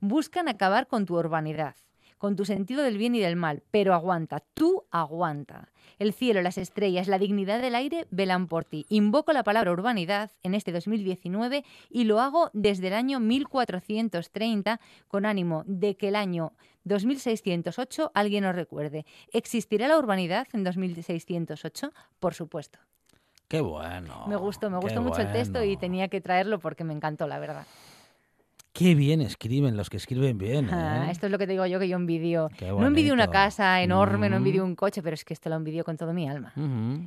Buscan 0.00 0.48
acabar 0.48 0.88
con 0.88 1.06
tu 1.06 1.16
urbanidad, 1.16 1.76
con 2.18 2.36
tu 2.36 2.44
sentido 2.44 2.82
del 2.82 2.98
bien 2.98 3.14
y 3.14 3.20
del 3.20 3.36
mal, 3.36 3.62
pero 3.70 3.94
aguanta, 3.94 4.42
tú 4.54 4.84
aguanta. 4.90 5.70
El 5.98 6.12
cielo, 6.12 6.42
las 6.42 6.58
estrellas, 6.58 7.08
la 7.08 7.18
dignidad 7.18 7.60
del 7.60 7.74
aire 7.74 8.06
velan 8.10 8.46
por 8.46 8.64
ti. 8.64 8.86
Invoco 8.88 9.32
la 9.32 9.42
palabra 9.42 9.72
urbanidad 9.72 10.30
en 10.42 10.54
este 10.54 10.70
2019 10.72 11.64
y 11.90 12.04
lo 12.04 12.20
hago 12.20 12.50
desde 12.52 12.88
el 12.88 12.94
año 12.94 13.20
1430 13.20 14.80
con 15.08 15.26
ánimo 15.26 15.64
de 15.66 15.96
que 15.96 16.08
el 16.08 16.16
año 16.16 16.52
2608 16.84 18.12
alguien 18.14 18.44
os 18.44 18.54
recuerde. 18.54 19.06
¿Existirá 19.32 19.88
la 19.88 19.98
urbanidad 19.98 20.46
en 20.52 20.64
2608? 20.64 21.92
Por 22.20 22.34
supuesto. 22.34 22.78
Qué 23.48 23.60
bueno. 23.60 24.26
Me 24.28 24.36
gustó, 24.36 24.68
me 24.68 24.78
gustó 24.78 25.00
mucho 25.00 25.22
el 25.22 25.32
texto 25.32 25.64
y 25.64 25.76
tenía 25.76 26.08
que 26.08 26.20
traerlo 26.20 26.58
porque 26.58 26.84
me 26.84 26.92
encantó, 26.92 27.26
la 27.26 27.38
verdad. 27.38 27.66
Qué 28.78 28.94
bien 28.94 29.20
escriben 29.20 29.76
los 29.76 29.90
que 29.90 29.96
escriben 29.96 30.38
bien. 30.38 30.72
Ah, 30.72 31.08
¿eh? 31.08 31.10
esto 31.10 31.26
es 31.26 31.32
lo 31.32 31.38
que 31.38 31.48
te 31.48 31.52
digo 31.54 31.66
yo 31.66 31.80
que 31.80 31.88
yo 31.88 31.96
envidio. 31.96 32.48
No 32.60 32.86
envidio 32.86 33.12
una 33.12 33.28
casa 33.28 33.82
enorme, 33.82 34.30
no 34.30 34.36
envidio 34.36 34.64
un 34.64 34.76
coche, 34.76 35.02
pero 35.02 35.14
es 35.14 35.24
que 35.24 35.34
esto 35.34 35.48
lo 35.48 35.56
envidio 35.56 35.82
con 35.82 35.96
todo 35.96 36.12
mi 36.12 36.28
alma. 36.28 36.52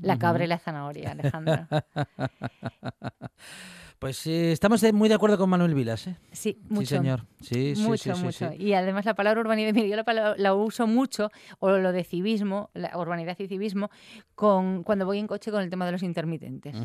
La 0.02 0.20
cabra 0.20 0.44
y 0.44 0.48
la 0.48 0.60
zanahoria, 0.60 1.12
Alejandra. 1.12 1.70
Pues 4.02 4.26
eh, 4.26 4.52
estamos 4.52 4.82
muy 4.94 5.10
de 5.10 5.14
acuerdo 5.14 5.38
con 5.38 5.48
Manuel 5.48 5.76
Vilas, 5.76 6.08
¿eh? 6.08 6.16
Sí, 6.32 6.58
mucho. 6.70 6.88
Sí, 6.88 6.96
señor. 6.96 7.26
Sí, 7.40 7.74
mucho, 7.78 8.16
sí, 8.16 8.20
sí, 8.20 8.24
mucho. 8.46 8.52
Y 8.58 8.74
además 8.74 9.06
la 9.06 9.14
palabra 9.14 9.42
urbanidad, 9.42 9.74
mira, 9.76 9.88
yo 9.88 9.96
la, 9.96 10.04
palabra- 10.04 10.34
la 10.40 10.56
uso 10.56 10.88
mucho, 10.88 11.30
o 11.60 11.70
lo 11.78 11.92
de 11.92 12.04
civismo, 12.04 12.72
la 12.74 12.98
urbanidad 12.98 13.38
y 13.38 13.46
civismo, 13.46 13.92
con, 14.34 14.82
cuando 14.82 15.06
voy 15.06 15.20
en 15.20 15.28
coche 15.28 15.52
con 15.52 15.62
el 15.62 15.70
tema 15.70 15.86
de 15.86 15.92
los 15.92 16.02
intermitentes. 16.02 16.76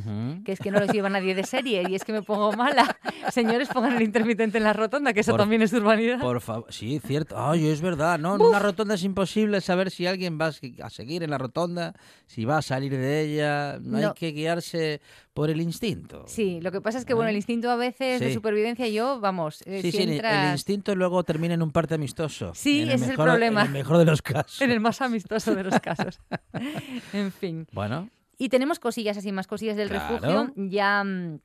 Que 0.45 0.53
es 0.53 0.59
que 0.61 0.71
no 0.71 0.79
los 0.79 0.91
lleva 0.93 1.09
nadie 1.09 1.35
de 1.35 1.45
serie 1.45 1.85
y 1.89 1.95
es 1.95 2.05
que 2.05 2.13
me 2.13 2.21
pongo 2.21 2.53
mala. 2.53 2.99
Señores, 3.33 3.69
pongan 3.71 3.97
el 3.97 4.03
intermitente 4.03 4.59
en 4.59 4.65
la 4.65 4.75
rotonda, 4.75 5.15
que 5.15 5.21
eso 5.21 5.33
Por- 5.33 5.41
también 5.41 5.63
es 5.63 5.73
urbanidad. 5.73 6.21
Por 6.21 6.43
favor, 6.43 6.71
sí, 6.71 7.01
cierto. 7.03 7.37
Ay, 7.39 7.67
es 7.67 7.81
verdad, 7.81 8.19
¿no? 8.19 8.35
En 8.37 8.43
una 8.43 8.59
rotonda 8.59 8.95
es 8.95 9.05
imposible 9.05 9.63
saber 9.63 9.91
si 9.91 10.07
alguien 10.07 10.39
va 10.39 10.49
a 10.49 10.53
se- 10.53 10.75
a 10.83 10.91
seguir 10.91 11.23
en 11.23 11.31
la 11.31 11.39
rotonda, 11.39 11.95
si 12.27 12.45
va 12.45 12.59
a 12.59 12.63
salir 12.63 12.93
de 12.93 13.23
ella. 13.23 13.79
No, 13.81 14.01
No. 14.01 14.09
hay 14.09 14.15
que 14.15 14.33
guiarse 14.33 15.01
por 15.33 15.49
el 15.49 15.63
instinto. 15.63 16.25
Sí, 16.27 16.61
lo 16.61 16.71
que 16.73 16.83
pasa 16.83 16.99
es 16.99 17.06
que, 17.07 17.15
bueno, 17.15 17.31
el 17.31 17.37
instinto 17.37 17.71
a 17.71 17.77
veces 17.77 18.21
de 18.21 18.29
Sí. 18.29 18.35
supervivencia, 18.35 18.89
yo, 18.89 19.21
vamos, 19.21 19.63
eh, 19.67 19.81
Sí, 19.83 19.91
si 19.93 19.97
sí, 19.99 20.03
el- 20.03 20.53
instinto 20.53 20.95
luego 20.95 21.23
termina 21.25 21.55
en 21.55 21.63
un 21.63 21.71
parte 21.71 21.95
amistoso. 21.95 22.53
Sí, 22.55 22.83
ese 22.83 22.95
es 22.95 23.09
el 23.11 23.17
problema. 23.17 23.63
En 23.63 23.67
el 23.69 23.73
mejor 23.73 23.99
de 23.99 24.05
los 24.05 24.21
casos. 24.23 24.61
en 24.61 24.71
el 24.71 24.81
más 24.81 25.01
amistoso 25.01 25.55
de 25.55 25.65
los 25.65 25.79
casos. 25.81 26.21
en 27.13 27.33
fin. 27.33 27.67
Bueno, 27.73 28.11
Y 28.39 28.51
tenemos 28.51 28.79
cosillas 28.79 29.17
así, 29.17 29.33
más 29.33 29.47
cosillas 29.47 29.77
del 29.77 29.89
Claro. 29.89 30.05
refugio, 30.19 30.53
ya 30.57 31.03
mm, 31.05 31.39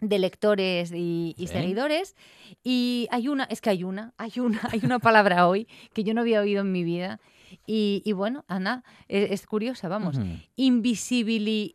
de 0.00 0.18
lectores 0.18 0.92
y, 0.94 1.34
seguidores. 1.46 2.16
Y 2.64 3.06
hay 3.10 3.28
una, 3.28 3.44
es 3.44 3.60
que 3.60 3.68
hay 3.70 3.84
una, 3.84 4.14
hay 4.16 4.32
una, 4.38 4.60
hay 4.72 4.80
una 4.82 4.98
palabra 4.98 5.46
hoy 5.48 5.68
que 5.92 6.04
yo 6.04 6.14
no 6.14 6.20
había 6.22 6.40
oído 6.40 6.62
en 6.62 6.72
mi 6.72 6.84
vida. 6.84 7.20
Y, 7.66 8.02
y 8.04 8.12
bueno, 8.12 8.44
Ana, 8.48 8.82
es, 9.08 9.30
es 9.30 9.46
curiosa, 9.46 9.88
vamos. 9.88 10.16
Ujú. 10.16 10.26
Invisibilidad. 10.56 11.74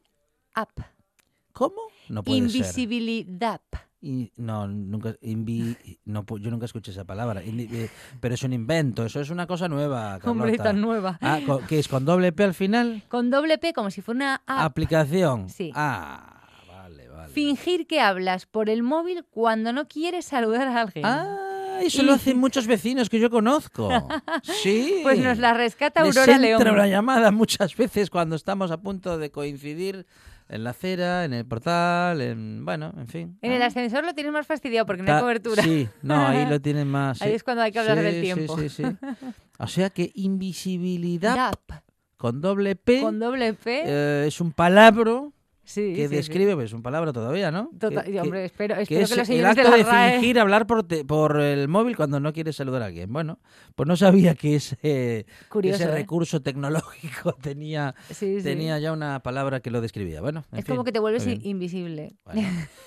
¿cómo? 1.51 1.75
No 2.10 2.24
puede 2.24 2.50
ser. 2.50 2.58
Invisibilidad. 2.58 3.62
No, 4.36 4.68
nunca, 4.68 5.16
invi- 5.22 5.78
no, 6.04 6.26
yo 6.38 6.52
nunca 6.52 6.66
escuché 6.66 6.92
esa 6.92 7.06
palabra. 7.06 7.42
Indi- 7.42 7.70
eh, 7.72 7.89
pero 8.20 8.36
es 8.36 8.44
un 8.44 8.52
invento, 8.52 9.06
eso 9.06 9.22
es 9.22 9.30
una 9.30 9.48
cosa 9.48 9.70
nueva. 9.70 10.20
Hombre, 10.26 10.58
tan 10.58 10.82
nueva. 10.82 11.18
Ah, 11.22 11.39
¿qué 11.70 11.80
es? 11.80 11.88
¿Con 11.88 12.04
doble 12.04 12.34
P 12.34 12.44
al 12.44 12.54
final? 12.54 13.04
Con 13.08 13.30
doble 13.30 13.58
P, 13.60 13.72
como 13.72 13.89
si 13.92 14.02
fuera 14.02 14.16
una 14.18 14.36
app. 14.46 14.66
Aplicación. 14.66 15.48
Sí. 15.50 15.72
Ah, 15.74 16.42
vale, 16.68 17.08
vale. 17.08 17.32
Fingir 17.32 17.88
que 17.88 18.02
hablas 18.02 18.46
por 18.46 18.70
el 18.70 18.84
móvil 18.84 19.24
cuando 19.30 19.72
no 19.72 19.88
quieres 19.88 20.26
saludar 20.26 20.68
a 20.68 20.82
alguien. 20.82 21.06
Ah, 21.06 21.80
eso 21.82 22.04
lo 22.04 22.12
hacen 22.12 22.38
muchos 22.38 22.68
vecinos 22.68 23.10
que 23.10 23.22
yo 23.22 23.30
conozco. 23.30 23.88
Sí. 24.44 25.00
Pues 25.04 25.20
nos 25.20 25.38
la 25.38 25.54
rescata 25.54 26.04
Les 26.04 26.18
Aurora 26.18 26.36
entra 26.36 26.48
León. 26.66 26.76
una 26.76 26.88
llamada 26.88 27.32
muchas 27.32 27.74
veces 27.78 28.10
cuando 28.10 28.36
estamos 28.36 28.70
a 28.70 28.82
punto 28.82 29.18
de 29.18 29.32
coincidir 29.32 30.06
En 30.54 30.63
la 30.63 30.70
acera, 30.70 31.26
en 31.26 31.34
el 31.34 31.46
portal, 31.46 32.22
en. 32.22 32.63
Bueno, 32.63 32.94
en 32.98 33.08
fin. 33.08 33.38
En 33.42 33.52
el 33.52 33.62
ascensor 33.62 34.04
lo 34.06 34.13
tienes 34.13 34.32
más 34.32 34.46
fastidiado 34.46 34.86
porque 34.86 35.02
no 35.02 35.08
Ta- 35.08 35.16
hay 35.18 35.22
cobertura. 35.22 35.63
Sí, 35.63 35.89
no, 36.04 36.28
ahí 36.28 36.46
lo 36.46 36.60
tienen 36.62 36.88
más. 36.88 37.22
Ahí 37.24 37.30
sí. 37.30 37.36
es 37.36 37.44
cuando 37.44 37.63
hay 37.63 37.72
que 37.72 37.80
hablar 37.80 37.98
Sí, 37.98 38.04
del 38.04 38.13
sí, 38.16 38.22
tiempo. 38.22 38.58
Sí, 38.60 38.70
sí, 38.70 38.84
O 39.60 39.68
sea 39.68 39.89
que 39.89 40.12
invisibilidad 40.16 41.36
DAP, 41.68 41.82
con 42.18 42.39
doble 42.42 42.76
P 42.76 43.02
con 43.02 43.20
doble 43.20 43.54
P. 43.54 43.84
eh, 43.86 44.26
es 44.28 44.39
un 44.42 44.52
palabra 44.52 45.24
sí, 45.63 45.93
que 45.93 46.04
sí, 46.04 46.08
sí. 46.10 46.15
describe, 46.15 46.54
pues 46.56 46.65
es 46.65 46.73
un 46.73 46.84
palabra 46.84 47.13
todavía, 47.13 47.52
¿no? 47.52 47.69
Tota- 47.80 48.04
Que- 48.04 48.19
hombre, 48.21 48.45
espero, 48.45 48.76
que 48.76 48.82
espero 48.84 49.02
es 49.04 49.10
que 49.12 49.15
los 49.17 49.30
el 49.30 49.38
de 49.38 49.45
acto 49.47 49.63
la 49.63 49.78
de 49.78 49.84
RAE... 49.84 50.13
fingir 50.19 50.39
hablar 50.39 50.67
por, 50.67 50.84
te- 50.88 51.06
por 51.06 51.39
el 51.39 51.67
móvil 51.67 51.95
cuando 51.95 52.19
no 52.19 52.34
quieres 52.34 52.56
saludar 52.56 52.82
a 52.82 52.86
alguien. 52.88 53.12
Bueno, 53.12 53.39
pues 53.76 53.88
no 53.88 53.95
sabía 53.95 54.36
que 54.36 54.56
ese, 54.56 55.26
Curioso, 55.49 55.76
ese 55.84 55.91
¿eh? 55.91 55.93
recurso 55.93 56.41
tecnológico 56.41 57.34
tenía, 57.41 57.95
Sí, 58.10 58.38
sí. 58.38 58.43
tenía 58.43 58.78
ya 58.80 58.91
una 58.93 59.21
palabra 59.21 59.60
que 59.62 59.71
lo 59.71 59.82
describía. 59.82 60.21
Bueno, 60.21 60.43
en 60.52 60.60
Es 60.60 60.65
como 60.65 60.80
fin, 60.82 60.86
que 60.86 60.91
te 60.91 60.99
vuelves 60.99 61.26
invisible. 61.28 62.13
Bueno. 62.26 62.41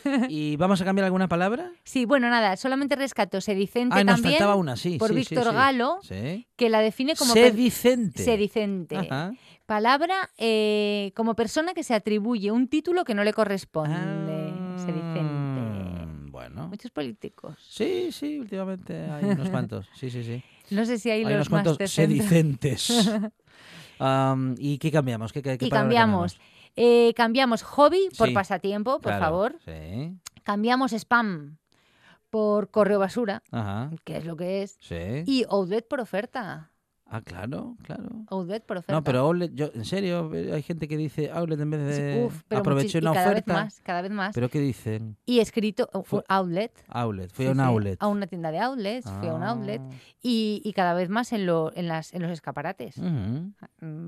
¿Y 0.28 0.56
vamos 0.56 0.80
a 0.80 0.84
cambiar 0.84 1.04
alguna 1.06 1.28
palabra? 1.28 1.72
Sí, 1.84 2.04
bueno, 2.04 2.28
nada, 2.30 2.56
solamente 2.56 2.96
rescato 2.96 3.40
sedicente 3.40 3.94
Ah, 3.98 4.04
nos 4.04 4.16
también 4.16 4.34
faltaba 4.34 4.54
una, 4.56 4.76
sí. 4.76 4.98
por 4.98 5.08
sí, 5.08 5.14
sí, 5.14 5.34
Víctor 5.34 5.48
sí. 5.50 5.54
Galo, 5.54 5.98
Sí. 6.02 6.46
que 6.56 6.68
la 6.70 6.80
define 6.80 7.14
como 7.16 7.32
Sedicente. 7.32 8.22
sedicente. 8.22 8.96
Ajá. 8.96 9.32
Palabra 9.66 10.30
eh, 10.38 11.12
como 11.16 11.34
persona 11.34 11.74
que 11.74 11.82
se 11.82 11.94
atribuye 11.94 12.52
un 12.52 12.68
título 12.68 13.04
que 13.04 13.14
no 13.14 13.24
le 13.24 13.32
corresponde. 13.32 13.94
Ah, 13.96 14.76
Sedicente. 14.78 16.30
Bueno. 16.30 16.68
Muchos 16.68 16.90
políticos. 16.92 17.56
Sí, 17.68 18.12
sí, 18.12 18.38
últimamente 18.38 18.94
hay 19.10 19.24
unos 19.24 19.50
cuantos. 19.50 19.88
Sí, 19.94 20.10
sí, 20.10 20.22
sí. 20.22 20.42
No 20.70 20.84
sé 20.84 20.98
si 20.98 21.10
hay, 21.10 21.18
Hay 21.20 21.24
los 21.26 21.34
unos 21.34 21.48
cuantos 21.48 21.78
más 21.80 21.90
sedicentes. 21.90 22.88
¿Y 24.58 24.78
qué 24.78 24.90
cambiamos? 24.90 25.32
¿Qué, 25.32 25.40
qué- 25.42 25.58
qué 25.58 25.66
Y 25.66 25.70
cambiamos. 25.70 26.38
Eh, 26.74 27.12
cambiamos 27.16 27.62
hobby 27.62 28.08
por 28.18 28.28
Sí, 28.28 28.34
pasatiempo, 28.34 28.94
por 29.00 29.12
Claro, 29.12 29.20
favor. 29.24 29.56
Sí. 29.64 30.12
Cambiamos 30.42 30.92
spam 30.92 31.56
por 32.30 32.70
correo 32.70 32.98
basura, 32.98 33.42
Ajá. 33.50 33.90
que 34.04 34.16
es 34.18 34.24
lo 34.26 34.36
que 34.36 34.62
es. 34.62 34.76
Sí. 34.80 35.22
Y 35.24 35.44
outlet 35.48 35.86
por 35.88 36.00
oferta. 36.00 36.70
Ah, 37.08 37.20
claro, 37.22 37.76
claro. 37.84 38.24
Outlet 38.30 38.64
por 38.66 38.78
oferta. 38.78 38.92
No, 38.92 39.04
pero 39.04 39.20
outlet, 39.20 39.52
yo, 39.54 39.70
en 39.72 39.84
serio, 39.84 40.28
hay 40.52 40.62
gente 40.62 40.88
que 40.88 40.96
dice 40.96 41.30
outlet 41.30 41.60
en 41.60 41.70
vez 41.70 41.96
de 41.96 42.24
uf, 42.24 42.42
pero 42.48 42.60
aproveché 42.62 42.98
una 42.98 43.12
cada 43.14 43.30
oferta. 43.30 43.52
Vez 43.54 43.62
más, 43.64 43.80
cada 43.80 44.02
vez 44.02 44.10
más. 44.10 44.34
¿Pero 44.34 44.48
qué 44.48 44.58
dicen? 44.58 45.16
Y 45.24 45.38
escrito 45.38 45.88
Fue- 46.04 46.24
outlet. 46.28 46.72
Outlet, 46.88 47.30
fui 47.30 47.44
Sí, 47.44 47.48
a 47.48 47.52
un 47.52 47.60
outlet. 47.60 47.96
A 48.02 48.08
una 48.08 48.26
tienda 48.26 48.50
de 48.50 48.58
outlets, 48.58 49.08
fui 49.20 49.28
a 49.28 49.34
un 49.34 49.44
outlet. 49.44 49.80
Ah. 49.84 49.90
Y, 50.20 50.60
y 50.64 50.72
cada 50.72 50.94
vez 50.94 51.08
más 51.08 51.32
en, 51.32 51.46
lo, 51.46 51.70
en, 51.76 51.86
las, 51.86 52.12
en 52.12 52.22
los 52.22 52.32
escaparates. 52.32 52.98
Mm, 52.98 53.50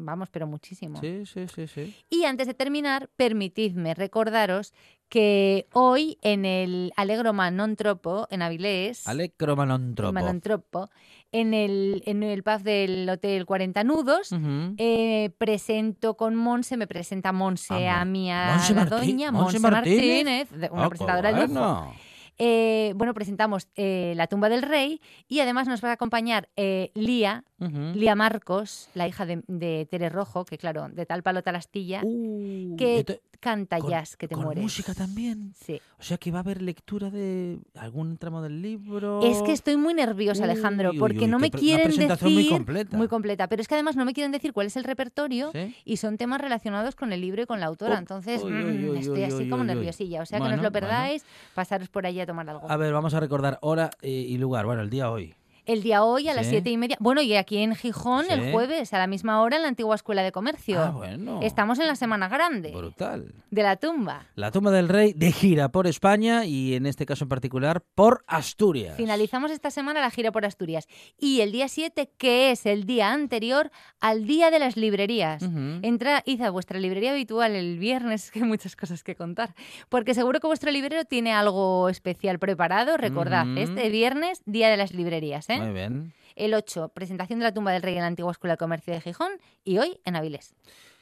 Vamos, 0.05 0.29
pero 0.31 0.49
muchísimo. 0.49 0.99
Sí, 1.01 1.25
sí, 1.25 1.47
sí, 1.47 1.69
sí. 1.69 1.95
Y 2.11 2.25
antes 2.25 2.49
de 2.49 2.55
terminar, 2.55 3.11
permitidme 3.17 3.95
recordaros 3.95 4.75
que 5.09 5.67
hoy 5.73 6.19
en 6.23 6.45
el 6.45 6.93
Alegro 6.97 7.33
Manontropo, 7.33 8.27
en 8.31 8.43
Avilés, 8.43 9.07
Alecro 9.09 9.55
Manontropo. 9.57 10.09
en 10.11 10.15
Manontropo, 10.15 10.91
en 11.33 11.53
el, 11.55 12.03
en 12.07 12.23
el 12.23 12.43
pub 12.43 12.63
del 12.63 13.09
Hotel 13.09 13.45
40 13.47 13.85
Nudos, 13.85 14.31
eh, 14.79 15.31
presento 15.39 16.17
con 16.17 16.35
Monse, 16.35 16.77
me 16.77 16.87
presenta 16.87 17.33
Monse 17.33 17.89
Ah, 17.89 18.01
a 18.01 18.05
mí, 18.05 18.31
a 18.33 18.59
la 18.75 18.85
doña, 18.87 19.31
Monse 19.33 19.59
Martínez. 19.61 20.49
Martínez, 20.49 20.51
de- 20.51 20.71
una 20.71 20.85
Ah, 20.85 20.89
presentadora 20.89 21.33
de 21.33 21.41
lujo. 21.47 21.53
bueno. 21.55 21.93
Eh, 22.41 22.93
bueno, 22.95 23.15
presentamos 23.15 23.67
eh, 23.75 24.13
La 24.15 24.29
tumba 24.29 24.49
del 24.49 24.63
rey 24.63 25.01
y 25.27 25.41
además 25.41 25.67
nos 25.67 25.83
va 25.83 25.89
a 25.89 25.93
acompañar 25.95 26.49
eh, 26.57 26.93
Lía. 26.95 27.43
Lía 27.59 28.15
Marcos, 28.15 28.89
la 28.95 29.09
hija 29.09 29.27
de, 29.27 29.43
de 29.49 29.89
Tere 29.91 30.09
Rojo, 30.09 30.45
que 30.45 30.57
claro, 30.57 30.89
de 30.89 31.05
tal 31.05 31.25
palo 31.25 31.43
tal 31.43 31.57
astilla, 31.57 32.01
Uh, 32.05 32.77
que 32.77 33.05
canta 33.41 33.79
con- 33.79 33.91
jazz, 33.91 34.17
que 34.17 34.27
te 34.29 34.35
con 34.35 34.45
mueres. 34.45 34.63
música 34.63 34.95
también. 34.95 35.55
Sí. 35.55 35.81
O 35.99 36.03
sea 36.03 36.17
que 36.19 36.31
va 36.31 36.39
a 36.39 36.43
haber 36.43 36.61
lectura 36.63 37.11
de 37.11 37.59
algún 37.75 38.17
tramo 38.19 38.43
del 38.43 38.61
libro. 38.63 39.21
Es 39.23 39.43
que 39.43 39.53
estoy 39.53 39.77
muy 39.77 39.95
nerviosa, 39.95 40.45
Uy, 40.45 40.51
Alejandro, 40.51 40.93
porque 40.99 41.21
uy, 41.21 41.27
no 41.29 41.39
me 41.39 41.49
una 41.49 41.59
quieren 41.59 41.85
presentación 41.87 42.31
decir 42.35 42.51
muy 42.51 42.59
completa. 42.59 42.97
muy 42.97 43.09
completa, 43.09 43.49
pero 43.49 43.63
es 43.63 43.69
que 43.69 43.75
además 43.75 43.97
no 43.97 44.05
me 44.05 44.13
quieren 44.13 44.33
decir 44.33 44.53
cuál 44.53 44.67
es 44.67 44.77
el 44.77 44.85
repertorio 44.85 45.51
¿Sí? 45.53 45.75
y 45.85 45.97
son 45.99 46.17
temas 46.19 46.41
relacionados 46.41 46.95
con 46.97 47.13
el 47.13 47.21
libro 47.21 47.43
y 47.43 47.47
con 47.47 47.61
la 47.61 47.67
autora, 47.67 47.95
Oh, 47.95 47.99
entonces 47.99 48.45
mm, 48.45 48.97
estoy 48.97 49.23
así 49.25 49.49
como 49.49 49.65
nerviosilla, 49.65 50.23
o 50.23 50.27
sea 50.27 50.39
que 50.39 50.45
no 50.45 50.51
os 50.51 50.57
lo 50.57 50.63
bueno. 50.63 50.73
perdáis, 50.73 51.25
pasaros 51.55 51.89
por 51.89 52.07
allí 52.07 52.21
a 52.21 52.27
tomar 52.27 52.49
algo. 52.51 52.71
A 52.71 52.77
ver, 52.77 52.93
vamos 52.93 53.15
a 53.15 53.21
recordar 53.21 53.59
hora 53.63 53.91
eh, 54.03 54.11
y 54.11 54.37
lugar. 54.39 54.67
Bueno, 54.67 54.83
el 54.83 54.91
día 54.91 55.11
hoy. 55.11 55.35
El 55.69 55.83
día 55.83 56.03
hoy 56.03 56.31
a 56.31 56.35
las 56.35 56.47
siete 56.47 56.71
y 56.71 56.79
media. 56.79 56.97
Bueno, 56.99 57.21
y 57.21 57.37
aquí 57.37 57.59
en 57.59 57.75
Gijón 57.75 58.25
el 58.31 58.53
jueves 58.53 58.95
a 58.95 58.99
la 58.99 59.07
misma 59.07 59.43
hora 59.43 59.57
en 59.57 59.63
la 59.63 59.69
antigua 59.69 59.95
Escuela 59.95 60.23
de 60.23 60.33
Comercio. 60.33 60.81
Ah, 60.81 60.91
bueno. 60.93 61.41
Estamos 61.43 61.79
en 61.79 61.87
la 61.87 61.95
Semana 61.95 62.27
Grande 62.27 62.71
Brutal. 62.75 63.35
de 63.51 63.63
la 63.63 63.77
tumba. 63.77 64.29
La 64.35 64.51
tumba 64.51 64.71
del 64.71 64.89
rey 64.89 65.13
de 65.13 65.31
gira 65.31 65.69
por 65.69 65.87
España 65.87 66.47
y 66.47 66.75
en 66.75 66.87
este 66.87 67.05
caso 67.05 67.25
en 67.25 67.29
particular 67.29 67.83
por 67.95 68.25
Asturias. 68.27 68.97
Finalizamos 68.97 69.51
esta 69.51 69.71
semana 69.71 70.01
la 70.01 70.11
gira 70.11 70.33
por 70.33 70.47
Asturias. 70.47 70.87
Y 71.19 71.43
el 71.43 71.53
día 71.53 71.69
7, 71.69 72.13
que 72.17 72.51
es 72.51 72.65
el 72.65 72.85
día 72.85 73.13
anterior 73.13 73.71
al 74.01 74.27
Día 74.27 74.51
de 74.51 74.61
las 74.61 74.79
Librerías. 74.79 75.43
Ujú. 75.43 75.81
Entra, 75.83 76.23
id 76.25 76.41
a 76.41 76.51
vuestra 76.51 76.81
librería 76.81 77.11
habitual 77.11 77.55
el 77.55 77.79
viernes, 77.79 78.25
es 78.25 78.31
que 78.33 78.39
hay 78.39 78.47
muchas 78.47 78.75
cosas 78.75 79.05
que 79.05 79.15
contar. 79.17 79.55
Porque 79.91 80.15
seguro 80.15 80.41
que 80.41 80.47
vuestro 80.47 80.71
librero 80.71 81.05
tiene 81.05 81.35
algo 81.35 81.91
especial 81.91 82.39
preparado. 82.39 82.97
Recordad, 82.97 83.47
este 83.59 83.91
viernes, 83.91 84.41
Día 84.47 84.71
de 84.71 84.79
las 84.79 84.95
Librerías. 84.95 85.51
¿eh? 85.51 85.58
Muy 85.59 85.73
bien. 85.73 86.13
El 86.37 86.55
8, 86.55 86.91
presentación 86.95 87.41
de 87.41 87.45
la 87.45 87.53
tumba 87.53 87.73
del 87.73 87.83
rey 87.83 87.95
en 87.95 88.01
la 88.01 88.07
antigua 88.07 88.31
Escuela 88.31 88.55
de 88.55 88.59
Comercio 88.59 88.95
de 88.95 89.01
Gijón. 89.01 89.33
Y 89.65 89.79
hoy 89.79 90.01
en 90.05 90.17
Avilés. 90.17 90.55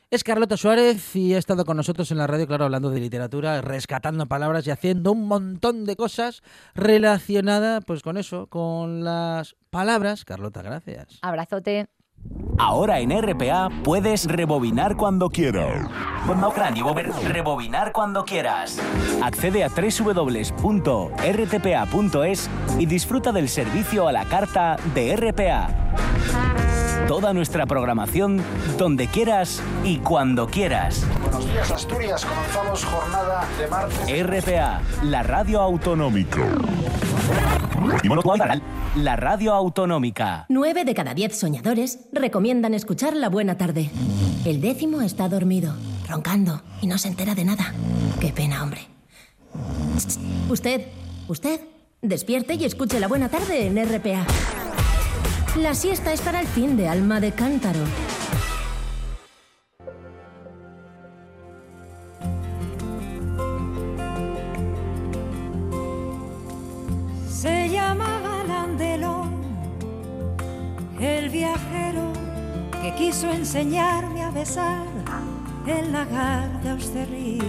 Es 0.09 0.23
Carlota 0.23 0.57
Suárez 0.57 1.17
y 1.17 1.35
ha 1.35 1.39
estado 1.39 1.65
con 1.65 1.77
nosotros 1.77 2.13
en 2.13 2.19
la 2.19 2.29
radio, 2.29 2.47
claro, 2.47 2.65
hablando 2.65 2.91
de 2.91 3.01
literatura, 3.01 3.61
rescatando 3.61 4.27
palabras 4.27 4.65
y 4.67 4.71
haciendo 4.71 5.11
un 5.11 5.27
montón 5.27 5.85
de 5.85 5.97
cosas 5.97 6.43
relacionadas 6.75 7.85
pues 7.85 8.03
con 8.03 8.17
eso, 8.17 8.47
con 8.47 9.03
las 9.03 9.57
palabras. 9.71 10.25
Carlota, 10.25 10.63
gracias. 10.63 11.19
Abrazote. 11.23 11.89
Ahora 12.59 13.01
en 13.01 13.11
RPA 13.11 13.69
puedes 13.85 14.25
rebobinar 14.27 14.97
cuando 14.97 15.29
quieras. 15.29 15.89
Rebobinar 17.29 17.93
cuando 17.93 18.25
quieras. 18.25 18.79
Accede 19.23 19.63
a 19.63 19.69
www.rtpa.es 19.69 20.51
y 22.79 22.87
disfruta 22.87 23.33
del 23.33 23.49
servicio 23.49 24.09
a 24.09 24.13
la 24.13 24.25
carta 24.25 24.77
de 24.95 25.17
RPA. 25.17 25.69
Toda 27.09 27.33
nuestra 27.33 27.67
programación 27.67 28.43
donde 28.77 29.07
quieras 29.07 29.63
y 29.85 29.99
cuando 29.99 30.49
quieras. 30.49 31.07
Buenos 31.23 31.47
días, 31.53 31.71
Asturias. 31.71 32.25
Comenzamos 32.25 32.85
jornada 32.85 33.45
de 33.61 33.69
martes. 33.69 34.27
RPA, 34.27 34.81
la 35.05 35.23
radio 35.23 35.61
autonómica. 35.61 36.43
La 38.97 39.15
radio 39.15 39.55
autonómica. 39.55 40.47
Nueve 40.49 40.85
de 40.85 40.95
cada 40.95 41.15
diez 41.15 41.39
soñadores 41.39 42.01
recomiendan 42.13 42.75
escuchar 42.75 43.15
La 43.15 43.29
Buena 43.29 43.57
Tarde. 43.57 43.91
El 44.45 44.61
décimo 44.61 45.01
está 45.03 45.29
dormido, 45.29 45.75
roncando, 46.09 46.63
y 46.83 46.89
no 46.89 46.99
se 46.99 47.09
entera 47.09 47.37
de 47.37 47.45
nada. 47.45 47.73
Qué 48.21 48.33
pena, 48.33 48.65
hombre. 48.65 48.81
Usted, 50.49 50.89
usted, 51.29 51.61
despierte 52.03 52.55
y 52.55 52.65
escuche 52.65 52.99
La 52.99 53.07
Buena 53.07 53.29
Tarde 53.29 53.67
en 53.69 53.77
RPA. 53.77 54.66
La 55.59 55.75
siesta 55.75 56.13
es 56.13 56.21
para 56.21 56.41
el 56.41 56.47
fin 56.47 56.77
de 56.77 56.87
alma 56.87 57.19
de 57.19 57.33
cántaro. 57.33 57.81
Se 67.31 67.71
llamaba 67.71 68.45
Landelón, 68.47 69.31
el 71.01 71.31
viajero 71.31 72.13
que 72.83 72.95
quiso 72.95 73.31
enseñarme 73.31 74.23
a 74.23 74.31
besar 74.31 74.85
el 75.67 75.91
lagar 75.91 76.63
de 76.63 76.71
Austerlitz. 76.71 77.45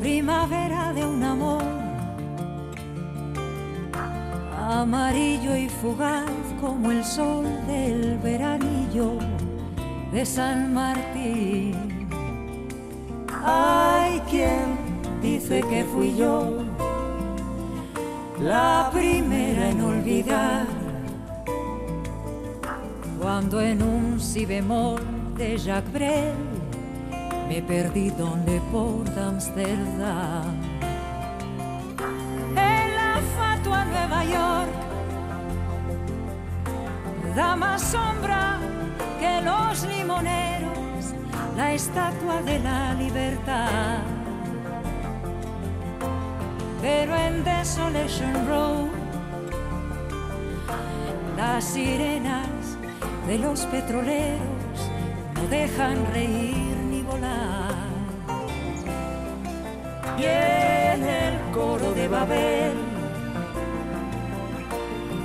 Primavera 0.00 0.92
de 0.92 1.04
un 1.06 1.24
amor 1.24 1.87
amarillo 4.68 5.56
y 5.56 5.66
fugaz 5.66 6.28
como 6.60 6.92
el 6.92 7.02
sol 7.02 7.46
del 7.66 8.18
veranillo 8.18 9.12
de 10.12 10.26
San 10.26 10.74
Martín. 10.74 11.74
Hay 13.42 14.20
quien 14.30 14.76
dice 15.22 15.62
que 15.70 15.84
fui 15.84 16.14
yo 16.14 16.50
la 18.42 18.90
primera 18.92 19.70
en 19.70 19.80
olvidar 19.80 20.66
cuando 23.18 23.62
en 23.62 23.82
un 23.82 24.20
si 24.20 24.44
bemol 24.44 25.00
de 25.36 25.56
Jacques 25.56 25.92
Brel 25.92 26.34
me 27.48 27.62
perdí 27.62 28.10
donde 28.10 28.60
por 28.70 29.08
Amsterdam 29.18 30.67
da 37.38 37.54
más 37.54 37.80
sombra 37.82 38.58
que 39.20 39.40
los 39.42 39.84
limoneros 39.86 41.14
la 41.56 41.72
estatua 41.72 42.42
de 42.42 42.58
la 42.58 42.94
libertad. 42.94 43.98
Pero 46.82 47.14
en 47.14 47.44
Desolation 47.44 48.34
Road, 48.48 48.88
las 51.36 51.62
sirenas 51.62 52.58
de 53.28 53.38
los 53.38 53.66
petroleros 53.66 54.78
no 55.36 55.42
dejan 55.48 55.96
reír 56.12 56.76
ni 56.90 57.02
volar. 57.02 57.88
Y 60.18 60.24
en 60.24 61.04
el 61.04 61.34
coro 61.52 61.92
de 61.92 62.08
Babel 62.08 62.87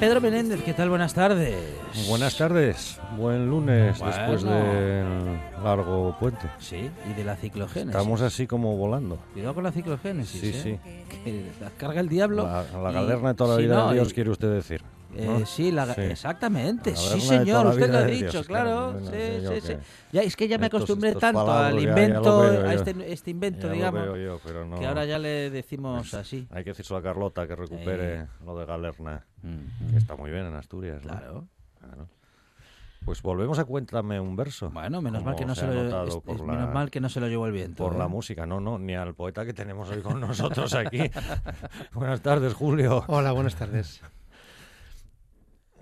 Pedro 0.00 0.20
Menéndez, 0.20 0.62
¿qué 0.62 0.74
tal? 0.74 0.90
Buenas 0.90 1.12
tardes. 1.12 1.56
Buenas 2.08 2.36
tardes, 2.38 3.00
buen 3.16 3.48
lunes 3.50 3.98
Bueno. 3.98 4.14
después 4.16 4.42
del 4.44 5.04
largo 5.64 6.16
puente. 6.20 6.46
Sí, 6.60 6.88
y 7.10 7.14
de 7.14 7.24
la 7.24 7.34
ciclogénesis. 7.34 7.90
Estamos 7.96 8.20
así 8.20 8.46
como 8.46 8.76
volando. 8.76 9.18
Cuidado 9.32 9.54
con 9.54 9.64
la 9.64 9.72
ciclogénesis, 9.72 10.40
Sí, 10.40 10.48
¿eh? 10.54 10.60
sí. 10.62 11.16
Que 11.24 11.50
la 11.60 11.70
carga 11.70 12.00
el 12.00 12.08
diablo. 12.08 12.44
La, 12.44 12.64
la 12.80 12.90
y- 12.90 12.94
galerna 12.94 13.28
de 13.30 13.34
toda 13.34 13.50
la 13.54 13.56
sí, 13.56 13.62
vida 13.62 13.74
no, 13.76 13.88
de 13.88 13.94
Dios, 13.94 14.10
y- 14.10 14.14
quiere 14.14 14.30
usted 14.30 14.52
decir. 14.52 14.82
Eh, 15.14 15.26
¿no? 15.26 15.46
sí, 15.46 15.70
la, 15.72 15.94
Sí. 15.94 16.02
exactamente. 16.02 16.90
La 16.90 16.96
Sí, 16.96 17.20
señor, 17.20 17.66
usted 17.68 17.90
lo 17.90 17.98
ha 17.98 18.04
dicho, 18.04 18.30
Dios, 18.30 18.46
claro. 18.46 18.92
claro, 18.92 18.92
bueno, 19.00 19.10
sí, 19.10 19.60
sí, 19.60 19.66
sí. 19.72 19.76
Ya, 20.12 20.22
es 20.22 20.36
que 20.36 20.48
ya 20.48 20.58
me 20.58 20.66
estos- 20.66 20.80
acostumbré 20.82 21.08
estos 21.08 21.20
tanto 21.22 21.50
al 21.50 21.74
ya- 21.74 21.80
ya 21.80 21.88
invento, 21.88 22.40
veo 22.40 22.66
a 22.68 22.74
este, 22.74 23.12
este 23.12 23.30
invento, 23.30 23.60
Ya 23.62 23.66
lo 23.68 23.72
digamos, 23.74 24.02
veo 24.02 24.16
yo, 24.16 24.40
pero 24.44 24.66
no- 24.66 24.78
que 24.78 24.86
ahora 24.86 25.04
ya 25.06 25.18
le 25.18 25.50
decimos 25.50 26.12
así. 26.14 26.46
Hay 26.50 26.62
que 26.62 26.70
decirlo 26.70 26.98
a 26.98 27.02
Carlota 27.02 27.46
que 27.46 27.56
recupere 27.56 28.20
Eh. 28.20 28.26
lo 28.44 28.58
de 28.58 28.66
galerna, 28.66 29.24
Mm, 29.42 29.90
que 29.92 29.96
está 29.96 30.14
muy 30.16 30.30
bien 30.30 30.44
en 30.46 30.54
Asturias. 30.54 31.02
¿no? 31.04 31.10
Claro. 31.10 31.48
Claro. 31.80 32.08
Pues 33.04 33.22
volvemos 33.22 33.58
a 33.58 33.64
cuéntame 33.64 34.20
un 34.20 34.36
verso. 34.36 34.68
Bueno, 34.70 35.00
menos 35.00 35.24
mal 35.24 35.34
que 35.36 35.46
no 35.46 35.54
se 35.54 35.62
se 35.62 35.66
lo 35.68 36.04
es- 36.04 36.14
es 36.26 36.40
la- 36.40 36.44
menos 36.44 36.74
mal 36.74 36.90
que 36.90 37.00
no 37.00 37.08
se 37.08 37.20
lo 37.20 37.28
llevó 37.28 37.46
el 37.46 37.52
viento. 37.52 37.82
Por 37.84 37.94
¿eh? 37.94 37.98
la 37.98 38.08
música, 38.08 38.44
no, 38.44 38.60
no, 38.60 38.78
ni 38.78 38.94
al 38.94 39.14
poeta 39.14 39.46
que 39.46 39.54
tenemos 39.54 39.88
hoy 39.88 40.02
con 40.02 40.20
nosotros 40.68 40.74
aquí. 40.74 40.98
Buenas 41.94 42.20
tardes, 42.20 42.52
Julio. 42.52 43.04
Hola, 43.06 43.32
buenas 43.32 43.54
tardes. 43.54 44.02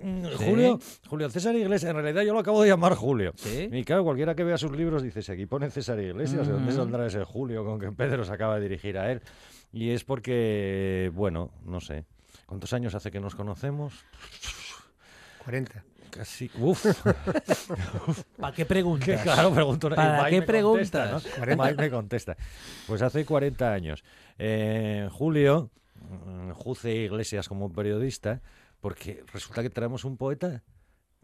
Mm, 0.01 0.27
Sí. 0.39 0.45
Julio, 0.45 0.79
Julio 1.09 1.31
César 1.31 1.55
Iglesias, 1.57 1.91
en 1.91 1.97
realidad 1.97 2.23
yo 2.23 2.33
lo 2.35 2.41
acabo 2.41 2.63
de 2.63 2.69
llamar 2.69 2.95
Julio. 2.95 3.33
Sí. 3.37 3.69
Y 3.73 3.85
claro, 3.85 4.05
cualquiera 4.05 4.35
que 4.35 4.45
vea 4.45 4.59
sus 4.59 4.73
libros 4.73 5.03
dice, 5.03 5.23
si 5.23 5.33
aquí 5.33 5.47
pone 5.47 5.71
César 5.71 5.99
Iglesias, 6.01 6.47
¿de 6.47 6.53
dónde 6.53 6.69
Ujú. 6.73 6.77
saldrá 6.83 7.07
ese 7.07 7.25
Julio 7.25 7.65
con 7.65 7.81
que 7.81 7.91
Pedro 7.93 8.25
se 8.25 8.33
acaba 8.33 8.57
de 8.57 8.63
dirigir 8.69 8.99
a 8.99 9.11
él? 9.11 9.23
Y 9.73 9.91
es 9.91 10.05
porque, 10.05 11.11
bueno, 11.15 11.51
no 11.65 11.81
sé, 11.81 12.05
¿cuántos 12.47 12.73
años 12.73 12.95
hace 12.95 13.11
que 13.11 13.21
nos 13.21 13.35
conocemos? 13.35 14.05
40. 15.45 15.85
Casi, 16.11 16.51
uf, 16.59 16.85
¿Para 18.41 18.55
qué 18.55 18.65
preguntas? 18.65 19.07
que 19.07 19.17
claro, 19.23 19.53
pregunto. 19.53 19.91
¿Para 19.91 20.23
Mike 20.25 20.47
qué 20.47 20.53
me 20.53 20.63
contesta, 20.63 21.03
preguntas? 21.03 21.25
¿no? 21.27 21.37
40. 21.37 21.65
Mike 21.65 21.83
me 21.83 21.91
contesta. 21.91 22.37
Pues 22.87 23.03
hace 23.03 23.25
40 23.27 23.73
años. 23.73 24.03
Eh, 24.39 25.09
Julio, 25.13 25.71
mm, 26.09 26.51
Juce 26.53 26.91
Iglesias 26.95 27.49
como 27.49 27.71
periodista, 27.71 28.41
porque 28.87 29.25
resulta 29.33 29.63
que 29.63 29.71
traemos 29.71 30.05
un 30.05 30.17
poeta 30.17 30.63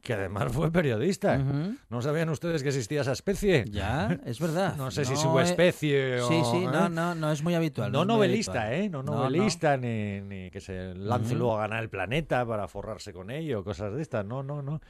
que 0.01 0.15
además 0.15 0.51
fue 0.53 0.73
periodista. 0.73 1.39
Ujú. 1.39 1.77
¿No 1.89 2.03
sabían 2.03 2.29
ustedes 2.29 2.65
que 2.65 2.71
existía 2.71 3.03
esa 3.03 3.13
especie? 3.13 3.65
Ya, 3.71 4.19
es 4.27 4.41
verdad. 4.41 4.75
No 4.77 4.91
sé 4.91 5.05
si 5.05 5.13
No 5.13 5.19
su 5.21 5.39
es- 5.39 5.51
especie 5.51 6.21
o... 6.23 6.27
Sí, 6.27 6.43
sí, 6.51 6.67
no, 6.67 6.87
¿eh? 6.87 6.91
no, 6.91 7.15
no 7.15 7.31
es 7.31 7.41
muy 7.45 7.55
habitual. 7.55 7.93
No 7.93 8.01
es 8.01 8.07
muy 8.09 8.15
novelista, 8.17 8.63
habitual. 8.63 8.83
¿eh? 8.83 8.89
No 8.89 9.03
No, 9.05 9.13
no. 9.13 9.19
novelista, 9.19 9.77
Ni, 9.77 10.21
ni 10.23 10.51
que 10.51 10.61
se 10.61 10.93
lance 10.97 11.35
Ujú. 11.35 11.39
luego 11.39 11.57
a 11.57 11.61
ganar 11.61 11.85
el 11.85 11.89
planeta 11.89 12.45
para 12.45 12.67
forrarse 12.67 13.13
con 13.13 13.31
ello, 13.31 13.63
cosas 13.63 13.95
de 13.95 14.03
estas. 14.03 14.27
No, 14.27 14.43
no, 14.43 14.61
no. 14.61 14.81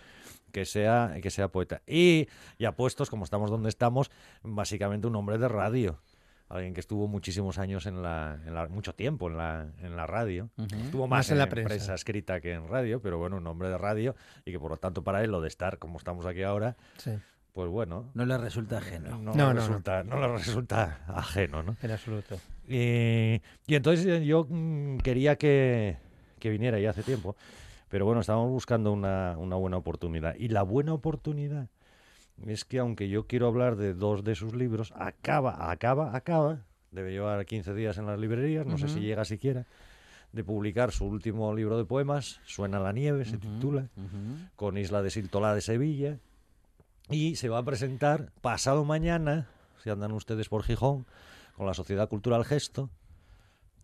Que 0.50 0.64
sea, 0.64 1.14
que 1.22 1.28
sea 1.28 1.48
poeta. 1.48 1.82
Y 1.86 2.26
ya 2.58 2.72
puestos, 2.72 3.10
como 3.10 3.24
estamos 3.24 3.50
donde 3.50 3.68
estamos, 3.68 4.10
básicamente 4.42 5.06
un 5.08 5.16
hombre 5.16 5.36
de 5.36 5.48
radio. 5.48 6.00
Alguien 6.52 6.74
que 6.74 6.80
estuvo 6.80 7.08
muchísimos 7.08 7.58
años 7.58 7.86
en 7.86 8.02
la, 8.02 8.38
en 8.46 8.54
la- 8.54 8.68
mucho 8.68 8.94
tiempo 8.94 9.28
en 9.28 9.36
la, 9.38 9.66
en 9.80 9.96
la 9.96 10.06
radio. 10.06 10.50
Estuvo 10.84 11.06
más, 11.08 11.18
Más 11.20 11.28
en 11.30 11.34
en 11.34 11.38
la 11.38 11.48
prensa. 11.48 11.68
prensa 11.68 11.94
escrita 11.94 12.40
que 12.40 12.52
en 12.52 12.68
radio, 12.68 13.00
pero 13.00 13.16
bueno, 13.18 13.38
un 13.38 13.46
hombre 13.46 13.68
de 13.70 13.78
radio 13.78 14.14
y 14.44 14.52
que 14.52 14.60
por 14.60 14.70
lo 14.70 14.76
tanto 14.76 15.02
para 15.02 15.22
él 15.24 15.30
lo 15.30 15.40
de 15.40 15.48
estar 15.48 15.78
como 15.78 15.96
estamos 15.98 16.26
aquí 16.26 16.42
ahora, 16.42 16.76
Sí, 16.98 17.12
pues 17.54 17.70
bueno, 17.70 18.10
No 18.14 18.24
le 18.26 18.36
resulta 18.38 18.78
ajeno. 18.78 19.10
no, 19.18 19.18
No, 19.18 19.32
le 19.32 19.38
no, 19.38 19.54
no. 19.54 19.60
resulta, 19.60 20.02
no 20.04 20.20
le 20.20 20.28
resulta 20.28 21.00
ajeno, 21.08 21.62
¿no? 21.62 21.76
en 21.82 21.90
absoluto. 21.90 22.36
Y, 22.68 23.40
y 23.66 23.74
entonces 23.74 24.04
eh, 24.06 24.24
yo 24.24 24.46
mm, 24.48 24.98
quería 24.98 25.36
que, 25.36 25.96
que 26.38 26.50
viniera 26.50 26.78
ya 26.78 26.90
hace 26.90 27.02
tiempo, 27.02 27.34
pero 27.88 28.04
bueno, 28.06 28.20
estábamos 28.20 28.50
buscando 28.50 28.92
una, 28.92 29.36
una 29.38 29.56
buena 29.56 29.76
oportunidad. 29.78 30.34
Y 30.36 30.48
la 30.48 30.62
buena 30.62 30.92
oportunidad 30.94 31.68
es 32.46 32.64
que 32.64 32.78
aunque 32.78 33.08
yo 33.08 33.26
quiero 33.26 33.46
hablar 33.46 33.76
de 33.76 33.94
dos 33.94 34.24
de 34.24 34.34
sus 34.34 34.54
libros, 34.54 34.92
acaba, 34.96 35.70
acaba, 35.70 36.16
acaba, 36.16 36.64
debe 36.90 37.12
llevar 37.12 37.44
15 37.44 37.74
días 37.74 37.98
en 37.98 38.06
las 38.06 38.18
librerías, 38.18 38.66
no 38.66 38.78
sé 38.78 38.88
si 38.88 39.00
llega 39.00 39.24
siquiera, 39.24 39.66
de 40.32 40.44
publicar 40.44 40.92
su 40.92 41.04
último 41.04 41.54
libro 41.54 41.76
de 41.76 41.84
poemas, 41.84 42.40
Suena 42.46 42.80
la 42.80 42.92
nieve, 42.92 43.24
se 43.24 43.38
titula 43.38 43.88
con 44.56 44.78
Isla 44.78 45.02
de 45.02 45.10
Siltolá 45.10 45.54
de 45.54 45.60
Sevilla. 45.60 46.18
Y 47.10 47.36
se 47.36 47.48
va 47.48 47.58
a 47.58 47.64
presentar 47.64 48.32
pasado 48.40 48.84
mañana, 48.84 49.48
si 49.82 49.90
andan 49.90 50.12
ustedes 50.12 50.48
por 50.48 50.62
Gijón, 50.62 51.06
con 51.56 51.66
la 51.66 51.74
Sociedad 51.74 52.08
Cultural 52.08 52.44
Gesto, 52.44 52.90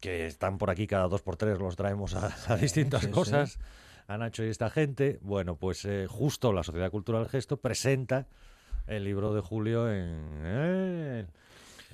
que 0.00 0.26
están 0.26 0.58
por 0.58 0.70
aquí 0.70 0.86
cada 0.86 1.08
dos 1.08 1.22
por 1.22 1.36
tres, 1.36 1.58
los 1.58 1.76
traemos 1.76 2.14
a, 2.14 2.34
a 2.52 2.56
distintas 2.56 3.02
sí, 3.02 3.06
sí. 3.08 3.12
cosas, 3.12 3.58
a 4.06 4.16
Nacho 4.16 4.44
y 4.44 4.48
esta 4.48 4.70
gente. 4.70 5.18
Bueno, 5.20 5.56
pues 5.56 5.84
eh, 5.84 6.06
justo 6.08 6.52
la 6.52 6.62
Sociedad 6.62 6.90
Cultural 6.90 7.28
Gesto 7.28 7.58
presenta 7.58 8.28
el 8.88 9.04
libro 9.04 9.34
de 9.34 9.40
Julio 9.40 9.90
en... 9.92 10.16
eh, 10.44 11.26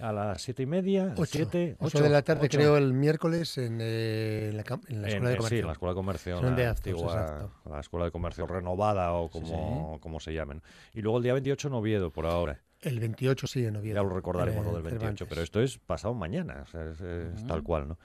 a 0.01 0.13
las 0.13 0.43
siete 0.43 0.65
y 0.65 0.67
media, 0.67 1.13
Ocho. 1.17 1.25
siete, 1.27 1.77
Ocho 1.79 1.99
ocho, 1.99 2.03
de 2.05 2.11
la 2.11 2.23
tarde, 2.23 2.47
ocho. 2.47 2.59
creo, 2.59 2.77
el 2.77 2.93
miércoles 2.93 3.57
en, 3.59 3.79
eh, 3.81 4.49
en 4.51 4.57
la, 4.57 4.65
cam- 4.65 4.83
en 4.89 5.03
la 5.03 5.09
En- 5.09 5.15
Escuela 5.15 5.29
de 5.29 5.35
eh, 5.35 5.37
Comercio. 5.39 5.57
Sí, 5.57 5.61
en 5.61 5.67
la 5.67 5.73
Escuela 5.73 5.91
de 5.93 5.95
Comercio, 5.95 6.43
la 6.43 6.51
de 6.51 6.67
antigua, 6.67 7.51
la 7.71 7.81
Escuela 7.81 8.05
de 8.07 8.11
Comercio 8.11 8.47
renovada 8.47 9.13
o 9.13 9.29
como, 9.29 9.99
como 10.01 10.19
se 10.19 10.33
llamen. 10.35 10.63
Y 10.95 11.01
luego 11.03 11.19
el 11.19 11.25
día 11.25 11.33
28 11.35 11.69
en 11.69 11.75
Oviedo, 11.75 12.11
por 12.11 12.27
ahora. 12.27 12.61
El 12.81 12.99
28, 12.99 13.47
sí, 13.47 13.65
en 13.65 13.77
Oviedo. 13.77 13.95
Ya 13.97 14.03
lo 14.03 14.09
recordaremos 14.15 14.67
en, 14.67 14.73
lo 14.73 14.77
del 14.79 14.87
eh, 14.87 14.91
28, 14.99 15.01
Cervantes. 15.01 15.29
pero 15.29 15.43
esto 15.43 15.63
es 15.63 15.79
pasado 15.79 16.13
mañana, 16.15 16.63
o 16.65 16.67
sea, 16.67 16.91
es, 16.91 17.01
es 17.01 17.47
tal 17.47 17.63
cual, 17.63 17.87
¿no? 17.89 17.99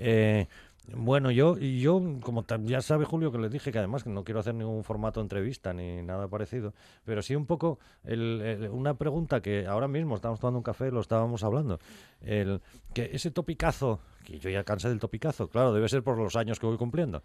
Eh, 0.00 0.46
bueno, 0.94 1.30
yo, 1.30 1.56
y 1.58 1.80
yo, 1.80 2.00
como 2.22 2.44
ya 2.64 2.80
sabe 2.80 3.04
Julio, 3.04 3.30
que 3.30 3.38
le 3.38 3.48
dije 3.48 3.70
que 3.72 3.78
además 3.78 4.06
no 4.06 4.24
quiero 4.24 4.40
hacer 4.40 4.54
ningún 4.54 4.84
formato 4.84 5.20
entrevista 5.20 5.72
ni 5.74 6.02
nada 6.02 6.28
parecido, 6.28 6.72
pero 7.04 7.20
sí 7.22 7.34
un 7.36 7.44
poco 7.46 7.78
el- 8.04 8.40
el- 8.40 8.68
una 8.70 8.94
pregunta 8.94 9.40
que 9.42 9.66
ahora 9.66 9.86
mismo 9.88 10.14
estamos 10.16 10.40
tomando 10.40 10.58
un 10.58 10.62
café, 10.62 10.90
lo 10.90 11.00
estábamos 11.00 11.44
hablando, 11.44 11.78
el, 12.22 12.60
que 12.94 13.10
ese 13.12 13.30
topicazo, 13.30 14.00
que 14.24 14.38
yo 14.38 14.48
ya 14.50 14.64
cansé 14.64 14.88
del 14.88 14.98
topicazo, 14.98 15.48
claro, 15.48 15.72
debe 15.74 15.88
ser 15.88 16.02
por 16.02 16.16
los 16.16 16.36
años 16.36 16.58
que 16.58 16.66
voy 16.66 16.78
cumpliendo, 16.78 17.22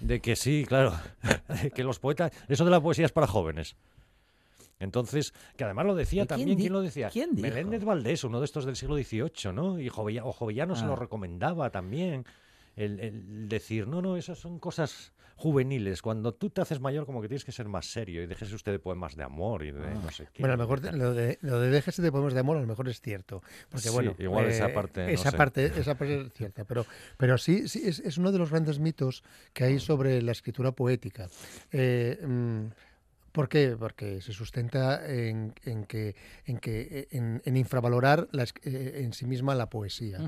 de 0.00 0.20
que 0.20 0.34
sí, 0.36 0.64
claro, 0.66 0.94
que 1.74 1.84
los 1.84 1.98
poetas, 1.98 2.32
eso 2.48 2.64
de 2.64 2.70
la 2.70 2.80
poesía 2.80 3.04
es 3.06 3.12
para 3.12 3.26
jóvenes. 3.26 3.76
Entonces, 4.78 5.32
que 5.56 5.64
además 5.64 5.86
lo 5.86 5.94
decía 5.94 6.24
¿Y 6.24 6.26
quién 6.26 6.38
también, 6.38 6.58
¿quién 6.58 6.72
lo 6.72 6.82
decía? 6.82 7.08
quién? 7.10 7.30
Meléndez 7.34 7.82
Valdés, 7.82 8.24
uno 8.24 8.40
de 8.40 8.44
estos 8.44 8.66
del 8.66 8.76
siglo 8.76 8.96
XVIII, 8.96 9.52
¿no? 9.54 9.78
Y 9.80 9.88
Jovella- 9.88 10.24
o 10.24 10.32
Jovellano 10.32 10.76
se 10.76 10.84
Ah. 10.84 10.88
lo 10.88 10.96
recomendaba 10.96 11.70
también. 11.70 12.26
El, 12.76 13.00
el 13.00 13.48
decir, 13.48 13.88
no, 13.88 14.02
no, 14.02 14.16
esas 14.16 14.38
son 14.38 14.58
cosas 14.58 15.12
juveniles. 15.38 16.00
Cuando 16.00 16.32
tú 16.34 16.48
te 16.50 16.60
haces 16.62 16.80
mayor, 16.80 17.04
como 17.04 17.20
que 17.20 17.28
tienes 17.28 17.44
que 17.44 17.52
ser 17.52 17.68
más 17.68 17.86
serio 17.90 18.22
y 18.22 18.26
déjese 18.26 18.54
usted 18.54 18.72
de 18.72 18.78
poemas 18.78 19.16
de 19.16 19.22
amor 19.22 19.64
y 19.64 19.70
de 19.70 19.82
Ah. 19.84 20.00
no 20.02 20.10
sé 20.10 20.28
qué. 20.32 20.42
Bueno, 20.42 20.54
a 20.54 20.56
lo 20.56 20.62
mejor 20.62 20.80
te- 20.80 20.92
lo 20.92 21.12
de, 21.12 21.38
lo 21.42 21.60
de 21.60 21.70
déjese 21.70 22.00
de 22.00 22.10
poemas 22.10 22.32
de 22.32 22.40
amor 22.40 22.56
a 22.56 22.60
lo 22.60 22.66
mejor 22.66 22.88
es 22.88 23.00
cierto. 23.02 23.42
Porque 23.68 23.88
Sí, 23.88 23.94
bueno, 23.94 24.14
igual 24.18 24.46
esa 24.46 24.68
eh, 24.70 24.72
parte, 24.72 25.02
no 25.04 25.08
esa 25.08 25.30
sé. 25.30 25.36
parte, 25.36 25.66
esa 25.66 25.94
parte 25.94 26.20
es 26.22 26.32
cierta, 26.32 26.64
pero, 26.64 26.86
pero 27.18 27.36
sí, 27.36 27.68
sí 27.68 27.82
es, 27.84 27.98
es 28.00 28.16
uno 28.18 28.32
de 28.32 28.38
los 28.38 28.50
grandes 28.50 28.78
mitos 28.78 29.22
que 29.52 29.64
hay 29.64 29.78
sobre 29.78 30.22
la 30.22 30.32
escritura 30.32 30.72
poética. 30.72 31.28
Eh, 31.72 32.18
mm, 32.26 32.66
¿Por 33.36 33.50
qué? 33.50 33.76
Porque 33.78 34.22
se 34.22 34.32
sustenta 34.32 35.06
en, 35.06 35.52
en 35.66 35.84
que, 35.84 36.16
en, 36.46 36.56
que 36.56 37.06
en, 37.10 37.42
en 37.44 37.56
infravalorar 37.58 38.28
la 38.32 38.44
eh, 38.62 39.02
en 39.04 39.12
sí 39.12 39.26
misma 39.26 39.54
la 39.54 39.68
poesía. 39.68 40.18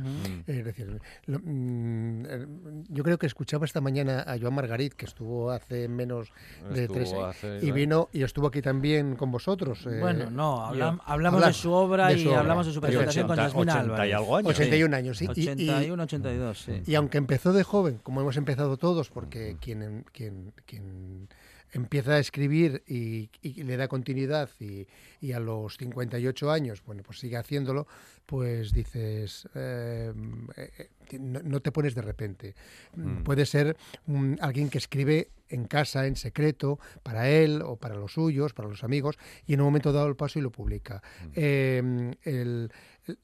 Es 0.46 0.62
decir, 0.62 1.00
lo- 1.24 1.38
mm, 1.42 2.26
eh, 2.28 2.46
yo 2.90 3.02
creo 3.04 3.18
que 3.18 3.24
escuchaba 3.26 3.64
esta 3.64 3.80
mañana 3.80 4.20
a 4.26 4.38
Joan 4.38 4.52
Margarit, 4.54 4.92
que 4.92 5.06
estuvo 5.06 5.50
hace 5.50 5.88
menos 5.88 6.30
de 6.74 6.82
Estuvo 6.82 6.94
tres 6.96 7.12
hace- 7.14 7.61
y 7.62 7.70
vino 7.70 8.11
y 8.12 8.24
estuvo 8.24 8.46
aquí 8.48 8.61
también 8.61 9.16
con 9.16 9.30
vosotros. 9.32 9.86
eh, 9.86 10.00
Bueno, 10.00 10.30
no, 10.30 10.59
hablam- 10.70 11.00
hablamos 11.06 11.46
de 11.46 11.52
su 11.54 11.72
obra 11.72 12.09
de 12.09 12.18
y 12.18 12.26
obra. 12.26 12.40
hablamos 12.40 12.66
de 12.66 12.72
su 12.74 12.80
presentación 12.82 13.26
con 13.26 13.38
80 13.38 13.48
Yasmina 13.48 13.72
80 13.72 13.88
y 13.88 13.92
Álvarez. 14.12 14.14
algo 14.16 14.36
años. 14.36 14.50
81 14.50 14.94
años, 14.94 15.16
sí. 15.16 15.24
y- 15.34 15.40
y- 15.40 15.48
81, 15.48 16.02
82, 16.02 16.61
sí. 16.62 16.82
Y 16.86 16.94
aunque 16.94 17.16
empezó 17.16 17.54
de 17.54 17.62
joven, 17.62 18.00
como 18.02 18.20
hemos 18.20 18.36
empezado 18.36 18.76
todos, 18.76 19.09
porque 19.09 19.56
quien, 19.61 20.04
quien, 20.12 20.52
quien 20.66 21.28
empieza 21.72 22.14
a 22.14 22.18
escribir 22.18 22.82
y, 22.86 23.30
y 23.42 23.62
le 23.62 23.76
da 23.76 23.88
continuidad 23.88 24.50
y, 24.60 24.86
y 25.20 25.32
a 25.32 25.40
los 25.40 25.76
58 25.76 26.50
años, 26.50 26.82
bueno, 26.84 27.02
pues 27.02 27.18
sigue 27.18 27.36
haciéndolo, 27.36 27.86
pues 28.29 28.72
dices, 28.74 29.49
eh, 29.55 30.12
eh, 30.59 31.18
no, 31.18 31.41
no 31.43 31.61
te 31.61 31.72
pones 31.72 31.95
de 31.95 32.03
repente. 32.03 32.55
Mm. 32.95 33.22
Puede 33.22 33.47
ser 33.47 33.74
alguien 34.43 34.68
que 34.68 34.76
escribe 34.76 35.31
en 35.49 35.64
casa, 35.64 36.07
en 36.07 36.14
secreto, 36.14 36.79
para 37.03 37.31
él 37.31 37.62
o 37.64 37.76
para 37.76 37.95
los 37.95 38.12
suyos, 38.12 38.53
para 38.53 38.68
los 38.68 38.85
amigos, 38.85 39.16
y 39.47 39.55
en 39.55 39.62
un 39.62 39.68
momento 39.68 39.95
dado 39.95 40.07
el 40.09 40.14
paso 40.14 40.39
y 40.39 40.43
lo 40.43 40.51
publica. 40.53 41.03
Eh, 41.35 42.12
el- 42.24 42.70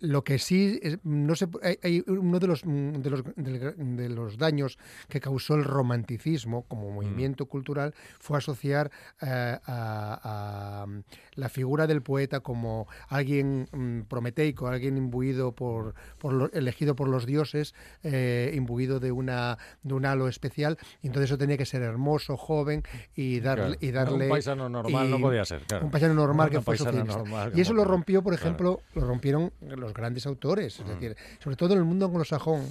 lo 0.00 0.24
que 0.24 0.38
sí, 0.38 0.80
es- 0.82 0.96
no 1.04 1.34
hay, 1.62 1.78
hay 1.82 2.02
uno 2.06 2.38
de 2.40 2.46
los, 2.46 2.64
mm, 2.64 2.92
de, 3.02 3.10
los, 3.10 3.22
de 3.36 4.08
los 4.08 4.38
daños 4.38 4.78
que 5.10 5.20
causó 5.20 5.56
el 5.56 5.64
romanticismo 5.64 6.62
como 6.66 6.90
movimiento 6.90 7.44
cultural 7.44 7.94
fue 8.18 8.38
asociar 8.38 8.90
eh, 9.20 9.58
a, 9.66 10.80
a, 10.82 10.86
mm, 10.86 11.02
la 11.34 11.50
figura 11.50 11.86
del 11.86 12.00
poeta 12.00 12.40
como 12.40 12.88
alguien 13.08 13.68
mm, 13.70 14.00
prometeico, 14.08 14.66
alguien 14.68 14.93
imbuido 14.96 15.52
por, 15.52 15.94
por 16.18 16.32
lo- 16.32 16.50
elegido 16.52 16.94
por 16.96 17.08
los 17.08 17.26
dioses, 17.26 17.74
eh, 18.02 18.52
imbuido 18.54 19.00
de 19.00 19.12
una 19.12 19.58
de 19.82 19.94
un 19.94 20.06
halo 20.06 20.28
especial, 20.28 20.78
y 21.02 21.06
entonces 21.08 21.30
eso 21.30 21.38
tenía 21.38 21.56
que 21.56 21.66
ser 21.66 21.82
hermoso, 21.82 22.36
joven 22.36 22.82
y 23.14 23.40
darle 23.40 23.76
Claro. 23.76 23.78
y 23.80 23.90
darle 23.90 24.24
Un 24.24 24.30
paisano 24.30 24.68
normal 24.68 25.10
no 25.10 25.18
podía 25.20 25.44
ser, 25.44 25.62
claro. 25.62 25.84
un 25.86 25.90
paisano 25.90 26.14
normal 26.14 26.50
que 26.50 26.60
socialista. 26.62 27.16
normal 27.18 27.52
y 27.54 27.60
eso 27.60 27.72
lo 27.74 27.84
rompió, 27.84 28.22
por 28.22 28.32
Claro. 28.34 28.46
ejemplo, 28.46 28.80
lo 28.94 29.06
rompieron 29.06 29.52
los 29.60 29.92
grandes 29.94 30.26
autores, 30.26 30.78
es 30.80 30.86
decir, 30.88 31.16
sobre 31.38 31.56
todo 31.56 31.72
en 31.74 31.78
el 31.80 31.84
mundo 31.84 32.06
anglosajón 32.06 32.62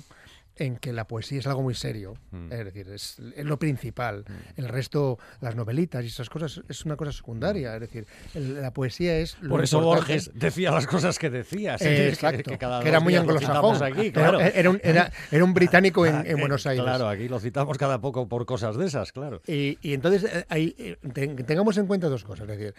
en 0.55 0.77
que 0.77 0.93
la 0.93 1.07
poesía 1.07 1.39
es 1.39 1.47
algo 1.47 1.61
muy 1.63 1.73
serio, 1.73 2.13
Mm. 2.31 2.51
es 2.51 2.65
decir, 2.65 2.89
es, 2.89 3.17
es 3.35 3.45
lo 3.45 3.57
principal. 3.57 4.25
El 4.55 4.67
resto, 4.67 5.17
las 5.41 5.55
novelitas 5.55 6.03
y 6.03 6.07
esas 6.07 6.29
cosas, 6.29 6.61
es 6.69 6.85
una 6.85 6.95
cosa 6.95 7.11
secundaria, 7.11 7.73
es 7.75 7.81
decir, 7.81 8.05
el- 8.35 8.61
la 8.61 8.71
poesía 8.71 9.17
es 9.17 9.37
lo 9.41 9.49
Por 9.49 9.63
eso 9.63 9.77
importante. 9.77 10.13
Borges 10.13 10.31
decía 10.33 10.71
las 10.71 10.85
cosas 10.87 11.17
que 11.17 11.29
decía. 11.29 11.75
Eh, 11.75 11.77
que- 11.79 12.09
exacto, 12.09 12.37
que, 12.43 12.51
que, 12.51 12.57
cada 12.57 12.81
era 12.81 12.93
dos 12.97 13.03
muy 13.03 13.15
anglosajón. 13.15 13.81
Aquí, 13.83 14.07
Era- 14.07 14.11
claro. 14.11 14.39
era, 14.39 14.69
un, 14.69 14.79
era- 14.83 15.11
era 15.31 15.43
un 15.43 15.53
británico 15.53 16.05
en, 16.05 16.25
en 16.25 16.37
Buenos 16.39 16.65
Aires. 16.67 16.83
Claro, 16.83 17.07
aquí 17.07 17.27
lo 17.27 17.39
citamos 17.39 17.77
cada 17.77 17.99
poco 17.99 18.27
por 18.27 18.45
cosas 18.45 18.77
de 18.77 18.85
esas, 18.85 19.11
claro. 19.11 19.41
Y, 19.47 19.77
y 19.81 19.93
entonces 19.93 20.23
eh, 20.23 20.45
ahí, 20.49 20.75
eh, 20.77 20.97
ten- 21.13 21.35
tengamos 21.45 21.77
en 21.77 21.87
cuenta 21.87 22.09
dos 22.09 22.23
cosas. 22.23 22.47
Es 22.49 22.57
decir, 22.57 22.75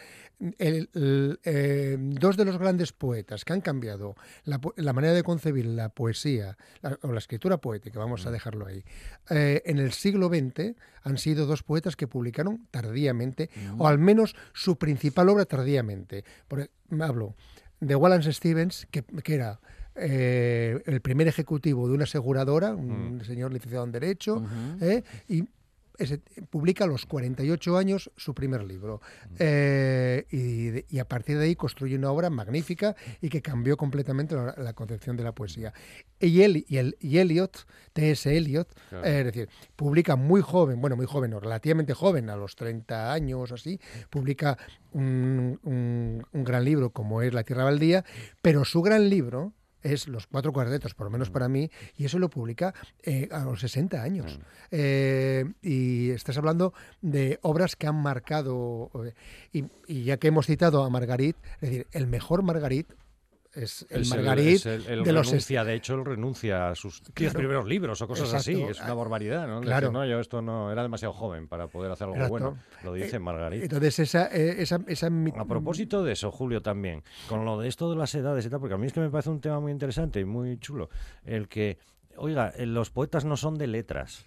el- 0.59 0.89
el, 0.95 1.41
eh, 1.45 1.97
dos 1.99 2.37
de 2.37 2.45
los 2.45 2.59
grandes 2.59 2.93
poetas 2.93 3.45
que 3.45 3.53
han 3.53 3.61
cambiado 3.61 4.15
la, 4.45 4.61
la 4.77 4.93
manera 4.93 5.13
de 5.15 5.23
concebir 5.23 5.67
la 5.67 5.89
poesía 5.89 6.57
la- 6.83 6.99
o 7.03 7.13
la 7.13 7.19
escritura 7.19 7.59
poética, 7.65 7.99
vamos 7.99 8.27
a 8.27 8.31
dejarlo 8.31 8.67
ahí, 8.67 8.85
eh, 9.31 9.63
en 9.65 9.79
el 9.79 9.93
siglo 9.93 10.29
XX 10.29 10.77
han 11.03 11.17
sido 11.17 11.47
dos 11.47 11.63
poetas 11.63 11.97
que 11.97 12.07
publicaron 12.07 12.67
tardíamente, 12.71 13.49
o 13.79 13.89
al 13.89 13.99
menos 13.99 14.37
su 14.53 14.77
principal 14.77 15.31
obra 15.31 15.47
tardíamente. 15.47 16.25
Por, 16.47 16.61
e- 16.61 16.71
hablo 17.01 17.35
de 17.81 17.95
Wallace 17.97 18.33
Stevens, 18.33 18.87
que, 18.91 19.03
que 19.03 19.35
era 19.35 19.61
eh, 19.95 20.83
el 20.85 21.01
primer 21.01 21.27
ejecutivo 21.29 21.89
de 21.89 21.95
una 21.95 22.05
aseguradora, 22.05 22.75
un 22.75 23.23
señor 23.25 23.53
licenciado 23.53 23.85
en 23.85 23.93
Derecho, 23.93 24.43
¿eh? 24.81 25.03
y 25.29 25.45
publica 26.51 26.85
a 26.85 26.87
los 26.87 27.07
48 27.07 27.77
años 27.77 28.11
su 28.17 28.35
primer 28.35 28.65
libro. 28.65 29.01
Eh, 29.39 30.85
y, 30.91 30.99
a 30.99 31.05
partir 31.07 31.39
de 31.39 31.45
ahí 31.45 31.57
construye 31.57 31.97
una 31.97 32.11
obra 32.11 32.31
magnífica 32.31 32.97
y 33.21 33.29
que 33.29 33.43
cambió 33.43 33.77
completamente 33.77 34.35
la, 34.35 34.55
la 34.57 34.73
concepción 34.73 35.17
de 35.17 35.25
la 35.25 35.33
poesía. 35.33 35.73
Y, 36.21 36.43
él, 36.43 36.65
y, 36.69 36.77
el, 36.79 36.97
y 37.01 37.19
Eliot, 37.19 37.67
T.S. 37.93 38.37
Eliot, 38.37 38.69
Claro. 38.89 39.05
eh, 39.07 39.19
es 39.21 39.25
decir, 39.27 39.49
publica 39.77 40.17
muy 40.17 40.41
joven, 40.41 40.81
bueno, 40.81 40.97
muy 40.97 41.07
joven, 41.07 41.33
o 41.35 41.41
relativamente 41.41 41.95
joven, 41.95 42.31
a 42.31 42.37
los 42.37 42.57
30 42.57 43.13
años 43.13 43.53
así, 43.53 43.81
publica 44.11 44.57
un, 44.93 45.59
un- 45.63 46.25
un 46.33 46.45
gran 46.45 46.65
libro 46.65 46.91
como 46.91 47.23
es 47.23 47.33
La 47.35 47.45
Tierra 47.45 47.65
Baldía, 47.65 48.05
pero 48.43 48.65
su 48.65 48.83
gran 48.83 49.09
libro 49.09 49.53
es 49.85 50.09
Los 50.09 50.27
Cuatro 50.27 50.53
Cuartetos, 50.53 50.95
por 50.95 51.07
lo 51.07 51.11
menos 51.11 51.31
para 51.31 51.49
mí, 51.49 51.71
y 51.97 52.07
eso 52.07 52.19
lo 52.19 52.29
publica 52.29 52.75
eh, 53.03 53.29
a 53.31 53.45
los 53.45 53.61
60 53.61 54.03
años. 54.03 54.41
Eh, 54.73 55.45
y 55.63 56.11
estás 56.11 56.37
hablando 56.39 56.75
de 57.03 57.39
obras 57.43 57.77
que 57.77 57.87
han 57.87 58.03
marcado, 58.03 58.91
eh, 59.05 59.13
y, 59.53 59.65
y 59.87 60.05
ya 60.05 60.17
que 60.17 60.29
hemos 60.29 60.47
citado 60.47 60.83
a 60.83 60.91
Margarit, 60.91 61.37
es 61.61 61.71
decir, 61.71 61.87
el 61.93 62.07
mejor 62.07 62.43
Margarit 62.43 62.89
es 63.55 63.87
el 63.91 64.03
Es 64.03 64.11
Margarit 64.11 64.47
es 64.57 64.67
el- 64.67 64.87
el 64.87 65.05
de 65.05 65.13
los 65.13 65.27
renuncia, 65.27 65.65
de 65.65 65.75
hecho, 65.75 65.95
él 65.95 66.05
renuncia 66.05 66.69
a 66.71 66.75
sus 66.75 67.03
diez 67.03 67.15
Claro. 67.33 67.39
primeros 67.39 67.67
libros 67.67 68.01
o 68.03 68.09
cosas 68.09 68.33
así. 68.35 68.61
Es 68.63 68.81
una 68.81 68.95
barbaridad, 68.95 69.47
¿no? 69.47 69.61
Claro. 69.61 69.89
Decir, 69.89 69.93
no, 69.93 70.07
yo 70.07 70.21
esto 70.21 70.43
no 70.43 70.71
era 70.73 70.83
demasiado 70.83 71.13
joven 71.15 71.49
para 71.49 71.69
poder 71.69 71.91
hacer 71.93 72.05
algo 72.07 72.17
Exacto. 72.17 72.31
bueno. 72.33 72.59
Lo 72.83 72.93
dice 72.93 73.17
Eh, 73.17 73.19
Margarita. 73.21 73.65
Entonces, 73.65 73.99
esa, 73.99 74.27
eh, 74.35 74.57
esa, 74.59 74.81
esa 74.89 75.07
A 75.37 75.45
propósito 75.47 76.03
de 76.05 76.13
eso, 76.13 76.31
Julio, 76.31 76.63
también, 76.63 77.03
con 77.29 77.45
lo 77.45 77.59
de 77.59 77.69
esto 77.69 77.91
de 77.91 77.97
las 77.97 78.15
edades 78.15 78.45
y 78.47 78.51
tal, 78.51 78.61
porque 78.61 78.75
a 78.75 78.79
mí 78.79 78.87
es 78.87 78.93
que 78.93 79.01
me 79.01 79.11
parece 79.11 79.31
un 79.31 79.41
tema 79.41 79.61
muy 79.61 79.73
interesante 79.73 80.21
y 80.21 80.25
muy 80.25 80.59
chulo, 80.59 80.89
el 81.25 81.49
que, 81.49 81.79
oiga, 82.17 82.53
eh, 82.57 82.67
los 82.67 82.91
poetas 82.91 83.25
no 83.25 83.37
son 83.37 83.55
de 83.55 83.67
letras. 83.67 84.27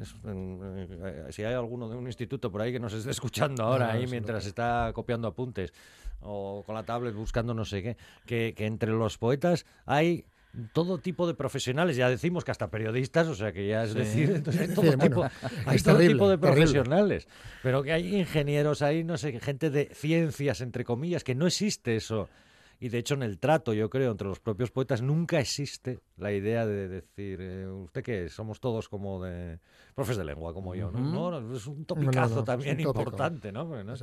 Es, 0.00 0.14
eh, 0.26 1.26
si 1.30 1.44
hay 1.44 1.54
alguno 1.54 1.88
de 1.88 1.96
un 1.96 2.06
instituto 2.06 2.50
por 2.50 2.62
ahí 2.62 2.72
que 2.72 2.80
nos 2.80 2.92
esté 2.94 3.10
escuchando 3.10 3.62
ahora, 3.64 3.86
No, 3.88 3.92
ahí 3.92 4.06
mientras 4.06 4.44
no. 4.44 4.48
está 4.48 4.90
copiando 4.94 5.28
apuntes 5.28 5.72
o 6.20 6.62
con 6.64 6.74
la 6.74 6.82
tablet 6.84 7.14
buscando 7.14 7.52
no 7.52 7.64
sé 7.64 7.82
qué, 7.82 7.96
que, 8.26 8.54
que 8.56 8.66
entre 8.66 8.90
los 8.92 9.18
poetas 9.18 9.66
hay 9.86 10.24
todo 10.72 10.98
tipo 10.98 11.26
de 11.26 11.34
profesionales, 11.34 11.96
ya 11.96 12.08
decimos 12.10 12.44
que 12.44 12.50
hasta 12.50 12.68
periodistas, 12.70 13.26
o 13.26 13.34
sea 13.34 13.52
que 13.52 13.66
ya 13.66 13.84
es 13.84 13.92
Sí. 13.92 13.98
decir, 13.98 14.30
entonces 14.36 14.60
hay 14.62 14.68
Sí, 14.68 14.74
todo, 14.74 14.96
bueno, 14.96 15.02
tipo, 15.02 15.22
hay 15.66 15.76
es 15.76 15.82
todo 15.82 15.94
terrible, 15.96 16.14
tipo 16.14 16.28
de 16.30 16.38
terrible. 16.38 16.60
profesionales, 16.62 17.28
pero 17.62 17.82
que 17.82 17.92
hay 17.92 18.16
ingenieros, 18.20 18.82
hay 18.82 19.02
no 19.02 19.16
sé, 19.16 19.40
gente 19.40 19.70
de 19.70 19.86
ciencias, 19.94 20.60
entre 20.60 20.84
comillas, 20.84 21.24
que 21.24 21.34
no 21.34 21.46
existe 21.46 21.96
eso. 21.96 22.28
Y 22.82 22.88
de 22.88 22.98
hecho 22.98 23.14
en 23.14 23.22
el 23.22 23.38
trato, 23.38 23.72
yo 23.74 23.88
creo, 23.88 24.10
entre 24.10 24.26
los 24.26 24.40
propios 24.40 24.72
poetas 24.72 25.02
nunca 25.02 25.38
existe 25.38 26.00
la 26.16 26.32
idea 26.32 26.66
de 26.66 26.88
decir, 26.88 27.38
eh, 27.40 27.68
¿usted 27.68 28.02
qué 28.02 28.24
es? 28.24 28.32
Somos 28.32 28.58
todos 28.58 28.88
como 28.88 29.22
de 29.22 29.60
profes 29.94 30.16
de 30.16 30.24
lengua, 30.24 30.52
como 30.52 30.74
yo, 30.74 30.90
¿no? 30.90 30.98
No, 30.98 31.40
no, 31.40 31.56
es 31.56 31.64
un 31.68 31.84
topicazo 31.84 32.34
no, 32.34 32.44
también 32.44 32.80
importante, 32.80 33.52
¿no? 33.52 33.68
Porque 33.68 33.84
no- 33.84 33.94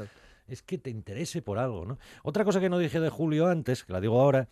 es 0.47 0.63
que 0.63 0.77
te 0.77 0.89
interese 0.89 1.41
por 1.41 1.59
algo, 1.59 1.83
¿no? 1.85 1.99
Otra 2.23 2.45
cosa 2.45 2.61
que 2.61 2.69
no 2.69 2.77
dije 2.79 3.01
de 3.01 3.09
Julio 3.09 3.47
antes, 3.47 3.83
que 3.83 3.91
la 3.91 3.99
digo 3.99 4.21
ahora, 4.21 4.47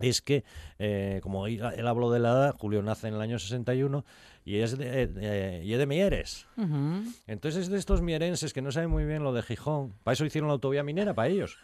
es 0.00 0.22
que, 0.22 0.42
eh, 0.80 1.20
como 1.22 1.46
él 1.46 1.86
habló 1.86 2.10
de 2.10 2.18
la 2.18 2.30
edad, 2.32 2.56
Julio 2.58 2.82
nace 2.82 3.06
en 3.06 3.14
el 3.14 3.20
año 3.20 3.38
61 3.38 4.04
y 4.46 4.60
es 4.60 4.78
de, 4.78 5.02
eh, 5.02 5.10
eh, 5.16 5.62
y 5.64 5.72
es 5.72 5.78
de 5.78 5.86
Mieres. 5.86 6.46
Ujú. 6.56 7.02
Entonces 7.26 7.64
es 7.64 7.68
de 7.68 7.78
estos 7.78 8.00
mierenses 8.00 8.52
que 8.54 8.62
no 8.62 8.70
saben 8.70 8.88
muy 8.88 9.04
bien 9.04 9.22
lo 9.24 9.32
de 9.34 9.42
Gijón. 9.42 9.92
Para 10.04 10.12
eso 10.14 10.24
hicieron 10.24 10.46
la 10.48 10.54
autovía 10.54 10.82
minera, 10.84 11.12
para 11.14 11.28
ellos. 11.28 11.58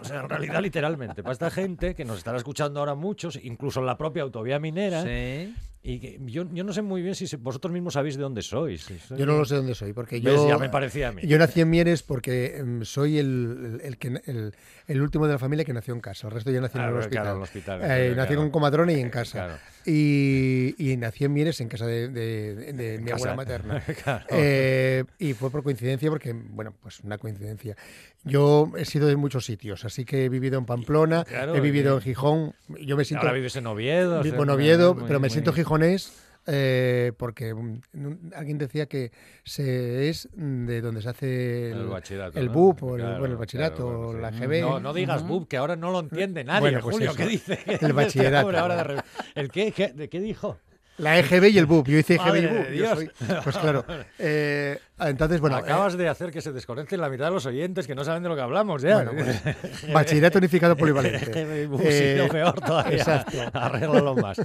O 0.00 0.04
sea, 0.04 0.20
en 0.22 0.28
realidad, 0.28 0.60
literalmente, 0.62 1.22
para 1.22 1.34
esta 1.34 1.50
gente 1.50 1.94
que 1.94 2.04
nos 2.06 2.18
estará 2.18 2.38
escuchando 2.38 2.80
ahora 2.80 2.94
muchos, 2.94 3.38
incluso 3.42 3.80
en 3.80 3.86
la 3.86 3.98
propia 3.98 4.22
autovía 4.22 4.58
minera, 4.58 5.02
Sí. 5.02 5.54
y 5.82 6.00
que 6.00 6.18
yo, 6.26 6.44
yo 6.52 6.64
no 6.64 6.72
sé 6.72 6.80
muy 6.82 7.02
bien 7.02 7.14
si 7.14 7.26
se- 7.26 7.36
vosotros 7.36 7.72
mismos 7.72 7.92
sabéis 7.94 8.16
de 8.16 8.22
dónde 8.22 8.40
sois. 8.42 8.84
Si 8.84 8.94
sois- 8.94 9.18
Yo 9.18 9.26
no 9.26 9.36
lo 9.36 9.44
sé 9.44 9.56
dónde 9.56 9.74
soy, 9.74 9.92
porque 9.92 10.16
¿Ves? 10.20 10.34
yo... 10.34 10.48
Ya 10.48 10.56
me 10.56 10.70
parecía 10.70 11.08
a 11.08 11.12
mí. 11.12 11.22
Yo 11.26 11.36
nací 11.38 11.60
en 11.60 11.68
Mieres 11.70 12.02
porque 12.02 12.56
em, 12.56 12.84
soy 12.84 13.18
el, 13.18 13.80
el, 13.82 13.86
el 13.86 13.98
que, 13.98 14.08
el, 14.24 14.54
el 14.86 15.02
último 15.02 15.26
de 15.26 15.34
la 15.34 15.38
familia 15.38 15.64
que 15.66 15.72
nació 15.74 15.92
en 15.94 16.00
casa. 16.00 16.28
El 16.28 16.32
resto 16.32 16.50
ya 16.50 16.60
nació 16.62 16.80
en 16.80 16.86
Ah, 16.86 16.88
el 16.88 16.94
claro, 16.94 17.04
hospital. 17.04 17.26
en 17.28 17.36
el 17.36 17.42
hospital, 17.42 17.80
Eh, 17.82 17.86
claro, 17.86 18.14
nací 18.16 18.26
claro. 18.28 18.40
con 18.42 18.50
comadrona 18.50 18.92
y 18.92 19.00
en 19.00 19.10
casa. 19.10 19.32
Claro. 19.44 19.54
Y, 19.86 20.74
y 20.78 20.96
nací 20.96 21.24
en 21.24 21.32
Mieres, 21.32 21.60
en 21.60 21.68
casa 21.68 21.86
de, 21.86 21.97
de- 22.06 22.54
de- 22.54 22.72
de 22.72 22.98
mi 22.98 23.04
casa. 23.06 23.16
abuela 23.16 23.34
materna. 23.34 23.82
Claro. 24.04 24.26
Eh, 24.30 25.02
y 25.18 25.32
fue 25.32 25.50
por 25.50 25.64
coincidencia, 25.64 26.08
porque, 26.10 26.32
bueno, 26.32 26.72
pues 26.80 27.00
una 27.00 27.18
coincidencia. 27.18 27.76
Yo 28.22 28.70
he 28.76 28.84
sido 28.84 29.08
de 29.08 29.16
muchos 29.16 29.44
sitios, 29.44 29.84
así 29.84 30.04
que 30.04 30.26
he 30.26 30.28
vivido 30.28 30.58
en 30.58 30.66
Pamplona, 30.66 31.24
Claro, 31.24 31.54
he 31.56 31.60
vivido 31.60 31.94
en 31.96 32.00
Gijón. 32.02 32.54
Yo 32.80 32.96
me 32.96 33.04
siento. 33.04 33.22
Ahora 33.26 33.32
vives 33.34 33.56
en 33.56 33.66
Oviedo. 33.66 34.22
Vivo 34.22 34.44
en 34.44 34.50
Oviedo, 34.50 34.94
muy- 34.94 35.04
pero 35.08 35.18
me 35.18 35.24
muy- 35.24 35.30
siento 35.30 35.52
gijonés 35.52 36.24
eh, 36.50 37.12
porque 37.18 37.52
mm, 37.52 37.80
un- 37.94 38.32
alguien 38.34 38.56
decía 38.56 38.86
que 38.86 39.12
se 39.44 40.08
es 40.08 40.28
de 40.34 40.80
donde 40.80 41.02
se 41.02 41.08
hace 41.10 41.72
el, 41.72 41.78
El 41.80 41.86
bachillerato, 41.88 42.38
el 42.38 42.46
¿no? 42.46 42.52
BUP, 42.52 42.82
o 42.84 42.94
el, 42.96 43.02
Claro, 43.02 43.18
bueno, 43.18 43.32
el 43.34 43.38
bachillerato, 43.38 43.76
claro, 43.76 43.98
bueno, 43.98 44.08
o 44.08 44.12
sí. 44.14 44.20
la 44.40 44.46
GB. 44.46 44.60
No, 44.62 44.80
no 44.80 44.92
digas 44.94 45.26
BUP, 45.28 45.46
que 45.48 45.56
ahora 45.58 45.76
no 45.76 45.90
lo 45.90 46.00
entiende 46.00 46.44
nadie. 46.44 46.60
Bueno, 46.60 46.80
pues 46.80 46.94
Julio, 46.94 47.10
eso. 47.10 47.18
¿qué 47.18 47.26
dice? 47.26 47.58
El 47.66 47.92
bachillerato, 47.92 48.48
¿El 49.34 49.50
qué, 49.50 49.72
qué- 49.72 49.92
¿De 49.92 50.08
qué 50.08 50.20
dijo? 50.20 50.58
La 50.98 51.18
EGB 51.18 51.44
y 51.50 51.58
el 51.58 51.66
BUP. 51.66 51.86
Yo 51.88 51.98
hice 51.98 52.14
EGB 52.16 52.36
y 52.36 52.46
BUP. 52.46 52.68
Dios. 52.70 52.90
soy- 52.98 53.10
pues 53.44 53.56
claro. 53.56 53.84
Eh, 54.18 54.78
entonces, 54.98 55.40
bueno. 55.40 55.56
Acabas 55.56 55.94
eh, 55.94 55.98
de 55.98 56.08
hacer 56.08 56.32
que 56.32 56.40
se 56.40 56.52
desconecten 56.52 57.00
la 57.00 57.08
mitad 57.08 57.26
de 57.26 57.30
los 57.30 57.46
oyentes 57.46 57.86
que 57.86 57.94
no 57.94 58.02
saben 58.04 58.22
de 58.24 58.28
lo 58.28 58.34
que 58.34 58.42
hablamos 58.42 58.82
ya. 58.82 58.96
Bueno, 59.02 59.12
pues, 59.14 59.92
bachillerato 59.92 60.38
unificado 60.38 60.76
polivalente. 60.76 61.66
Uh, 61.68 61.78
sí, 61.78 61.84
Eh, 61.88 62.16
no, 62.18 62.28
peor 62.28 62.60
todavía. 62.60 62.96
exacto. 62.98 63.38
Arréglalo 63.52 64.14
más. 64.16 64.38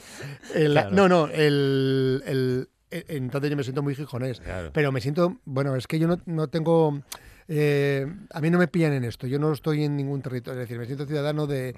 El- 0.54 0.72
Claro. 0.74 0.92
No, 0.92 1.10
no, 1.10 1.28
el, 1.28 2.24
el- 2.28 2.70
el- 2.92 3.06
entonces 3.08 3.50
yo 3.50 3.58
me 3.58 3.64
siento 3.64 3.82
muy 3.82 3.96
gijonés. 3.96 4.40
Claro. 4.40 4.70
Pero 4.74 4.92
me 4.92 5.02
siento, 5.02 5.40
bueno, 5.46 5.76
es 5.76 5.88
que 5.88 5.98
yo 5.98 6.08
no, 6.08 6.20
no 6.28 6.48
tengo... 6.50 7.02
eh, 7.48 8.06
a 8.32 8.42
mí 8.42 8.50
no 8.50 8.58
me 8.58 8.68
pillan 8.68 8.94
en 8.94 9.04
esto, 9.04 9.28
yo 9.28 9.40
no 9.40 9.52
estoy 9.52 9.84
en 9.84 9.96
ningún 9.96 10.22
territorio, 10.22 10.62
es 10.62 10.68
decir, 10.68 10.80
me 10.80 10.86
siento 10.86 11.06
ciudadano 11.06 11.48
de 11.48 11.76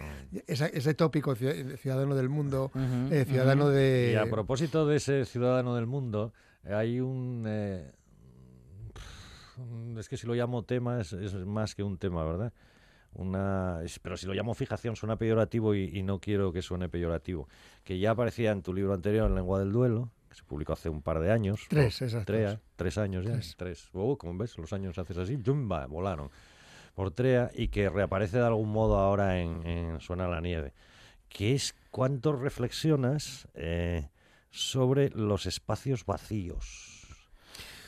esa- 0.48 0.68
ese 0.68 0.94
tópico, 0.94 1.36
ci- 1.36 1.78
ciudadano 1.78 2.16
del 2.16 2.30
mundo, 2.30 2.72
eh, 3.12 3.26
ciudadano 3.26 3.70
de... 3.70 4.12
Y 4.14 4.16
a 4.16 4.30
propósito 4.30 4.86
de 4.88 4.98
ese 4.98 5.26
ciudadano 5.26 5.76
del 5.76 5.86
mundo, 5.88 6.34
hay 6.64 7.00
un... 7.00 7.44
eh, 7.48 7.92
es 9.98 10.10
que 10.10 10.18
si 10.18 10.28
lo 10.28 10.34
llamo 10.34 10.64
tema 10.64 11.00
es, 11.00 11.14
es 11.14 11.34
más 11.34 11.76
que 11.76 11.84
un 11.84 11.98
tema, 11.98 12.24
¿verdad? 12.26 12.52
Una, 13.14 13.80
pero 14.02 14.18
si 14.18 14.28
lo 14.28 14.34
llamo 14.34 14.54
fijación 14.54 14.98
suena 14.98 15.16
peyorativo 15.16 15.74
y, 15.74 15.84
y 15.98 16.04
no 16.04 16.20
quiero 16.20 16.52
que 16.52 16.62
suene 16.62 16.90
peyorativo. 16.90 17.48
Que 17.86 17.98
ya 17.98 18.12
aparecía 18.12 18.52
en 18.52 18.62
tu 18.62 18.74
libro 18.74 18.94
anterior, 18.94 19.30
En 19.30 19.36
Lengua 19.36 19.60
del 19.60 19.72
Duelo, 19.72 20.10
que 20.36 20.40
se 20.40 20.44
publicó 20.44 20.74
hace 20.74 20.90
un 20.90 21.02
par 21.02 21.20
de 21.20 21.32
años. 21.32 21.66
Tres, 21.70 22.02
exacto. 22.02 22.34
Trea, 22.34 22.60
tres 22.76 22.98
años 22.98 23.26
ya. 23.26 23.32
Tres. 23.34 23.56
Tres. 23.58 23.90
Oh, 23.94 24.18
como 24.18 24.38
ves, 24.38 24.58
los 24.58 24.74
años 24.74 24.98
haces 24.98 25.18
así, 25.18 25.38
¡zumba! 25.44 25.88
volaron. 25.88 26.30
Por 26.94 27.12
Trea 27.12 27.52
y 27.54 27.70
que 27.70 27.90
reaparece 27.90 28.38
de 28.38 28.46
algún 28.46 28.72
modo 28.72 28.98
ahora 28.98 29.40
en, 29.40 29.66
en 29.66 30.00
Suena 30.00 30.28
la 30.28 30.42
nieve. 30.42 30.74
Que 31.30 31.54
es 31.54 31.76
cuánto 31.92 32.34
reflexionas 32.34 33.48
eh, 33.54 34.10
sobre 34.52 35.10
los 35.10 35.46
espacios 35.46 36.06
vacíos. 36.06 36.95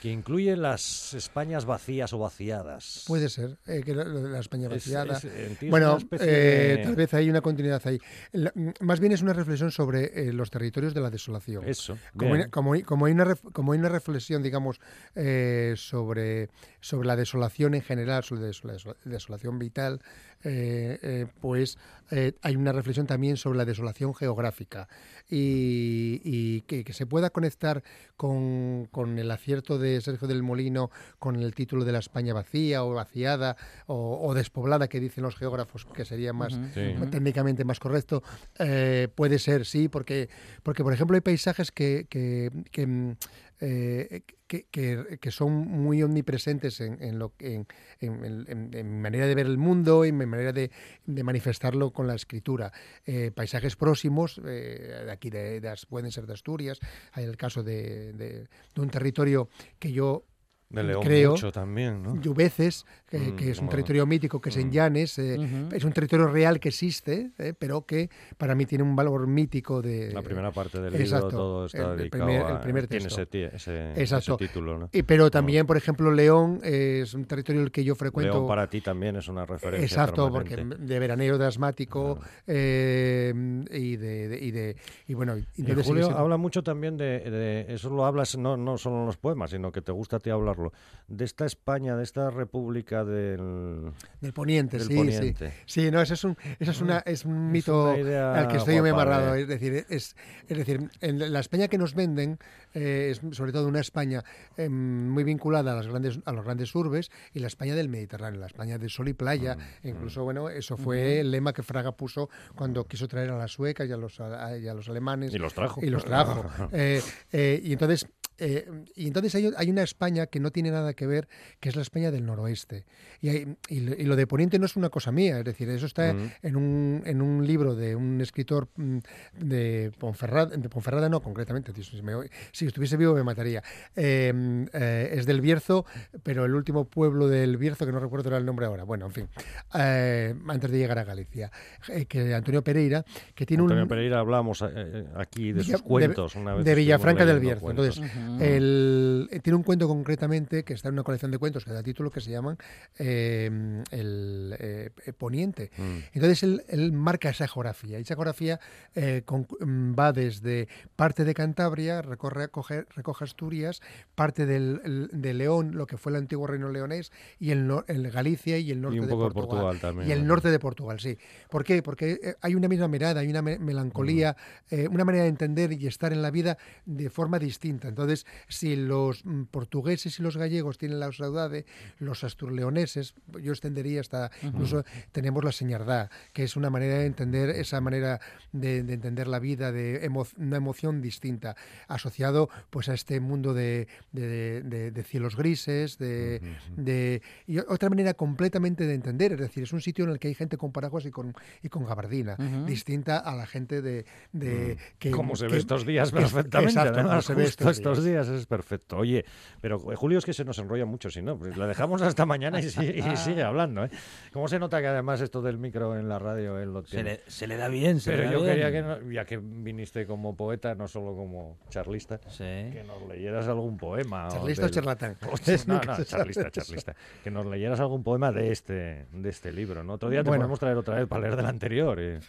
Que 0.01 0.11
incluye 0.11 0.55
las 0.55 1.13
Españas 1.13 1.65
vacías 1.65 2.13
o 2.13 2.19
vaciadas. 2.19 3.03
Puede 3.07 3.29
ser, 3.29 3.57
eh, 3.65 3.81
que 3.83 3.95
la, 3.95 4.03
la 4.03 4.39
España 4.39 4.65
Es- 4.67 4.73
vaciada. 4.73 5.17
es- 5.17 5.25
es 5.25 5.69
bueno, 5.69 5.97
eh, 6.19 6.75
de- 6.77 6.83
tal 6.83 6.95
vez 6.95 7.13
hay 7.13 7.29
una 7.29 7.41
continuidad 7.41 7.81
ahí. 7.85 7.99
La- 8.31 8.53
más 8.81 8.99
bien 8.99 9.11
es 9.11 9.21
una 9.21 9.33
reflexión 9.33 9.71
sobre 9.71 10.27
eh, 10.29 10.33
los 10.33 10.51
territorios 10.51 10.93
de 10.93 11.01
la 11.01 11.09
desolación. 11.09 11.67
Eso. 11.67 11.97
Como 12.15 12.35
hay, 12.35 12.49
como, 12.49 12.73
hay, 12.73 12.83
como 12.83 13.05
hay 13.07 13.13
una, 13.13 13.25
ref- 13.25 13.51
como 13.53 13.73
hay 13.73 13.79
una 13.79 13.89
reflexión, 13.89 14.43
digamos, 14.43 14.79
eh, 15.15 15.73
sobre, 15.77 16.49
sobre 16.79 17.07
la 17.07 17.15
desolación 17.15 17.73
en 17.73 17.81
general, 17.81 18.23
sobre 18.23 18.41
la 18.41 18.47
desola- 18.47 18.73
desola- 18.73 18.95
desolación 19.05 19.57
vital, 19.59 20.01
eh, 20.47 20.97
eh, 21.01 21.25
pues 21.41 21.77
eh, 22.11 22.33
hay 22.41 22.55
una 22.55 22.71
reflexión 22.71 23.05
también 23.05 23.35
sobre 23.35 23.57
la 23.57 23.65
desolación 23.65 24.15
geográfica 24.15 24.87
y, 25.29 26.21
y 26.23 26.61
que, 26.61 26.83
que 26.85 26.93
se 26.93 27.05
pueda 27.05 27.29
conectar 27.31 27.83
con, 28.15 28.87
con 28.91 29.19
el 29.19 29.29
acierto 29.29 29.77
de 29.77 29.99
Sergio 30.01 30.27
del 30.27 30.41
Molino 30.43 30.89
con 31.19 31.35
el 31.35 31.53
título 31.53 31.83
de 31.83 31.91
la 31.91 31.99
España 31.99 32.33
vacía 32.33 32.83
o 32.85 32.93
vaciada 32.93 33.57
o, 33.87 34.19
o 34.25 34.33
despoblada 34.33 34.87
que 34.87 34.99
dicen 35.01 35.23
los 35.23 35.35
geógrafos 35.35 35.85
que 35.85 36.05
sería 36.05 36.33
más 36.33 36.53
Sí. 36.73 36.95
técnicamente 37.11 37.65
más 37.65 37.79
correcto, 37.79 38.23
eh, 38.59 39.07
puede 39.13 39.37
ser, 39.39 39.65
sí, 39.65 39.89
porque, 39.89 40.29
porque 40.63 40.83
por 40.83 40.93
ejemplo 40.93 41.15
hay 41.15 41.21
paisajes 41.21 41.71
que, 41.71 42.07
que, 42.09 42.51
que, 42.71 42.87
mm, 42.87 43.15
eh, 43.59 44.21
que, 44.45 44.65
que- 44.69 45.17
que 45.19 45.31
son 45.31 45.53
muy 45.53 46.03
omnipresentes 46.03 46.79
en, 46.79 47.01
en 47.01 47.19
lo, 47.19 47.33
en, 47.39 47.67
en- 47.99 48.73
en- 48.73 49.01
manera 49.01 49.25
de 49.27 49.35
ver 49.35 49.45
el 49.47 49.57
mundo 49.57 50.05
y 50.05 50.09
en 50.09 50.17
mi 50.17 50.25
manera 50.25 50.53
de, 50.53 50.71
de 51.05 51.23
manifestarlo 51.23 51.91
con 51.91 52.07
la 52.07 52.15
escritura. 52.15 52.71
Eh, 53.05 53.31
paisajes 53.33 53.75
próximos, 53.75 54.39
eh, 54.45 55.03
de 55.05 55.11
aquí 55.11 55.29
de, 55.29 55.59
de 55.59 55.73
pueden 55.89 56.11
ser 56.11 56.27
de 56.27 56.33
Asturias, 56.33 56.79
hay 57.13 57.25
el 57.25 57.35
caso 57.37 57.63
de, 57.63 58.13
de- 58.13 58.47
un 58.77 58.89
territorio 58.89 59.49
que 59.79 59.91
yo 59.91 60.23
De 60.69 60.83
León 60.83 61.01
creo, 61.01 61.31
mucho 61.31 61.51
también, 61.51 62.03
¿no? 62.03 62.19
Lluveces, 62.21 62.85
que, 63.09 63.17
Mm, 63.19 63.35
que 63.37 63.51
es 63.51 63.59
un 63.59 63.65
mola. 63.65 63.71
territorio 63.71 64.05
mítico 64.05 64.41
que 64.41 64.49
es 64.49 64.57
en 64.57 64.67
Mm. 64.67 64.71
Llanes, 64.71 65.17
eh, 65.19 65.37
Ujú. 65.39 65.75
es 65.75 65.83
un 65.83 65.93
territorio 65.93 66.27
real 66.27 66.59
que 66.59 66.69
existe, 66.69 67.31
eh, 67.37 67.53
pero 67.57 67.85
que 67.85 68.09
para 68.37 68.53
mí 68.55 68.65
tiene 68.65 68.83
un 68.83 68.95
valor 68.95 69.25
mítico 69.27 69.81
de... 69.81 70.11
La 70.11 70.21
primera 70.21 70.51
parte 70.51 70.79
del 70.81 70.91
libro 70.91 71.03
exacto, 71.05 71.29
todo 71.29 71.65
está 71.67 71.91
el- 71.93 71.97
dedicado 71.97 72.25
primer- 72.25 72.45
a... 72.45 72.51
el 72.51 72.59
primer 72.59 72.87
tiene 72.87 73.05
texto. 73.05 73.21
ese, 73.21 73.25
ti- 73.29 73.43
ese, 73.43 73.91
Exacto. 74.01 74.35
ese 74.35 74.47
título, 74.47 74.77
¿no? 74.77 74.89
Y, 74.91 75.03
pero 75.03 75.31
también, 75.31 75.65
por 75.65 75.77
ejemplo, 75.77 76.11
León 76.11 76.59
es 76.63 77.13
un 77.13 77.25
territorio 77.25 77.61
el 77.61 77.71
que 77.71 77.83
yo 77.83 77.95
frecuento... 77.95 78.33
León 78.33 78.47
para 78.47 78.69
ti 78.69 78.81
también 78.81 79.15
es 79.15 79.27
una 79.29 79.45
referencia 79.45 79.85
Exacto, 79.85 80.29
porque 80.31 80.55
permanente. 80.55 80.85
de 80.85 80.99
veranero 80.99 81.37
de 81.37 81.45
asmático 81.45 82.19
eh, 82.47 83.33
y 83.71 83.95
de, 83.95 84.27
de- 84.27 84.39
y 84.45 84.51
de 84.51 84.75
y 85.07 85.13
bueno 85.13 85.37
Y 85.37 85.45
sigue 85.63 85.75
Julio 85.83 86.17
habla 86.17 86.37
mucho 86.37 86.63
también 86.63 86.97
de, 86.97 87.19
de- 87.19 87.65
eso 87.73 87.89
lo 87.89 88.05
hablas 88.05 88.37
no, 88.37 88.57
no 88.57 88.77
solo 88.77 88.99
en 89.01 89.05
los 89.05 89.17
poemas, 89.17 89.51
sino 89.51 89.71
que 89.71 89.81
te 89.81 89.91
gusta 89.91 90.17
a 90.17 90.19
ti 90.19 90.29
hablarlo, 90.29 90.73
de 91.07 91.25
esta 91.25 91.45
España, 91.45 91.95
de 91.95 92.03
esta 92.03 92.29
república 92.29 92.96
del, 93.05 93.91
del 94.21 94.33
poniente, 94.33 94.77
del 94.77 94.87
sí, 94.87 94.95
poniente. 94.95 95.51
sí. 95.65 95.81
Sí, 95.81 95.91
no, 95.91 96.01
eso 96.01 96.13
es 96.15 96.23
un, 96.23 96.37
eso 96.59 96.71
es 96.71 96.81
una, 96.81 96.99
es 96.99 97.25
un 97.25 97.51
mito 97.51 97.91
al 97.91 98.47
que 98.47 98.57
estoy 98.57 98.79
muy 98.81 98.91
guapa 98.91 99.03
amarrado. 99.03 99.33
de- 99.33 99.41
Es 99.41 99.47
decir, 99.47 99.85
es, 99.89 100.15
es 100.47 100.57
decir, 100.57 100.89
en 101.01 101.31
la 101.33 101.39
España 101.39 101.67
que 101.67 101.77
nos 101.77 101.93
venden 101.95 102.39
eh, 102.73 103.09
es 103.11 103.21
sobre 103.35 103.51
todo 103.51 103.67
una 103.67 103.79
España 103.79 104.23
eh, 104.57 104.69
muy 104.69 105.23
vinculada 105.23 105.73
a 105.73 105.75
las 105.75 105.87
grandes, 105.87 106.19
a 106.25 106.31
los 106.31 106.43
grandes 106.45 106.73
urbes 106.75 107.09
y 107.33 107.39
la 107.39 107.47
España 107.47 107.75
del 107.75 107.89
Mediterráneo, 107.89 108.39
la 108.39 108.47
España 108.47 108.77
de 108.77 108.89
sol 108.89 109.07
y 109.07 109.13
playa. 109.13 109.55
Mm, 109.83 109.87
Incluso, 109.87 110.23
bueno, 110.23 110.49
eso 110.49 110.77
fue 110.77 111.19
el 111.21 111.31
lema 111.31 111.53
que 111.53 111.63
Fraga 111.63 111.91
puso 111.93 112.29
cuando 112.55 112.85
quiso 112.85 113.07
traer 113.07 113.31
a 113.31 113.37
las 113.37 113.51
suecas 113.51 113.87
y 113.87 113.91
a 113.91 113.97
los, 113.97 114.19
a- 114.19 114.57
y 114.57 114.67
a 114.67 114.73
los 114.73 114.87
alemanes. 114.89 115.33
Y 115.33 115.37
los 115.37 115.53
trajo. 115.53 115.81
Y 115.83 115.89
los 115.89 116.03
trajo. 116.05 116.45
Eh, 116.71 117.01
eh, 117.31 117.61
y 117.63 117.73
entonces 117.73 118.07
eh, 118.39 118.67
y 118.95 119.07
entonces 119.07 119.33
hay, 119.35 119.51
hay 119.57 119.69
una 119.69 119.83
España 119.83 120.27
que 120.27 120.39
no 120.39 120.51
tiene 120.51 120.71
nada 120.71 120.93
que 120.93 121.07
ver, 121.07 121.27
que 121.59 121.69
es 121.69 121.75
la 121.75 121.81
España 121.81 122.11
del 122.11 122.25
noroeste. 122.25 122.85
Y, 123.21 123.29
hay- 123.29 123.57
y 123.69 123.79
lo- 123.81 123.95
y 123.95 124.03
lo 124.03 124.15
de 124.15 124.27
Poniente 124.27 124.59
no 124.59 124.65
es 124.65 124.75
una 124.75 124.89
cosa 124.89 125.11
mía, 125.11 125.39
es 125.39 125.45
decir, 125.45 125.69
eso 125.69 125.85
está 125.85 126.13
Mm. 126.13 126.31
en, 126.43 126.55
un, 126.55 127.01
en 127.05 127.21
un 127.21 127.45
libro 127.47 127.75
de 127.75 127.95
un 127.95 128.21
escritor 128.21 128.67
mm, 128.75 128.97
de 129.39 129.91
Ponferrada, 129.97 130.55
de 130.55 130.69
Ponferrada 130.69 131.09
no, 131.09 131.21
concretamente, 131.21 131.71
si, 131.81 132.01
me 132.01 132.13
si 132.51 132.65
estuviese 132.67 132.97
vivo 132.97 133.13
me 133.15 133.23
mataría. 133.23 133.63
Eh, 133.95 134.65
eh, 134.73 135.09
es 135.13 135.25
del 135.25 135.41
Bierzo, 135.41 135.85
pero 136.23 136.45
el 136.45 136.53
último 136.53 136.85
pueblo 136.85 137.27
del 137.27 137.57
Bierzo, 137.57 137.85
que 137.85 137.91
no 137.91 137.99
recuerdo 137.99 138.29
era 138.29 138.37
el 138.37 138.45
nombre 138.45 138.65
ahora, 138.65 138.83
bueno, 138.83 139.05
en 139.07 139.11
fin, 139.11 139.27
eh, 139.73 140.33
antes 140.47 140.71
de 140.71 140.77
llegar 140.77 140.99
a 140.99 141.03
Galicia, 141.03 141.51
eh, 141.89 142.05
que 142.05 142.33
Antonio 142.33 142.63
Pereira, 142.63 143.03
que 143.35 143.45
tiene 143.45 143.63
Antonio 143.63 143.83
un... 143.83 143.89
Pereira 143.89 144.19
hablamos 144.19 144.63
eh, 144.67 145.05
aquí 145.15 145.51
de 145.51 145.61
Villa- 145.61 145.73
sus 145.77 145.81
cuentos. 145.81 146.35
una 146.35 146.55
vez 146.55 146.65
de 146.65 146.75
Villafranca 146.75 147.25
del 147.25 147.39
Bierzo. 147.39 147.61
cuentos. 147.61 147.97
Entonces, 147.97 148.26
El- 148.39 149.29
eh, 149.31 149.39
tiene 149.39 149.55
un 149.57 149.63
cuento 149.63 149.87
concretamente 149.87 150.63
que 150.63 150.73
está 150.73 150.89
en 150.89 150.93
una 150.95 151.03
colección 151.03 151.31
de 151.31 151.37
cuentos 151.37 151.65
que 151.65 151.71
da 151.71 151.81
título 151.83 152.11
que 152.11 152.21
se 152.21 152.31
llaman 152.31 152.57
eh, 152.99 153.83
El 153.91 154.55
eh, 154.59 154.89
Poniente. 155.17 155.71
Mm. 155.77 155.97
Entonces 156.13 156.43
él, 156.43 156.63
él 156.69 156.91
marca 156.93 157.29
esa 157.29 157.47
geografía. 157.47 157.97
Y 157.99 158.01
esa 158.01 158.15
geografía 158.15 158.59
eh, 158.95 159.21
con- 159.25 159.47
mm, 159.59 159.93
va 159.97 160.11
desde 160.13 160.67
parte 160.95 161.23
de 161.25 161.33
Cantabria, 161.33 162.01
recorre, 162.01 162.49
coge- 162.49 162.85
recoge 162.95 163.23
Asturias, 163.25 163.81
parte 164.15 164.45
del, 164.45 164.81
el- 164.83 165.09
de 165.11 165.33
León, 165.33 165.71
lo 165.75 165.87
que 165.87 165.97
fue 165.97 166.11
el 166.11 166.17
antiguo 166.17 166.47
reino 166.47 166.69
leonés, 166.69 167.11
y 167.39 167.51
el, 167.51 167.69
el 167.87 168.11
Galicia 168.11 168.57
y 168.57 168.71
el 168.71 168.81
norte 168.81 168.97
Y 168.97 168.99
un 168.99 169.05
de 169.07 169.11
poco 169.11 169.23
de 169.27 169.31
Portugal. 169.33 169.63
Portugal 169.63 169.79
también. 169.79 170.09
Y 170.09 170.11
el 170.11 170.21
¿no? 170.21 170.27
norte 170.29 170.49
de 170.51 170.59
Portugal, 170.59 170.99
sí. 170.99 171.17
¿Por 171.49 171.63
qué? 171.63 171.81
Porque 171.83 172.35
hay 172.41 172.55
una 172.55 172.67
misma 172.67 172.87
mirada, 172.87 173.21
hay 173.21 173.29
una 173.29 173.41
me- 173.41 173.59
melancolía, 173.59 174.35
eh, 174.69 174.87
una 174.87 175.05
manera 175.05 175.23
de 175.23 175.29
entender 175.29 175.71
y 175.73 175.87
estar 175.87 176.11
en 176.13 176.21
la 176.21 176.31
vida 176.31 176.57
de 176.85 177.09
forma 177.09 177.39
distinta. 177.39 177.87
Entonces, 177.87 178.16
si 178.47 178.75
los 178.75 179.23
mm, 179.25 179.43
portugueses 179.51 180.19
y 180.19 180.23
los 180.23 180.37
gallegos 180.37 180.77
tienen 180.77 180.99
la 180.99 181.11
saudade, 181.11 181.65
los 181.99 182.23
asturleoneses, 182.23 183.13
yo 183.41 183.51
extendería 183.51 184.01
hasta, 184.01 184.31
incluso 184.43 184.83
tenemos 185.11 185.43
la 185.43 185.51
señardá, 185.51 186.09
que 186.33 186.43
es 186.43 186.55
una 186.55 186.69
manera 186.69 186.95
de 186.99 187.05
entender, 187.05 187.49
esa 187.49 187.81
manera 187.81 188.19
de, 188.51 188.83
de 188.83 188.93
entender 188.93 189.27
la 189.27 189.39
vida, 189.39 189.71
de 189.71 190.07
emo- 190.09 190.27
una 190.37 190.57
emoción 190.57 191.01
distinta, 191.01 191.55
asociado 191.87 192.49
pues 192.69 192.89
a 192.89 192.93
este 192.93 193.19
mundo 193.19 193.53
de, 193.53 193.87
de- 194.11 194.61
de- 194.63 195.03
cielos 195.03 195.35
grises, 195.37 195.97
de, 195.97 196.41
de- 196.75 197.21
y 197.45 197.59
otra 197.59 197.89
manera 197.89 198.13
completamente 198.13 198.85
de 198.85 198.93
entender, 198.93 199.33
es 199.33 199.39
decir, 199.39 199.63
es 199.63 199.71
un 199.73 199.81
sitio 199.81 200.05
en 200.05 200.11
el 200.11 200.19
que 200.19 200.27
hay 200.27 200.35
gente 200.35 200.57
con 200.57 200.71
paraguas 200.71 201.05
y 201.05 201.11
con, 201.11 201.33
y 201.63 201.69
con 201.69 201.85
gabardina, 201.85 202.35
distinta 202.65 203.17
a 203.19 203.35
la 203.35 203.45
gente 203.47 203.81
de, 203.81 204.05
de 204.33 204.77
que 204.99 205.11
Como 205.11 205.35
se 205.35 205.45
que- 205.47 205.53
ve 205.53 205.57
estos 205.59 205.85
días 205.85 206.11
perfectamente. 206.11 206.71
exacto, 206.73 207.03
como 207.03 207.21
se 207.21 207.33
ve 207.35 207.43
estos 207.45 207.77
estos 207.77 208.03
días. 208.07 208.27
es 208.27 208.45
perfecto. 208.45 208.97
Oye, 208.97 209.25
pero 209.61 209.75
eh, 209.91 209.95
Julio 209.95 210.17
es 210.17 210.25
que 210.25 210.33
se 210.33 210.43
nos 210.45 210.57
enrolla 210.59 210.85
mucho, 210.85 211.09
si 211.09 211.21
no, 211.21 211.37
pues 211.37 211.55
la 211.57 211.67
dejamos 211.67 212.01
hasta 212.01 212.25
mañana 212.25 212.59
y, 212.59 212.69
si- 212.69 212.81
y 212.85 213.01
sigue 213.17 213.43
hablando. 213.43 213.85
¿eh? 213.85 213.89
¿Cómo 214.33 214.47
se 214.47 214.57
nota 214.59 214.81
que 214.81 214.87
además 214.87 215.21
esto 215.21 215.41
del 215.41 215.57
micro 215.57 215.97
en 215.97 216.09
la 216.09 216.19
radio 216.19 216.59
él 216.59 216.73
lo 216.73 216.83
Se 216.83 216.91
tiene? 216.97 217.09
le, 217.11 217.21
se 217.27 217.47
le 217.47 217.57
da 217.57 217.67
bien, 217.67 217.99
se 217.99 218.11
Pero 218.11 218.23
le 218.23 218.27
da 218.27 218.33
yo 218.33 218.41
bien. 218.41 218.51
quería 218.53 218.71
que, 218.71 218.81
no- 218.81 219.11
ya 219.11 219.25
que 219.25 219.37
viniste 219.37 220.05
como 220.07 220.35
poeta, 220.35 220.73
no 220.75 220.87
solo 220.87 221.15
como 221.15 221.57
charlista, 221.69 222.19
Sí. 222.29 222.43
que 222.43 222.83
nos 222.87 223.07
leyeras 223.07 223.47
algún 223.47 223.77
poema. 223.77 224.27
¿Charlista 224.29 224.63
o 224.63 224.65
del- 224.65 224.73
charlatán? 224.73 225.17
No, 225.67 225.81
no, 225.81 225.95
se 225.95 226.05
charlista, 226.05 226.49
charlista. 226.51 226.95
Que 227.23 227.31
nos 227.31 227.45
leyeras 227.45 227.79
algún 227.79 228.03
poema 228.03 228.31
de 228.31 228.51
este, 228.51 229.05
de 229.11 229.29
este 229.29 229.51
libro. 229.51 229.83
¿no? 229.83 229.93
Otro 229.93 230.09
día 230.09 230.23
te 230.23 230.29
Bueno. 230.29 230.41
podemos 230.43 230.59
traer 230.59 230.77
otra 230.77 230.95
vez 230.95 231.07
para 231.07 231.21
leer 231.21 231.35
del 231.35 231.45
anterior. 231.45 231.99
y- 231.99 232.19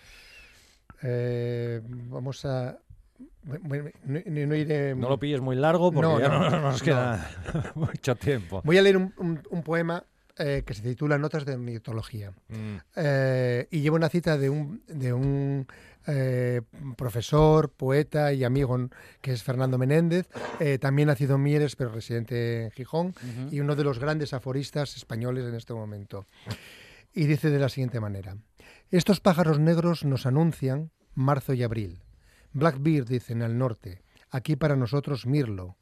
Eh, 1.02 1.80
vamos 1.84 2.44
a 2.44 2.76
Bueno, 3.42 3.90
no, 4.04 4.20
no- 4.26 4.46
no 4.46 4.54
iré- 4.54 4.94
No 4.96 5.08
lo 5.08 5.18
pilles 5.18 5.40
muy 5.40 5.56
largo 5.56 5.90
porque 5.90 6.08
No, 6.08 6.20
ya 6.20 6.28
no, 6.28 6.38
no, 6.40 6.50
no 6.50 6.60
nos 6.62 6.80
no. 6.80 6.84
queda 6.84 7.30
mucho 7.74 8.14
tiempo. 8.16 8.60
Voy 8.64 8.78
a 8.78 8.82
leer 8.82 8.96
un, 8.96 9.12
un- 9.18 9.42
un 9.50 9.62
poema 9.62 10.04
eh, 10.36 10.62
que 10.64 10.74
se 10.74 10.82
titula 10.82 11.18
Notas 11.18 11.44
de 11.44 11.54
ornitología. 11.54 12.30
Mm. 12.48 12.76
Eh, 12.96 13.66
y 13.70 13.80
lleva 13.80 13.96
una 13.96 14.08
cita 14.08 14.36
de 14.38 14.50
un, 14.50 14.82
de 14.86 15.12
un 15.12 15.66
eh, 16.06 16.62
profesor, 16.96 17.70
poeta 17.70 18.32
y 18.32 18.44
amigo 18.44 18.88
que 19.20 19.32
es 19.32 19.42
Fernando 19.42 19.78
Menéndez, 19.78 20.28
también 20.80 21.08
nacido 21.08 21.34
en 21.36 21.42
Mieres, 21.42 21.74
pero 21.76 21.90
residente 21.90 22.64
en 22.64 22.70
Gijón, 22.70 23.14
y 23.50 23.60
uno 23.60 23.74
de 23.76 23.84
los 23.84 23.98
grandes 23.98 24.32
aforistas 24.32 24.96
españoles 24.96 25.44
en 25.46 25.54
este 25.54 25.74
momento. 25.74 26.24
Y 27.12 27.26
dice 27.26 27.50
de 27.50 27.58
la 27.58 27.68
siguiente 27.68 27.98
manera: 28.00 28.36
Estos 28.90 29.20
pájaros 29.20 29.58
negros 29.58 30.04
nos 30.04 30.24
anuncian 30.24 30.90
marzo 31.14 31.52
y 31.52 31.62
abril. 31.64 31.98
Blackbeard, 32.52 33.06
dicen 33.06 33.42
al 33.42 33.58
norte, 33.58 34.02
aquí 34.30 34.56
para 34.56 34.76
nosotros 34.76 35.26
mirlo. 35.26 35.76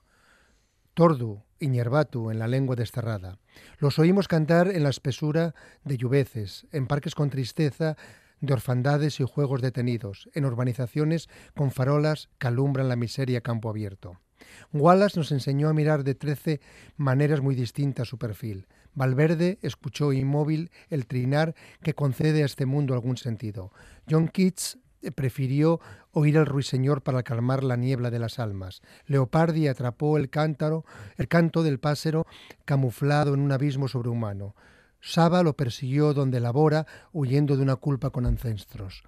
Tordu 0.95 1.43
y 1.59 1.69
Ñerbatu 1.69 2.31
en 2.31 2.39
la 2.39 2.49
lengua 2.49 2.77
desterrada. 2.77 3.39
Los 3.79 3.99
oímos 3.99 4.29
cantar 4.29 4.69
en 4.69 4.83
la 4.83 4.89
espesura 4.89 5.55
de 5.85 5.97
lluveces, 5.97 6.67
en 6.73 6.87
parques 6.87 7.15
con 7.15 7.31
tristeza, 7.31 7.97
de 8.41 8.53
orfandades 8.53 9.21
y 9.21 9.25
juegos 9.25 9.63
detenidos, 9.63 10.29
en 10.35 10.45
urbanizaciones 10.45 11.29
con 11.55 11.71
farolas 11.71 12.29
que 12.39 12.47
alumbran 12.47 12.89
la 12.89 12.97
miseria 12.97 13.41
campo 13.41 13.69
abierto. 13.69 14.19
Wallace 14.73 15.19
nos 15.19 15.33
enseñó 15.33 15.69
a 15.69 15.75
mirar 15.75 16.05
de 16.05 16.15
trece 16.15 16.61
maneras 16.97 17.41
muy 17.41 17.55
distintas 17.55 18.09
su 18.09 18.19
perfil. 18.19 18.67
Valverde 18.95 19.59
escuchó 19.63 20.13
inmóvil 20.13 20.71
el 20.89 21.07
trinar 21.07 21.55
que 21.83 21.95
concede 21.95 22.43
a 22.43 22.47
este 22.47 22.67
mundo 22.67 22.95
algún 22.95 23.17
sentido. 23.17 23.73
John 24.09 24.29
Keats 24.29 24.79
prefirió 25.13 25.81
oír 26.13 26.39
al 26.39 26.47
ruiseñor 26.47 27.03
para 27.03 27.23
calmar 27.23 27.65
la 27.65 27.77
niebla 27.77 28.11
de 28.11 28.19
las 28.19 28.39
almas. 28.39 28.83
Leopardi 29.07 29.69
atrapó 29.69 30.17
el 30.17 30.31
cántaro, 30.31 30.85
el 31.17 31.29
canto 31.29 31.63
del 31.63 31.79
pájaro 31.79 32.27
camuflado 32.65 33.35
en 33.35 33.41
un 33.41 33.53
abismo 33.53 33.89
sobrehumano. 33.89 34.55
Saba 35.01 35.43
lo 35.43 35.57
persiguió 35.57 36.15
donde 36.15 36.41
labora, 36.41 36.87
huyendo 37.13 37.57
de 37.57 37.63
una 37.63 37.77
culpa 37.77 38.11
con 38.11 38.27
ancestros. 38.27 39.05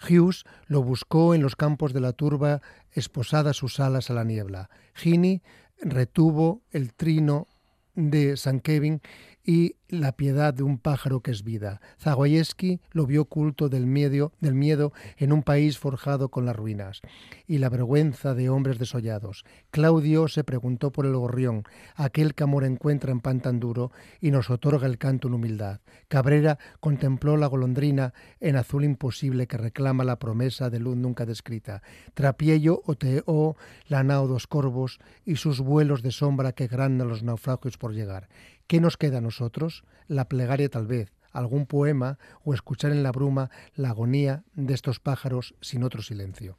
Hughes 0.00 0.44
lo 0.66 0.82
buscó 0.82 1.34
en 1.34 1.42
los 1.42 1.56
campos 1.56 1.92
de 1.92 2.00
la 2.00 2.12
turba, 2.12 2.60
esposadas 2.92 3.56
sus 3.56 3.80
alas 3.80 4.10
a 4.10 4.14
la 4.14 4.24
niebla. 4.24 4.70
Gini 4.94 5.42
retuvo 5.80 6.62
el 6.70 6.92
trino 6.94 7.46
de 7.94 8.36
San 8.36 8.60
Kevin 8.60 9.00
y 9.46 9.76
la 9.88 10.12
piedad 10.12 10.52
de 10.52 10.64
un 10.64 10.78
pájaro 10.78 11.20
que 11.20 11.30
es 11.30 11.44
vida. 11.44 11.80
Zagoyeski 12.00 12.80
lo 12.90 13.06
vio 13.06 13.22
oculto 13.22 13.68
del 13.68 13.86
miedo, 13.86 14.32
del 14.40 14.54
miedo 14.54 14.92
en 15.16 15.32
un 15.32 15.44
país 15.44 15.78
forjado 15.78 16.28
con 16.28 16.44
las 16.44 16.56
ruinas 16.56 17.00
y 17.46 17.58
la 17.58 17.68
vergüenza 17.68 18.34
de 18.34 18.50
hombres 18.50 18.80
desollados. 18.80 19.44
Claudio 19.70 20.26
se 20.26 20.42
preguntó 20.42 20.90
por 20.90 21.06
el 21.06 21.14
gorrión, 21.14 21.62
aquel 21.94 22.34
que 22.34 22.42
amor 22.42 22.64
encuentra 22.64 23.12
en 23.12 23.20
pan 23.20 23.40
tan 23.40 23.60
duro 23.60 23.92
y 24.20 24.32
nos 24.32 24.50
otorga 24.50 24.86
el 24.86 24.98
canto 24.98 25.28
en 25.28 25.34
humildad. 25.34 25.80
Cabrera 26.08 26.58
contempló 26.80 27.36
la 27.36 27.46
golondrina 27.46 28.12
en 28.40 28.56
azul 28.56 28.84
imposible 28.84 29.46
que 29.46 29.56
reclama 29.56 30.02
la 30.02 30.18
promesa 30.18 30.68
de 30.70 30.80
luz 30.80 30.96
nunca 30.96 31.24
descrita. 31.24 31.82
Trapiello 32.14 32.82
oteó 32.86 33.56
la 33.86 34.02
nao 34.02 34.26
dos 34.26 34.48
corvos 34.48 34.98
y 35.24 35.36
sus 35.36 35.60
vuelos 35.60 36.02
de 36.02 36.10
sombra 36.10 36.52
que 36.52 36.66
grandan 36.66 37.06
los 37.06 37.22
naufragios 37.22 37.78
por 37.78 37.94
llegar. 37.94 38.28
¿Qué 38.66 38.80
nos 38.80 38.96
queda 38.96 39.18
a 39.18 39.20
nosotros? 39.20 39.84
La 40.08 40.26
plegaria 40.28 40.68
tal 40.68 40.86
vez, 40.86 41.12
algún 41.32 41.66
poema 41.66 42.18
o 42.44 42.54
escuchar 42.54 42.92
en 42.92 43.02
la 43.02 43.12
bruma 43.12 43.50
la 43.74 43.90
agonía 43.90 44.42
de 44.54 44.74
estos 44.74 45.00
pájaros 45.00 45.54
sin 45.60 45.82
otro 45.84 46.02
silencio. 46.02 46.58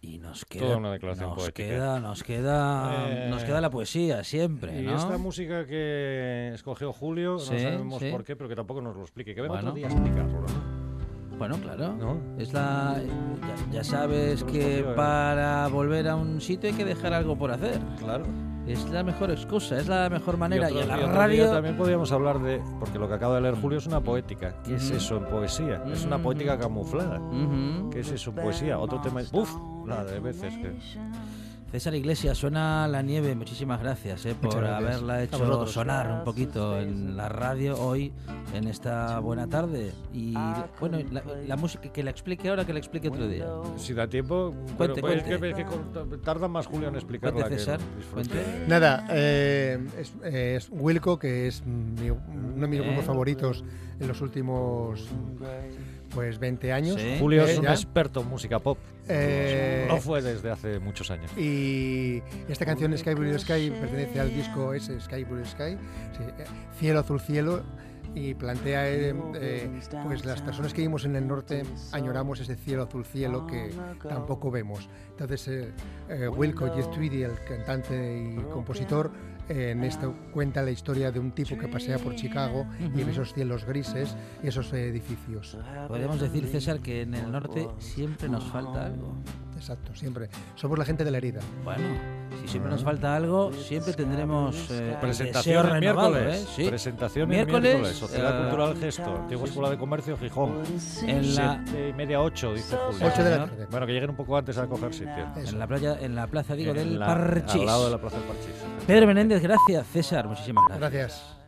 Y 0.00 0.18
nos 0.18 0.46
Toda 0.46 0.60
queda, 0.66 0.76
una 0.76 0.92
declaración 0.92 1.30
nos 1.30 1.38
poética. 1.38 1.68
queda, 1.68 2.00
nos 2.00 2.22
queda, 2.22 3.08
Eh, 3.26 3.30
nos 3.30 3.42
queda 3.42 3.60
la 3.60 3.68
poesía 3.70 4.22
siempre, 4.22 4.80
Y 4.80 4.84
¿no? 4.86 4.96
esta 4.96 5.18
música 5.18 5.66
que 5.66 6.52
escogió 6.54 6.92
Julio, 6.92 7.38
Sí, 7.40 7.52
no 7.54 7.58
sabemos 7.58 7.98
sí. 8.00 8.10
por 8.10 8.24
qué, 8.24 8.36
pero 8.36 8.48
que 8.48 8.54
tampoco 8.54 8.80
nos 8.80 8.94
lo 8.94 9.02
explique. 9.02 9.34
Que 9.34 9.40
venga 9.42 9.54
Bueno. 9.54 9.70
otro 9.70 9.76
día 9.78 9.88
a 9.88 9.90
explicarlo, 9.90 10.40
¿no? 10.40 11.36
Bueno, 11.36 11.56
claro. 11.60 11.92
¿No? 11.96 12.20
Es 12.38 12.52
la, 12.52 13.00
ya, 13.00 13.72
ya 13.72 13.84
sabes 13.84 14.42
que 14.44 14.80
¿eh? 14.80 14.84
para 14.96 15.66
volver 15.68 16.08
a 16.08 16.16
un 16.16 16.40
sitio 16.40 16.70
hay 16.70 16.76
que 16.76 16.84
dejar 16.84 17.12
algo 17.12 17.36
por 17.36 17.50
hacer. 17.52 17.80
Claro. 17.98 18.24
Es 18.68 18.88
la 18.90 19.02
mejor 19.02 19.30
excusa, 19.30 19.78
es 19.78 19.88
la 19.88 20.08
mejor 20.10 20.36
manera. 20.36 20.70
Y, 20.70 20.76
otro- 20.76 20.92
a 20.92 20.96
la 20.96 21.12
radio. 21.12 21.50
también 21.50 21.76
podríamos 21.76 22.12
hablar 22.12 22.38
de, 22.40 22.60
porque 22.78 22.98
lo 22.98 23.08
que 23.08 23.14
acaba 23.14 23.36
de 23.36 23.40
leer 23.40 23.54
Julio 23.54 23.78
es 23.78 23.86
una 23.86 24.00
poética. 24.00 24.54
¿Qué 24.64 24.74
es 24.74 24.90
eso 24.90 25.16
en 25.16 25.24
poesía? 25.24 25.82
Es 25.92 26.04
una 26.04 26.18
poética 26.18 26.58
camuflada. 26.58 27.20
¿Qué 27.90 28.00
es 28.00 28.10
eso 28.10 28.30
en 28.30 28.36
poesía? 28.36 28.78
Otro 28.78 29.00
tema. 29.00 29.22
Uf, 29.32 29.50
la 29.86 30.04
de 30.04 30.20
veces 30.20 30.54
que. 30.58 30.76
César 31.70 31.94
Iglesias, 31.94 32.38
suena 32.38 32.88
la 32.88 33.02
nieve. 33.02 33.34
Muchísimas 33.34 33.78
gracias 33.80 34.24
eh, 34.24 34.34
por 34.40 34.56
gracias. 34.56 34.78
haberla 34.86 35.14
A 35.14 35.22
hecho 35.24 35.38
vosotros. 35.38 35.70
sonar 35.72 36.10
un 36.10 36.24
poquito 36.24 36.80
en 36.80 37.14
la 37.14 37.28
radio 37.28 37.78
hoy, 37.78 38.10
en 38.54 38.66
esta 38.68 39.18
buena 39.20 39.46
tarde. 39.48 39.92
Y 40.14 40.32
bueno, 40.80 40.98
la, 41.12 41.22
la 41.46 41.56
música 41.56 41.92
que 41.92 42.02
la 42.02 42.10
explique 42.10 42.48
ahora, 42.48 42.64
que 42.64 42.72
la 42.72 42.78
explique 42.78 43.08
otro 43.08 43.28
día. 43.28 43.46
Si 43.76 43.92
da 43.92 44.08
tiempo, 44.08 44.54
Cuente, 44.78 45.00
es 45.00 45.00
cuente. 45.02 45.38
que- 45.38 45.48
es 45.50 45.56
que 45.56 45.64
con- 45.66 46.22
tarda 46.22 46.48
más 46.48 46.66
Julio 46.66 46.88
en 46.88 46.94
explicarla 46.94 47.42
Cuente, 47.42 47.56
que 47.56 47.58
César. 47.60 47.80
Nada, 48.66 49.06
eh, 49.10 49.78
es, 49.98 50.14
es 50.24 50.68
Wilco, 50.70 51.18
que 51.18 51.48
es 51.48 51.66
mi- 51.66 52.08
uno 52.10 52.62
de 52.62 52.66
mis 52.66 52.80
grupos 52.80 53.04
Eh. 53.04 53.06
favoritos 53.06 53.64
en 54.00 54.08
los 54.08 54.22
últimos 54.22 55.06
pues 56.14 56.38
20 56.38 56.72
años. 56.72 56.96
Sí. 57.00 57.16
Julio 57.18 57.46
eh, 57.46 57.52
es 57.52 57.58
un 57.58 57.64
ya. 57.64 57.70
experto 57.72 58.20
en 58.20 58.28
música 58.28 58.58
pop. 58.58 58.78
Eh, 59.08 59.86
No 59.88 59.98
fue 59.98 60.22
desde 60.22 60.50
hace 60.50 60.78
muchos 60.78 61.10
años. 61.10 61.30
Y 61.36 62.22
esta 62.48 62.64
canción 62.66 62.96
Sky 62.96 63.14
Blue 63.14 63.38
Sky 63.38 63.70
pertenece 63.70 64.20
al 64.20 64.34
disco 64.34 64.74
ese 64.74 65.00
Sky 65.00 65.24
Blue 65.24 65.44
Sky, 65.44 65.76
sí, 66.16 66.22
eh, 66.38 66.44
Cielo 66.78 67.00
Azul 67.00 67.20
Cielo, 67.20 67.62
y 68.14 68.34
plantea 68.34 68.88
eh, 68.88 69.14
eh, 69.36 69.80
pues 70.04 70.24
las 70.24 70.40
personas 70.42 70.72
que 70.72 70.80
vivimos 70.80 71.04
en 71.04 71.14
el 71.14 71.26
norte 71.28 71.62
añoramos 71.92 72.40
ese 72.40 72.56
cielo 72.56 72.84
azul 72.84 73.04
cielo 73.04 73.46
que 73.46 73.70
tampoco 74.08 74.50
vemos. 74.50 74.88
Entonces 75.10 75.46
eh, 75.48 75.72
eh, 76.08 76.26
Wilco 76.28 76.74
Jeff 76.74 76.90
Tweedy, 76.90 77.22
el 77.24 77.32
cantante 77.46 78.18
y 78.18 78.34
compositor, 78.50 79.10
eh, 79.14 79.37
en 79.48 79.84
esto 79.84 80.14
cuenta 80.32 80.62
la 80.62 80.70
historia 80.70 81.10
de 81.10 81.18
un 81.18 81.32
tipo 81.32 81.56
que 81.58 81.68
pasea 81.68 81.98
por 81.98 82.14
Chicago 82.14 82.66
y 82.80 83.02
ve 83.02 83.10
esos 83.10 83.32
cielos 83.32 83.64
grises 83.64 84.16
y 84.42 84.48
esos 84.48 84.72
edificios. 84.72 85.56
Podríamos 85.86 86.20
decir, 86.20 86.46
César, 86.46 86.80
que 86.80 87.02
en 87.02 87.14
el 87.14 87.30
norte 87.30 87.68
siempre 87.78 88.28
nos 88.28 88.44
falta 88.44 88.86
algo. 88.86 89.14
Exacto, 89.58 89.94
siempre. 89.94 90.28
Somos 90.54 90.78
la 90.78 90.84
gente 90.84 91.04
de 91.04 91.10
la 91.10 91.18
herida. 91.18 91.40
Bueno, 91.64 91.82
si 92.40 92.48
siempre 92.48 92.70
nos 92.70 92.82
falta 92.84 93.14
algo, 93.16 93.52
siempre 93.52 93.92
tendremos 93.92 94.70
eh, 94.70 94.96
Presentación 95.00 95.68
el 95.68 95.80
miércoles. 95.80 96.42
¿eh? 96.42 96.46
Sí. 96.56 96.64
Presentación 96.68 97.28
Miércoles, 97.28 97.62
miércoles. 97.62 97.96
Sociedad 97.96 98.36
eh, 98.36 98.42
Cultural 98.42 98.76
Gesto. 98.76 99.16
Antigua 99.16 99.46
Escuela 99.46 99.70
de 99.70 99.78
Comercio, 99.78 100.16
Gijón. 100.16 100.62
En 101.02 101.34
la, 101.34 101.60
Siete 101.66 101.88
y 101.88 101.92
media, 101.92 102.20
ocho, 102.20 102.54
dice 102.54 102.76
Julio. 102.76 103.06
Ocho 103.06 103.24
de 103.24 103.30
la 103.30 103.36
tarde. 103.46 103.66
Bueno, 103.70 103.86
que 103.86 103.92
lleguen 103.92 104.10
un 104.10 104.16
poco 104.16 104.36
antes 104.36 104.56
a 104.58 104.66
coger 104.66 104.94
sitio. 104.94 105.26
Eso. 105.36 105.50
en 105.50 105.58
la 105.58 105.66
playa, 105.66 105.98
en 106.00 106.14
la 106.14 106.26
plaza, 106.26 106.54
digo, 106.54 106.70
En 106.70 106.76
del 106.76 106.98
la- 107.00 107.06
Parchís. 107.06 107.60
Al 107.60 107.66
lado 107.66 107.84
de 107.86 107.90
la 107.90 107.98
Plaza 108.00 108.16
del 108.18 108.26
Parchís. 108.26 108.54
Pedro 108.86 109.06
Menéndez, 109.06 109.42
gracias. 109.42 109.86
César, 109.88 110.28
muchísimas 110.28 110.64
gracias. 110.68 110.90
Gracias. 110.92 111.36